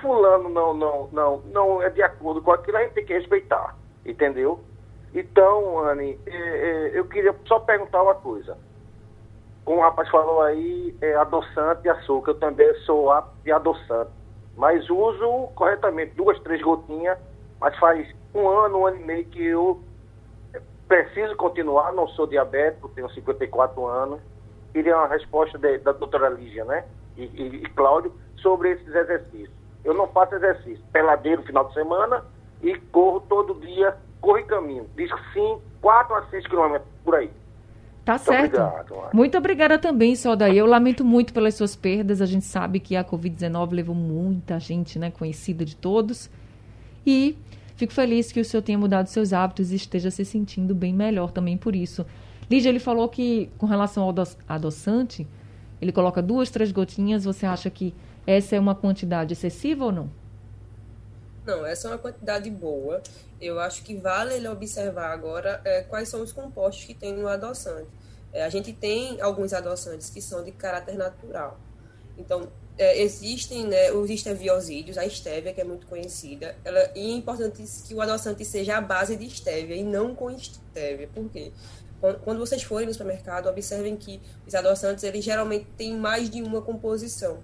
Fulano 0.00 0.48
não, 0.48 0.74
não, 0.74 1.08
não, 1.12 1.38
não 1.52 1.82
é 1.82 1.88
de 1.88 2.02
acordo 2.02 2.42
com 2.42 2.52
aquilo, 2.52 2.76
a 2.78 2.82
gente 2.82 2.94
tem 2.94 3.06
que 3.06 3.14
respeitar, 3.14 3.76
entendeu? 4.04 4.60
Então, 5.14 5.78
Anne, 5.78 6.18
é, 6.26 6.36
é, 6.36 6.98
eu 6.98 7.04
queria 7.06 7.34
só 7.46 7.60
perguntar 7.60 8.02
uma 8.02 8.14
coisa. 8.14 8.56
Como 9.64 9.78
o 9.78 9.82
rapaz 9.82 10.08
falou 10.08 10.42
aí, 10.42 10.96
é 11.00 11.14
adoçante 11.14 11.82
e 11.84 11.88
açúcar. 11.88 12.32
Eu 12.32 12.38
também 12.38 12.74
sou 12.80 13.10
apto 13.10 13.32
de 13.44 13.52
adoçante. 13.52 14.10
Mas 14.56 14.88
uso 14.90 15.48
corretamente 15.54 16.14
duas, 16.14 16.38
três 16.40 16.60
gotinhas. 16.62 17.18
Mas 17.60 17.76
faz 17.78 18.08
um 18.34 18.48
ano, 18.48 18.78
um 18.78 18.86
ano 18.86 18.96
e 18.96 19.04
meio 19.04 19.24
que 19.26 19.44
eu 19.44 19.80
preciso 20.88 21.36
continuar. 21.36 21.92
Não 21.92 22.08
sou 22.08 22.26
diabético, 22.26 22.88
tenho 22.88 23.08
54 23.10 23.86
anos. 23.86 24.20
Queria 24.72 24.96
uma 24.96 25.06
resposta 25.06 25.58
de, 25.58 25.78
da 25.78 25.92
doutora 25.92 26.28
Lígia, 26.28 26.64
né? 26.64 26.84
E, 27.16 27.24
e, 27.24 27.56
e 27.64 27.68
Cláudio, 27.70 28.12
sobre 28.38 28.72
esses 28.72 28.94
exercícios. 28.94 29.50
Eu 29.84 29.94
não 29.94 30.08
faço 30.08 30.34
exercício. 30.34 30.84
Peladeiro 30.92 31.42
final 31.42 31.66
de 31.66 31.74
semana 31.74 32.24
e 32.62 32.76
corro 32.78 33.20
todo 33.20 33.60
dia, 33.60 33.96
corro 34.20 34.38
e 34.38 34.44
caminho. 34.44 34.88
Diz 34.96 35.10
sim, 35.32 35.60
4 35.80 36.14
a 36.14 36.26
6 36.26 36.46
quilômetros 36.46 36.90
por 37.04 37.14
aí. 37.14 37.30
Tá 38.04 38.14
muito 38.14 38.24
certo. 38.24 38.60
Obrigado, 38.60 39.14
muito 39.14 39.38
obrigada 39.38 39.78
também, 39.78 40.16
só 40.16 40.34
daí. 40.34 40.58
Eu 40.58 40.66
lamento 40.66 41.04
muito 41.04 41.32
pelas 41.32 41.54
suas 41.54 41.76
perdas. 41.76 42.20
A 42.20 42.26
gente 42.26 42.44
sabe 42.44 42.80
que 42.80 42.96
a 42.96 43.04
Covid-19 43.04 43.72
levou 43.72 43.94
muita 43.94 44.58
gente, 44.58 44.98
né, 44.98 45.10
conhecida 45.10 45.64
de 45.64 45.76
todos. 45.76 46.28
E 47.06 47.36
fico 47.76 47.92
feliz 47.92 48.32
que 48.32 48.40
o 48.40 48.44
senhor 48.44 48.62
tenha 48.62 48.78
mudado 48.78 49.06
seus 49.06 49.32
hábitos 49.32 49.70
e 49.72 49.76
esteja 49.76 50.10
se 50.10 50.24
sentindo 50.24 50.74
bem 50.74 50.92
melhor 50.92 51.30
também 51.30 51.56
por 51.56 51.76
isso. 51.76 52.04
Lígia, 52.50 52.68
ele 52.68 52.80
falou 52.80 53.08
que 53.08 53.48
com 53.56 53.66
relação 53.66 54.02
ao 54.02 54.14
adoçante, 54.48 55.26
ele 55.80 55.92
coloca 55.92 56.20
duas, 56.20 56.50
três 56.50 56.72
gotinhas. 56.72 57.24
Você 57.24 57.46
acha 57.46 57.70
que 57.70 57.94
essa 58.26 58.56
é 58.56 58.60
uma 58.60 58.74
quantidade 58.74 59.32
excessiva 59.32 59.84
ou 59.84 59.92
não? 59.92 60.21
Não, 61.44 61.66
essa 61.66 61.88
é 61.88 61.90
uma 61.90 61.98
quantidade 61.98 62.48
boa. 62.50 63.02
Eu 63.40 63.58
acho 63.58 63.82
que 63.82 63.96
vale 63.96 64.34
ele 64.34 64.48
observar 64.48 65.12
agora 65.12 65.60
é, 65.64 65.82
quais 65.82 66.08
são 66.08 66.22
os 66.22 66.32
compostos 66.32 66.84
que 66.84 66.94
tem 66.94 67.12
no 67.12 67.26
adoçante. 67.26 67.88
É, 68.32 68.44
a 68.44 68.48
gente 68.48 68.72
tem 68.72 69.20
alguns 69.20 69.52
adoçantes 69.52 70.08
que 70.08 70.22
são 70.22 70.42
de 70.44 70.52
caráter 70.52 70.96
natural. 70.96 71.58
Então, 72.16 72.48
é, 72.78 73.02
existem 73.02 73.66
né, 73.66 73.92
os 73.92 74.08
esteviosídeos, 74.08 74.96
a 74.96 75.04
estévia, 75.04 75.52
que 75.52 75.60
é 75.60 75.64
muito 75.64 75.86
conhecida. 75.86 76.56
Ela, 76.64 76.90
e 76.94 77.10
é 77.10 77.14
importante 77.14 77.62
que 77.86 77.94
o 77.94 78.00
adoçante 78.00 78.44
seja 78.44 78.78
a 78.78 78.80
base 78.80 79.16
de 79.16 79.26
estévia 79.26 79.76
e 79.76 79.82
não 79.82 80.14
com 80.14 80.30
estévia. 80.30 81.08
Por 81.12 81.28
quê? 81.28 81.52
Quando 82.24 82.40
vocês 82.40 82.62
forem 82.64 82.86
no 82.86 82.92
supermercado, 82.92 83.48
observem 83.48 83.96
que 83.96 84.20
os 84.46 84.54
adoçantes, 84.56 85.04
eles 85.04 85.24
geralmente 85.24 85.66
têm 85.76 85.96
mais 85.96 86.28
de 86.28 86.42
uma 86.42 86.60
composição, 86.60 87.38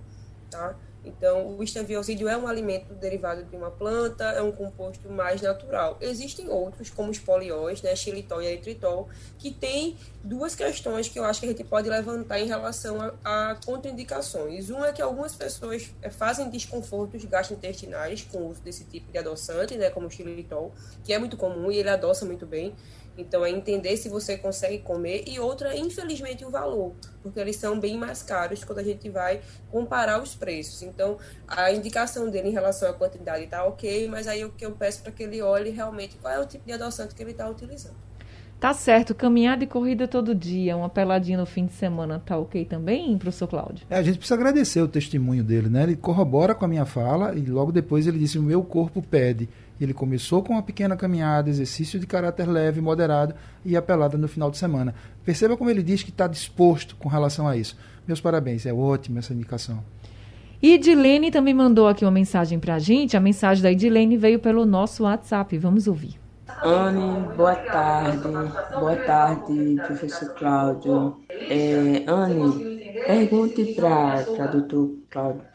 tá? 0.51 0.77
Então, 1.05 1.57
o 1.57 1.63
esteviosídeo 1.63 2.29
é 2.29 2.37
um 2.37 2.47
alimento 2.47 2.93
derivado 2.95 3.45
de 3.45 3.57
uma 3.57 3.71
planta, 3.71 4.25
é 4.25 4.43
um 4.43 4.53
composto 4.53 5.09
mais 5.11 5.41
natural. 5.41 5.97
Existem 6.01 6.49
outros, 6.49 6.91
como 6.91 7.11
os 7.11 7.19
polióis, 7.19 7.81
né, 7.83 7.95
xilitol 7.95 8.43
e 8.43 8.47
eritritol, 8.47 9.09
que 9.39 9.51
têm 9.51 9.97
duas 10.23 10.55
questões 10.55 11.09
que 11.09 11.19
eu 11.19 11.25
acho 11.25 11.41
que 11.41 11.47
a 11.47 11.49
gente 11.51 11.65
pode 11.65 11.89
levantar 11.89 12.41
em 12.41 12.47
relação 12.47 12.99
a, 13.01 13.51
a 13.51 13.55
contraindicações. 13.65 14.69
Uma 14.71 14.89
é 14.89 14.93
que 14.93 15.01
algumas 15.01 15.35
pessoas 15.35 15.91
é, 16.03 16.11
fazem 16.11 16.51
desconfortos 16.51 17.25
gastrointestinais 17.25 18.23
com 18.31 18.39
o 18.39 18.51
uso 18.51 18.61
desse 18.61 18.85
tipo 18.85 19.11
de 19.11 19.19
adoçante, 19.19 19.77
né, 19.77 19.91
como 19.91 20.09
o 20.09 20.11
xilitol, 20.11 20.73
que 21.05 21.13
é 21.13 21.19
muito 21.19 21.37
comum 21.37 21.71
e 21.71 21.79
ele 21.79 21.89
adoça 21.89 22.25
muito 22.25 22.45
bem. 22.45 22.75
Então, 23.19 23.45
é 23.45 23.51
entender 23.51 23.97
se 23.97 24.09
você 24.09 24.39
consegue 24.39 24.79
comer. 24.79 25.25
E 25.27 25.41
outra, 25.41 25.77
infelizmente, 25.77 26.45
o 26.45 26.51
valor, 26.51 26.95
porque 27.23 27.41
eles 27.41 27.57
são 27.57 27.79
bem 27.79 27.99
mais 27.99 28.23
caros 28.23 28.63
quando 28.65 28.79
a 28.79 28.85
gente 28.85 29.11
vai 29.11 29.41
comparar 29.71 30.23
os 30.23 30.35
preços. 30.35 30.83
Então, 30.83 31.19
a 31.47 31.73
indicação 31.73 32.31
dele 32.31 32.49
em 32.49 32.53
relação 32.53 32.89
à 32.89 32.93
quantidade 32.93 33.45
está 33.45 33.65
ok, 33.65 34.09
mas 34.09 34.29
aí 34.29 34.45
o 34.45 34.53
que 34.53 34.65
eu 34.65 34.73
peço 34.73 35.03
para 35.03 35.13
que 35.13 35.25
ele 35.25 35.43
olhe 35.43 35.71
realmente 35.71 36.17
qual 36.19 36.33
é 36.33 36.39
o 36.39 36.47
tipo 36.47 36.65
de 36.65 36.73
adoçante 36.73 37.15
que 37.15 37.23
ele 37.23 37.33
está 37.33 37.49
utilizando. 37.49 38.08
Tá 38.61 38.75
certo, 38.75 39.15
caminhada 39.15 39.63
e 39.63 39.69
corrida 39.69 40.09
todo 40.09 40.35
dia, 40.35 40.77
uma 40.77 40.89
peladinha 40.89 41.39
no 41.39 41.47
fim 41.47 41.65
de 41.65 41.73
semana, 41.75 42.19
tá 42.19 42.37
ok 42.37 42.65
também, 42.65 43.17
professor 43.17 43.47
Cláudio? 43.47 43.87
É, 43.89 43.97
a 43.97 44.03
gente 44.03 44.19
precisa 44.19 44.35
agradecer 44.35 44.83
o 44.83 44.89
testemunho 44.89 45.45
dele, 45.45 45.69
né? 45.69 45.85
Ele 45.85 45.95
corrobora 45.95 46.57
com 46.57 46.65
a 46.65 46.69
minha 46.69 46.85
fala 46.85 47.37
e 47.37 47.43
logo 47.43 47.71
depois 47.71 48.09
ele 48.09 48.19
disse: 48.19 48.37
o 48.37 48.43
meu 48.43 48.65
corpo 48.65 49.01
pede. 49.01 49.49
Ele 49.81 49.95
começou 49.95 50.43
com 50.43 50.55
uma 50.55 50.63
pequena 50.63 50.97
caminhada, 50.97 51.49
exercício 51.49 52.01
de 52.01 52.07
caráter 52.07 52.49
leve, 52.49 52.81
moderado 52.81 53.33
e 53.65 53.77
a 53.77 53.83
pelada 53.83 54.19
no 54.19 54.27
final 54.27 54.51
de 54.51 54.59
semana. 54.59 54.93
Perceba 55.25 55.57
como 55.57 55.71
ele 55.71 55.85
diz 55.85 56.03
que 56.03 56.11
está 56.11 56.27
disposto 56.27 56.97
com 56.97 57.09
relação 57.09 57.47
a 57.47 57.57
isso. 57.57 57.79
Meus 58.09 58.21
parabéns, 58.21 58.67
é 58.67 58.73
ótima 58.73 59.21
essa 59.21 59.33
indicação. 59.33 59.85
E 60.61 60.73
Edilene 60.73 61.31
também 61.31 61.55
mandou 61.55 61.87
aqui 61.87 62.05
uma 62.05 62.11
mensagem 62.11 62.59
para 62.59 62.75
a 62.75 62.79
gente. 62.81 63.17
A 63.17 63.21
mensagem 63.21 63.63
da 63.63 63.71
Edilene 63.71 64.17
veio 64.17 64.41
pelo 64.41 64.67
nosso 64.67 65.05
WhatsApp. 65.05 65.57
Vamos 65.59 65.87
ouvir. 65.87 66.19
Anne, 66.57 67.29
boa 67.35 67.57
tarde. 67.57 68.57
Boa 68.75 68.97
tarde, 68.97 69.81
professor 69.85 70.29
Cláudio. 70.35 71.23
É, 71.47 72.05
Anne, 72.07 72.71
pergunte 73.05 73.67
para 73.67 74.31
o 74.33 74.49
doutor 74.49 74.99
Cláudio, 75.11 75.47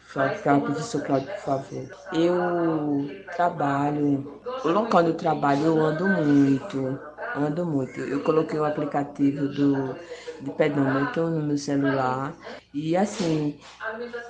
para 0.41 0.57
o 0.57 0.61
professor 0.61 1.01
Cláudio, 1.01 1.29
por 1.31 1.39
favor. 1.39 1.89
Eu 2.11 3.25
trabalho, 3.29 4.29
o 4.63 4.69
local 4.69 5.07
eu 5.07 5.15
trabalho 5.15 5.65
eu 5.65 5.81
ando 5.81 6.07
muito, 6.09 6.99
ando 7.33 7.65
muito. 7.65 8.01
Eu 8.05 8.21
coloquei 8.21 8.59
o 8.59 8.65
aplicativo 8.65 9.47
do, 9.47 10.01
de 10.39 10.51
pedômetro 10.51 11.29
no 11.29 11.41
meu 11.41 11.57
celular 11.57 12.37
e 12.73 12.95
assim, 12.95 13.59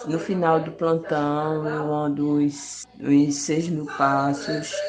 no 0.04 0.20
final 0.20 0.60
do 0.64 0.72
plantão 0.74 1.68
eu 1.70 1.92
ando 1.94 2.38
uns, 2.38 2.84
uns 3.00 3.36
6 3.38 3.70
mil 3.70 3.88
passos 3.88 4.86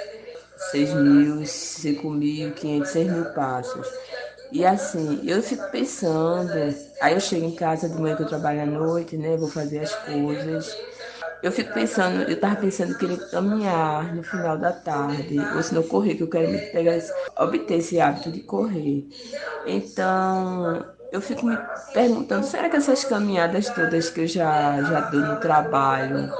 6 0.70 0.94
mil, 0.94 1.46
5 1.46 2.10
mil, 2.10 2.52
500, 2.52 2.90
6 2.90 3.12
mil 3.12 3.24
passos. 3.26 3.86
E 4.52 4.64
assim, 4.64 5.20
eu 5.24 5.42
fico 5.42 5.68
pensando, 5.70 6.52
aí 7.00 7.14
eu 7.14 7.20
chego 7.20 7.44
em 7.44 7.54
casa 7.54 7.88
de 7.88 8.00
manhã 8.00 8.14
que 8.14 8.22
eu 8.22 8.28
trabalho 8.28 8.62
à 8.62 8.66
noite, 8.66 9.16
né? 9.16 9.36
Vou 9.36 9.48
fazer 9.48 9.80
as 9.80 9.94
coisas. 9.94 10.76
Eu 11.42 11.52
fico 11.52 11.74
pensando, 11.74 12.22
eu 12.22 12.38
tava 12.40 12.56
pensando 12.56 12.96
que 12.96 13.04
ele 13.04 13.16
caminhar 13.16 14.14
no 14.14 14.22
final 14.22 14.56
da 14.56 14.72
tarde, 14.72 15.38
ou 15.54 15.62
se 15.62 15.74
não 15.74 15.82
correr, 15.82 16.14
que 16.14 16.22
eu 16.22 16.28
quero 16.28 16.50
me 16.50 16.58
pegar, 16.58 16.98
obter 17.36 17.78
esse 17.78 18.00
hábito 18.00 18.30
de 18.30 18.40
correr. 18.40 19.06
Então, 19.66 20.86
eu 21.12 21.20
fico 21.20 21.44
me 21.44 21.58
perguntando, 21.92 22.46
será 22.46 22.68
que 22.68 22.76
essas 22.76 23.04
caminhadas 23.04 23.68
todas 23.70 24.08
que 24.08 24.22
eu 24.22 24.26
já, 24.26 24.82
já 24.82 25.00
dou 25.00 25.20
no 25.20 25.36
trabalho, 25.36 26.32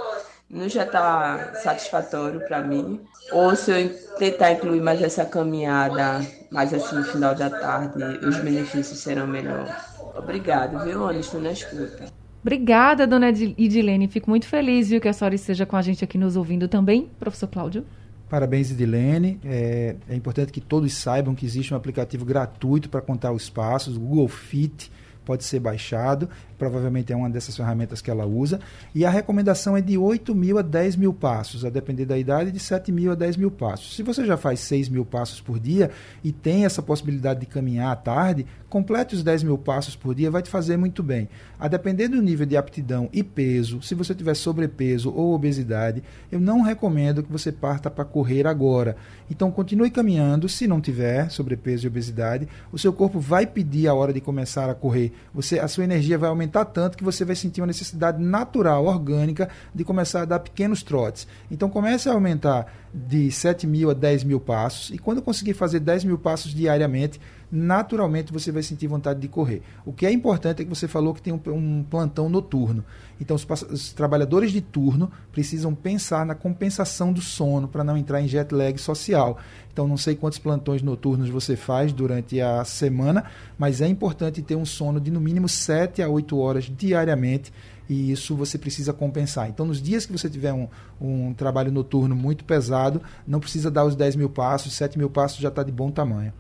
não 0.49 0.69
já 0.69 0.85
está 0.85 1.53
satisfatório 1.63 2.41
para 2.47 2.63
mim. 2.63 3.01
Ou 3.33 3.55
se 3.57 3.73
eu 3.73 3.91
tentar 4.19 4.53
incluir 4.53 4.81
mais 4.81 5.03
essa 5.03 5.25
caminhada, 5.25 6.25
mais 6.51 6.73
assim 6.73 6.97
no 6.97 7.05
final 7.05 7.35
da 7.35 7.51
tarde, 7.51 8.03
os 8.27 8.39
benefícios 8.39 8.99
serão 8.99 9.27
melhores. 9.27 9.75
Obrigado, 10.17 10.85
viu, 10.85 11.05
Ana? 11.05 11.19
Estou 11.19 11.41
na 11.41 11.53
escuta. 11.53 12.05
Obrigada, 12.43 13.07
dona 13.07 13.31
Idilene. 13.31 14.07
Fico 14.07 14.29
muito 14.29 14.47
feliz, 14.47 14.91
viu, 14.91 15.01
que 15.01 15.09
a 15.09 15.13
senhora 15.13 15.35
esteja 15.35 15.65
com 15.65 15.77
a 15.77 15.83
gente 15.83 16.05
aqui 16.05 16.19
nos 16.19 16.37
ouvindo 16.37 16.69
também. 16.69 17.09
Professor 17.19 17.49
Cláudio. 17.49 17.85
Parabéns, 18.29 18.71
Idilene. 18.71 19.41
É, 19.45 19.97
é 20.09 20.15
importante 20.15 20.53
que 20.53 20.61
todos 20.61 20.93
saibam 20.93 21.35
que 21.35 21.47
existe 21.47 21.73
um 21.73 21.77
aplicativo 21.77 22.25
gratuito 22.25 22.89
para 22.89 23.01
contar 23.01 23.33
os 23.33 23.49
passos, 23.49 23.97
o 23.97 24.01
Google 24.01 24.29
Fit 24.29 24.91
pode 25.25 25.45
ser 25.45 25.61
baixado 25.61 26.29
provavelmente 26.55 27.13
é 27.13 27.17
uma 27.17 27.29
dessas 27.29 27.57
ferramentas 27.57 28.01
que 28.01 28.11
ela 28.11 28.25
usa. 28.25 28.61
E 28.95 29.05
a 29.05 29.11
recomendação 29.11 29.77
é 29.77 29.81
de 29.81 29.99
8 29.99 30.35
mil 30.35 30.59
a 30.59 30.63
10 30.63 30.97
mil 30.97 31.13
passos, 31.13 31.65
a 31.65 31.71
depender 31.71 32.07
da 32.07 32.17
idade, 32.17 32.51
de 32.51 32.59
7 32.59 32.91
mil 32.93 33.13
a 33.13 33.15
10 33.15 33.37
mil 33.37 33.51
passos. 33.51 33.95
Se 33.95 34.03
você 34.03 34.25
já 34.25 34.37
faz 34.37 34.61
6 34.61 34.89
mil 34.89 35.05
passos 35.05 35.41
por 35.41 35.59
dia 35.59 35.91
e 36.23 36.33
tem 36.33 36.65
essa 36.65 36.83
possibilidade 36.83 37.41
de 37.41 37.47
caminhar 37.47 37.93
à 37.93 37.97
tarde, 37.97 38.47
complete 38.69 39.15
os 39.15 39.23
10 39.23 39.43
mil 39.45 39.59
passos 39.59 39.95
por 39.95 40.15
dia, 40.15 40.31
vai 40.31 40.43
te 40.43 40.51
fazer 40.51 40.77
muito 40.77 41.03
bem. 41.03 41.29
A 41.59 41.69
depender 41.69 42.09
do 42.09 42.21
nível 42.21 42.47
de 42.47 42.57
aptidão 42.57 43.09
e 43.13 43.23
peso, 43.23 43.83
se 43.83 43.95
você 43.95 44.15
tiver 44.15 44.35
sobrepeso 44.35 45.13
ou 45.15 45.35
obesidade, 45.35 46.03
eu 46.31 46.41
não 46.41 46.63
recomendo 46.63 47.23
que 47.23 47.31
você 47.31 47.53
parta 47.53 47.91
para 47.91 48.05
correr 48.05 48.47
agora. 48.47 48.97
Então 49.31 49.51
continue 49.51 49.91
caminhando, 49.91 50.49
se 50.49 50.67
não 50.67 50.81
tiver 50.81 51.31
sobrepeso 51.31 51.87
e 51.87 51.89
obesidade, 51.89 52.49
o 52.73 52.79
seu 52.79 52.93
corpo 52.93 53.21
vai 53.21 53.47
pedir 53.47 53.87
a 53.89 53.95
hora 53.95 54.13
de 54.13 54.21
começar 54.21 54.69
a 54.69 54.75
correr. 54.75 55.13
Você, 55.33 55.59
a 55.59 55.69
sua 55.69 55.85
energia 55.85 56.19
vai 56.19 56.29
aumentar 56.29 56.65
tanto 56.65 56.97
que 56.97 57.05
você 57.05 57.25
vai 57.25 57.37
sentir 57.37 57.61
uma 57.61 57.67
necessidade 57.67 58.23
natural, 58.23 58.87
orgânica, 58.87 59.49
de 59.75 59.85
começar 59.85 60.23
a 60.23 60.25
dar 60.25 60.39
pequenos 60.39 60.83
trotes. 60.83 61.27
Então 61.51 61.69
comece 61.69 62.09
a 62.09 62.13
aumentar 62.13 62.73
de 62.93 63.31
7 63.31 63.67
mil 63.67 63.91
a 63.91 63.95
10 63.95 64.25
mil 64.25 64.41
passos, 64.41 64.91
e 64.91 64.99
quando 64.99 65.21
conseguir 65.21 65.55
fazer 65.55 65.81
10 65.81 66.05
mil 66.05 66.19
passos 66.19 66.55
diariamente, 66.55 67.21
naturalmente 67.55 68.33
você 68.33 68.51
vai 68.51 68.63
sentir 68.65 68.89
vontade 68.89 69.21
de 69.21 69.29
correr. 69.29 69.63
O 69.87 69.93
que 69.93 70.05
é 70.05 70.13
importante 70.13 70.61
é 70.61 70.65
que 70.65 70.69
você 70.69 70.89
falou 70.89 71.15
que 71.15 71.23
tem 71.23 71.33
um, 71.33 71.41
um 71.47 71.85
plantão 71.85 72.29
noturno. 72.29 72.85
Então, 73.21 73.37
os, 73.37 73.47
os, 73.71 73.93
trabalhadores 73.93 74.51
de 74.51 74.61
turno 74.61 75.11
precisam 75.31 75.73
pensar 75.73 76.27
na 76.27 76.35
compensação 76.35 77.13
do 77.13 77.21
sono 77.21 77.69
para 77.69 77.85
não 77.85 77.97
entrar 77.97 78.21
em 78.21 78.27
jet 78.27 78.53
lag 78.53 78.77
social. 78.77 79.39
Então, 79.73 79.87
não 79.87 79.97
sei 79.97 80.17
quantos 80.17 80.39
plantões 80.39 80.83
noturnos 80.83 81.29
você 81.29 81.55
faz 81.55 81.93
durante 81.93 82.41
a 82.41 82.65
semana, 82.65 83.25
mas 83.57 83.81
é 83.81 83.87
importante 83.87 84.43
ter 84.43 84.57
um 84.57 84.67
sono 84.67 85.01
de 85.01 85.11
no 85.11 85.21
mínimo 85.21 85.49
7 85.49 86.03
a 86.03 86.09
8 86.09 86.37
horas 86.37 86.65
diariamente 86.65 87.53
e 87.89 88.11
isso 88.11 88.35
você 88.35 88.59
precisa 88.59 88.93
compensar. 88.93 89.49
Então, 89.49 89.67
nos 89.67 89.81
dias 89.81 90.07
que 90.07 90.13
você 90.13 90.29
tiver 90.29 90.53
um, 90.53 90.69
um 91.01 91.35
trabalho 91.35 91.71
noturno 91.71 92.17
muito 92.17 92.45
pesado, 92.45 93.01
não 93.27 93.39
precisa 93.39 93.71
dar 93.71 93.85
os 93.85 93.95
10 93.95 94.17
mil 94.17 94.31
passos, 94.31 94.73
7 94.73 94.99
mil 94.99 95.11
passos 95.11 95.39
já 95.39 95.49
está 95.49 95.63
de 95.63 95.71
bom 95.71 95.91
tamanho. 95.91 96.33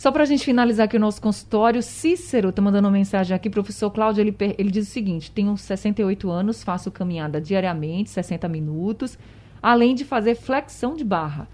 Só 0.00 0.10
para 0.10 0.22
a 0.22 0.26
gente 0.26 0.46
finalizar 0.46 0.86
aqui 0.86 0.96
o 0.96 1.00
nosso 1.00 1.20
consultório, 1.20 1.82
Cícero 1.82 2.48
está 2.48 2.62
mandando 2.62 2.88
uma 2.88 2.90
mensagem 2.90 3.36
aqui, 3.36 3.50
professor 3.50 3.90
Cláudio, 3.90 4.22
ele, 4.22 4.34
ele 4.56 4.70
diz 4.70 4.88
o 4.88 4.90
seguinte, 4.90 5.30
tenho 5.30 5.54
68 5.54 6.30
anos, 6.30 6.64
faço 6.64 6.90
caminhada 6.90 7.38
diariamente, 7.38 8.08
60 8.08 8.48
minutos, 8.48 9.18
além 9.62 9.94
de 9.94 10.06
fazer 10.06 10.36
flexão 10.36 10.96
de 10.96 11.04
barra. 11.04 11.46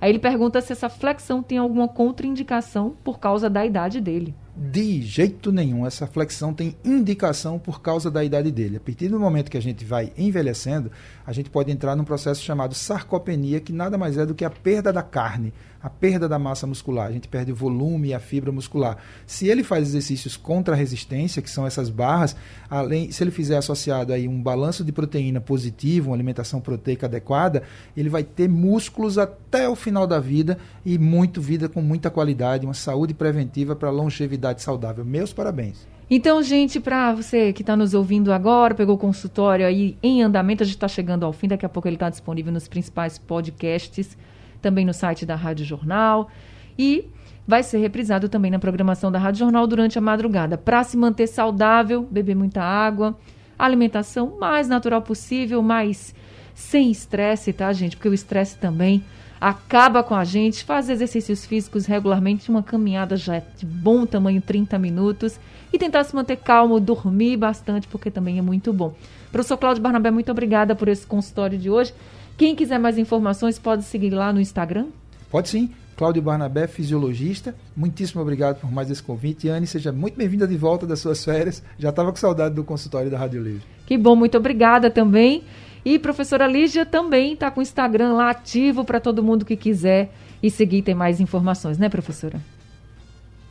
Aí 0.00 0.10
ele 0.10 0.18
pergunta 0.18 0.60
se 0.60 0.72
essa 0.72 0.88
flexão 0.88 1.44
tem 1.44 1.58
alguma 1.58 1.86
contraindicação 1.86 2.96
por 3.04 3.20
causa 3.20 3.48
da 3.48 3.64
idade 3.64 4.00
dele. 4.00 4.34
De 4.56 5.00
jeito 5.00 5.52
nenhum. 5.52 5.86
Essa 5.86 6.08
flexão 6.08 6.52
tem 6.52 6.76
indicação 6.84 7.56
por 7.56 7.80
causa 7.80 8.10
da 8.10 8.24
idade 8.24 8.50
dele. 8.50 8.78
A 8.78 8.80
partir 8.80 9.06
do 9.06 9.20
momento 9.20 9.48
que 9.48 9.56
a 9.56 9.62
gente 9.62 9.84
vai 9.84 10.12
envelhecendo, 10.18 10.90
a 11.24 11.32
gente 11.32 11.48
pode 11.48 11.70
entrar 11.70 11.94
num 11.94 12.02
processo 12.02 12.42
chamado 12.42 12.74
sarcopenia, 12.74 13.60
que 13.60 13.72
nada 13.72 13.96
mais 13.96 14.18
é 14.18 14.26
do 14.26 14.34
que 14.34 14.44
a 14.44 14.50
perda 14.50 14.92
da 14.92 15.04
carne 15.04 15.54
a 15.82 15.90
perda 15.90 16.28
da 16.28 16.38
massa 16.38 16.66
muscular, 16.66 17.08
a 17.08 17.12
gente 17.12 17.26
perde 17.26 17.50
o 17.50 17.54
volume 17.54 18.08
e 18.08 18.14
a 18.14 18.20
fibra 18.20 18.52
muscular. 18.52 18.98
Se 19.26 19.48
ele 19.48 19.64
faz 19.64 19.88
exercícios 19.88 20.36
contra 20.36 20.74
a 20.74 20.76
resistência, 20.76 21.42
que 21.42 21.50
são 21.50 21.66
essas 21.66 21.90
barras, 21.90 22.36
além, 22.70 23.10
se 23.10 23.22
ele 23.22 23.30
fizer 23.30 23.56
associado 23.56 24.12
aí 24.12 24.28
um 24.28 24.40
balanço 24.40 24.84
de 24.84 24.92
proteína 24.92 25.40
positivo, 25.40 26.10
uma 26.10 26.16
alimentação 26.16 26.60
proteica 26.60 27.06
adequada, 27.06 27.64
ele 27.96 28.08
vai 28.08 28.22
ter 28.22 28.48
músculos 28.48 29.18
até 29.18 29.68
o 29.68 29.74
final 29.74 30.06
da 30.06 30.20
vida 30.20 30.56
e 30.84 30.98
muito 30.98 31.40
vida 31.40 31.68
com 31.68 31.82
muita 31.82 32.10
qualidade, 32.10 32.64
uma 32.64 32.74
saúde 32.74 33.12
preventiva 33.12 33.74
para 33.74 33.90
longevidade 33.90 34.62
saudável. 34.62 35.04
Meus 35.04 35.32
parabéns. 35.32 35.86
Então, 36.14 36.42
gente, 36.42 36.78
para 36.78 37.14
você 37.14 37.52
que 37.54 37.62
está 37.62 37.74
nos 37.74 37.94
ouvindo 37.94 38.32
agora, 38.32 38.74
pegou 38.74 38.96
o 38.96 38.98
consultório 38.98 39.66
aí 39.66 39.96
em 40.02 40.22
andamento, 40.22 40.62
a 40.62 40.66
gente 40.66 40.76
está 40.76 40.86
chegando 40.86 41.24
ao 41.24 41.32
fim, 41.32 41.48
daqui 41.48 41.64
a 41.64 41.68
pouco 41.68 41.88
ele 41.88 41.96
está 41.96 42.10
disponível 42.10 42.52
nos 42.52 42.68
principais 42.68 43.16
podcasts 43.16 44.16
também 44.62 44.86
no 44.86 44.94
site 44.94 45.26
da 45.26 45.34
Rádio 45.34 45.66
Jornal 45.66 46.30
e 46.78 47.04
vai 47.46 47.62
ser 47.62 47.78
reprisado 47.78 48.28
também 48.28 48.50
na 48.50 48.58
programação 48.58 49.10
da 49.10 49.18
Rádio 49.18 49.40
Jornal 49.40 49.66
durante 49.66 49.98
a 49.98 50.00
madrugada. 50.00 50.56
Para 50.56 50.84
se 50.84 50.96
manter 50.96 51.26
saudável, 51.26 52.06
beber 52.10 52.36
muita 52.36 52.62
água, 52.62 53.18
alimentação 53.58 54.38
mais 54.38 54.68
natural 54.68 55.02
possível, 55.02 55.60
mais 55.62 56.14
sem 56.54 56.90
estresse, 56.90 57.52
tá, 57.52 57.72
gente? 57.72 57.96
Porque 57.96 58.08
o 58.08 58.14
estresse 58.14 58.56
também 58.56 59.04
acaba 59.40 60.04
com 60.04 60.14
a 60.14 60.22
gente. 60.22 60.64
Faz 60.64 60.88
exercícios 60.88 61.44
físicos 61.44 61.84
regularmente, 61.84 62.48
uma 62.48 62.62
caminhada 62.62 63.16
já 63.16 63.36
é 63.36 63.42
de 63.56 63.66
bom 63.66 64.06
tamanho, 64.06 64.40
30 64.40 64.78
minutos. 64.78 65.38
E 65.72 65.78
tentar 65.78 66.04
se 66.04 66.14
manter 66.14 66.36
calmo, 66.36 66.78
dormir 66.78 67.36
bastante, 67.36 67.88
porque 67.88 68.10
também 68.10 68.38
é 68.38 68.42
muito 68.42 68.72
bom. 68.72 68.94
Professor 69.32 69.56
Cláudio 69.56 69.82
Barnabé, 69.82 70.10
muito 70.10 70.30
obrigada 70.30 70.76
por 70.76 70.86
esse 70.86 71.06
consultório 71.06 71.58
de 71.58 71.70
hoje. 71.70 71.92
Quem 72.36 72.56
quiser 72.56 72.78
mais 72.78 72.98
informações 72.98 73.58
pode 73.58 73.84
seguir 73.84 74.10
lá 74.10 74.32
no 74.32 74.40
Instagram? 74.40 74.88
Pode 75.30 75.48
sim. 75.48 75.70
Cláudio 75.96 76.22
Barnabé, 76.22 76.66
fisiologista. 76.66 77.54
Muitíssimo 77.76 78.22
obrigado 78.22 78.60
por 78.60 78.72
mais 78.72 78.90
esse 78.90 79.02
convite. 79.02 79.48
Anne, 79.48 79.66
seja 79.66 79.92
muito 79.92 80.16
bem-vinda 80.16 80.48
de 80.48 80.56
volta 80.56 80.86
das 80.86 80.98
suas 80.98 81.24
férias. 81.24 81.62
Já 81.78 81.90
estava 81.90 82.10
com 82.10 82.16
saudade 82.16 82.54
do 82.54 82.64
consultório 82.64 83.10
da 83.10 83.18
Rádio 83.18 83.42
Livre. 83.42 83.62
Que 83.86 83.96
bom, 83.98 84.16
muito 84.16 84.36
obrigada 84.36 84.90
também. 84.90 85.44
E 85.84 85.98
professora 85.98 86.46
Lígia 86.46 86.86
também 86.86 87.34
está 87.34 87.50
com 87.50 87.60
o 87.60 87.62
Instagram 87.62 88.14
lá 88.14 88.30
ativo 88.30 88.84
para 88.84 89.00
todo 89.00 89.22
mundo 89.22 89.44
que 89.44 89.56
quiser 89.56 90.10
e 90.42 90.50
seguir 90.50 90.82
tem 90.82 90.94
mais 90.94 91.20
informações, 91.20 91.76
né, 91.76 91.88
professora? 91.88 92.40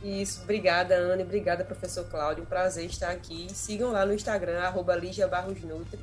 Isso, 0.02 0.42
obrigada, 0.42 0.94
Ana, 0.94 1.22
obrigada, 1.22 1.64
professor 1.64 2.04
Cláudio. 2.04 2.42
Um 2.42 2.46
prazer 2.46 2.86
estar 2.86 3.10
aqui. 3.10 3.46
Sigam 3.50 3.92
lá 3.92 4.04
no 4.04 4.12
Instagram, 4.12 4.58
arroba 4.60 4.96
Lígia 4.96 5.28
Barros 5.28 5.62
Nutri 5.62 6.00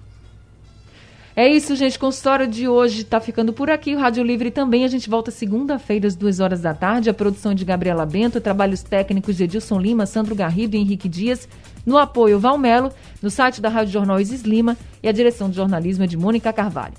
é 1.39 1.47
isso, 1.47 1.73
gente. 1.73 1.95
O 1.95 2.01
consultório 2.01 2.45
de 2.45 2.67
hoje 2.67 3.03
está 3.03 3.21
ficando 3.21 3.53
por 3.53 3.69
aqui. 3.69 3.95
O 3.95 3.97
Rádio 3.97 4.21
Livre 4.25 4.51
também. 4.51 4.83
A 4.83 4.89
gente 4.89 5.09
volta 5.09 5.31
segunda-feira, 5.31 6.05
às 6.05 6.13
duas 6.13 6.41
horas 6.41 6.59
da 6.59 6.73
tarde. 6.73 7.09
A 7.09 7.13
produção 7.13 7.53
de 7.53 7.63
Gabriela 7.63 8.05
Bento, 8.05 8.41
trabalhos 8.41 8.83
técnicos 8.83 9.37
de 9.37 9.45
Edilson 9.45 9.79
Lima, 9.79 10.05
Sandro 10.05 10.35
Garrido 10.35 10.75
e 10.75 10.79
Henrique 10.79 11.07
Dias. 11.07 11.47
No 11.85 11.97
apoio, 11.97 12.39
Valmelo, 12.39 12.91
no 13.21 13.29
site 13.29 13.61
da 13.61 13.69
Rádio 13.69 13.93
Jornal 13.93 14.19
Isis 14.19 14.41
Lima 14.41 14.75
e 15.01 15.07
a 15.07 15.13
direção 15.13 15.49
de 15.49 15.55
jornalismo 15.55 16.03
é 16.03 16.07
de 16.07 16.17
Mônica 16.17 16.51
Carvalho. 16.51 16.95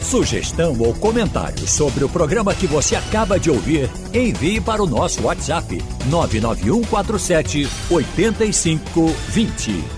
Sugestão 0.00 0.80
ou 0.80 0.94
comentário 0.94 1.68
sobre 1.68 2.04
o 2.04 2.08
programa 2.08 2.54
que 2.54 2.66
você 2.66 2.96
acaba 2.96 3.38
de 3.38 3.50
ouvir, 3.50 3.90
envie 4.14 4.62
para 4.62 4.82
o 4.82 4.86
nosso 4.86 5.24
WhatsApp 5.24 5.76
99147 6.08 7.68
8520. 7.90 9.97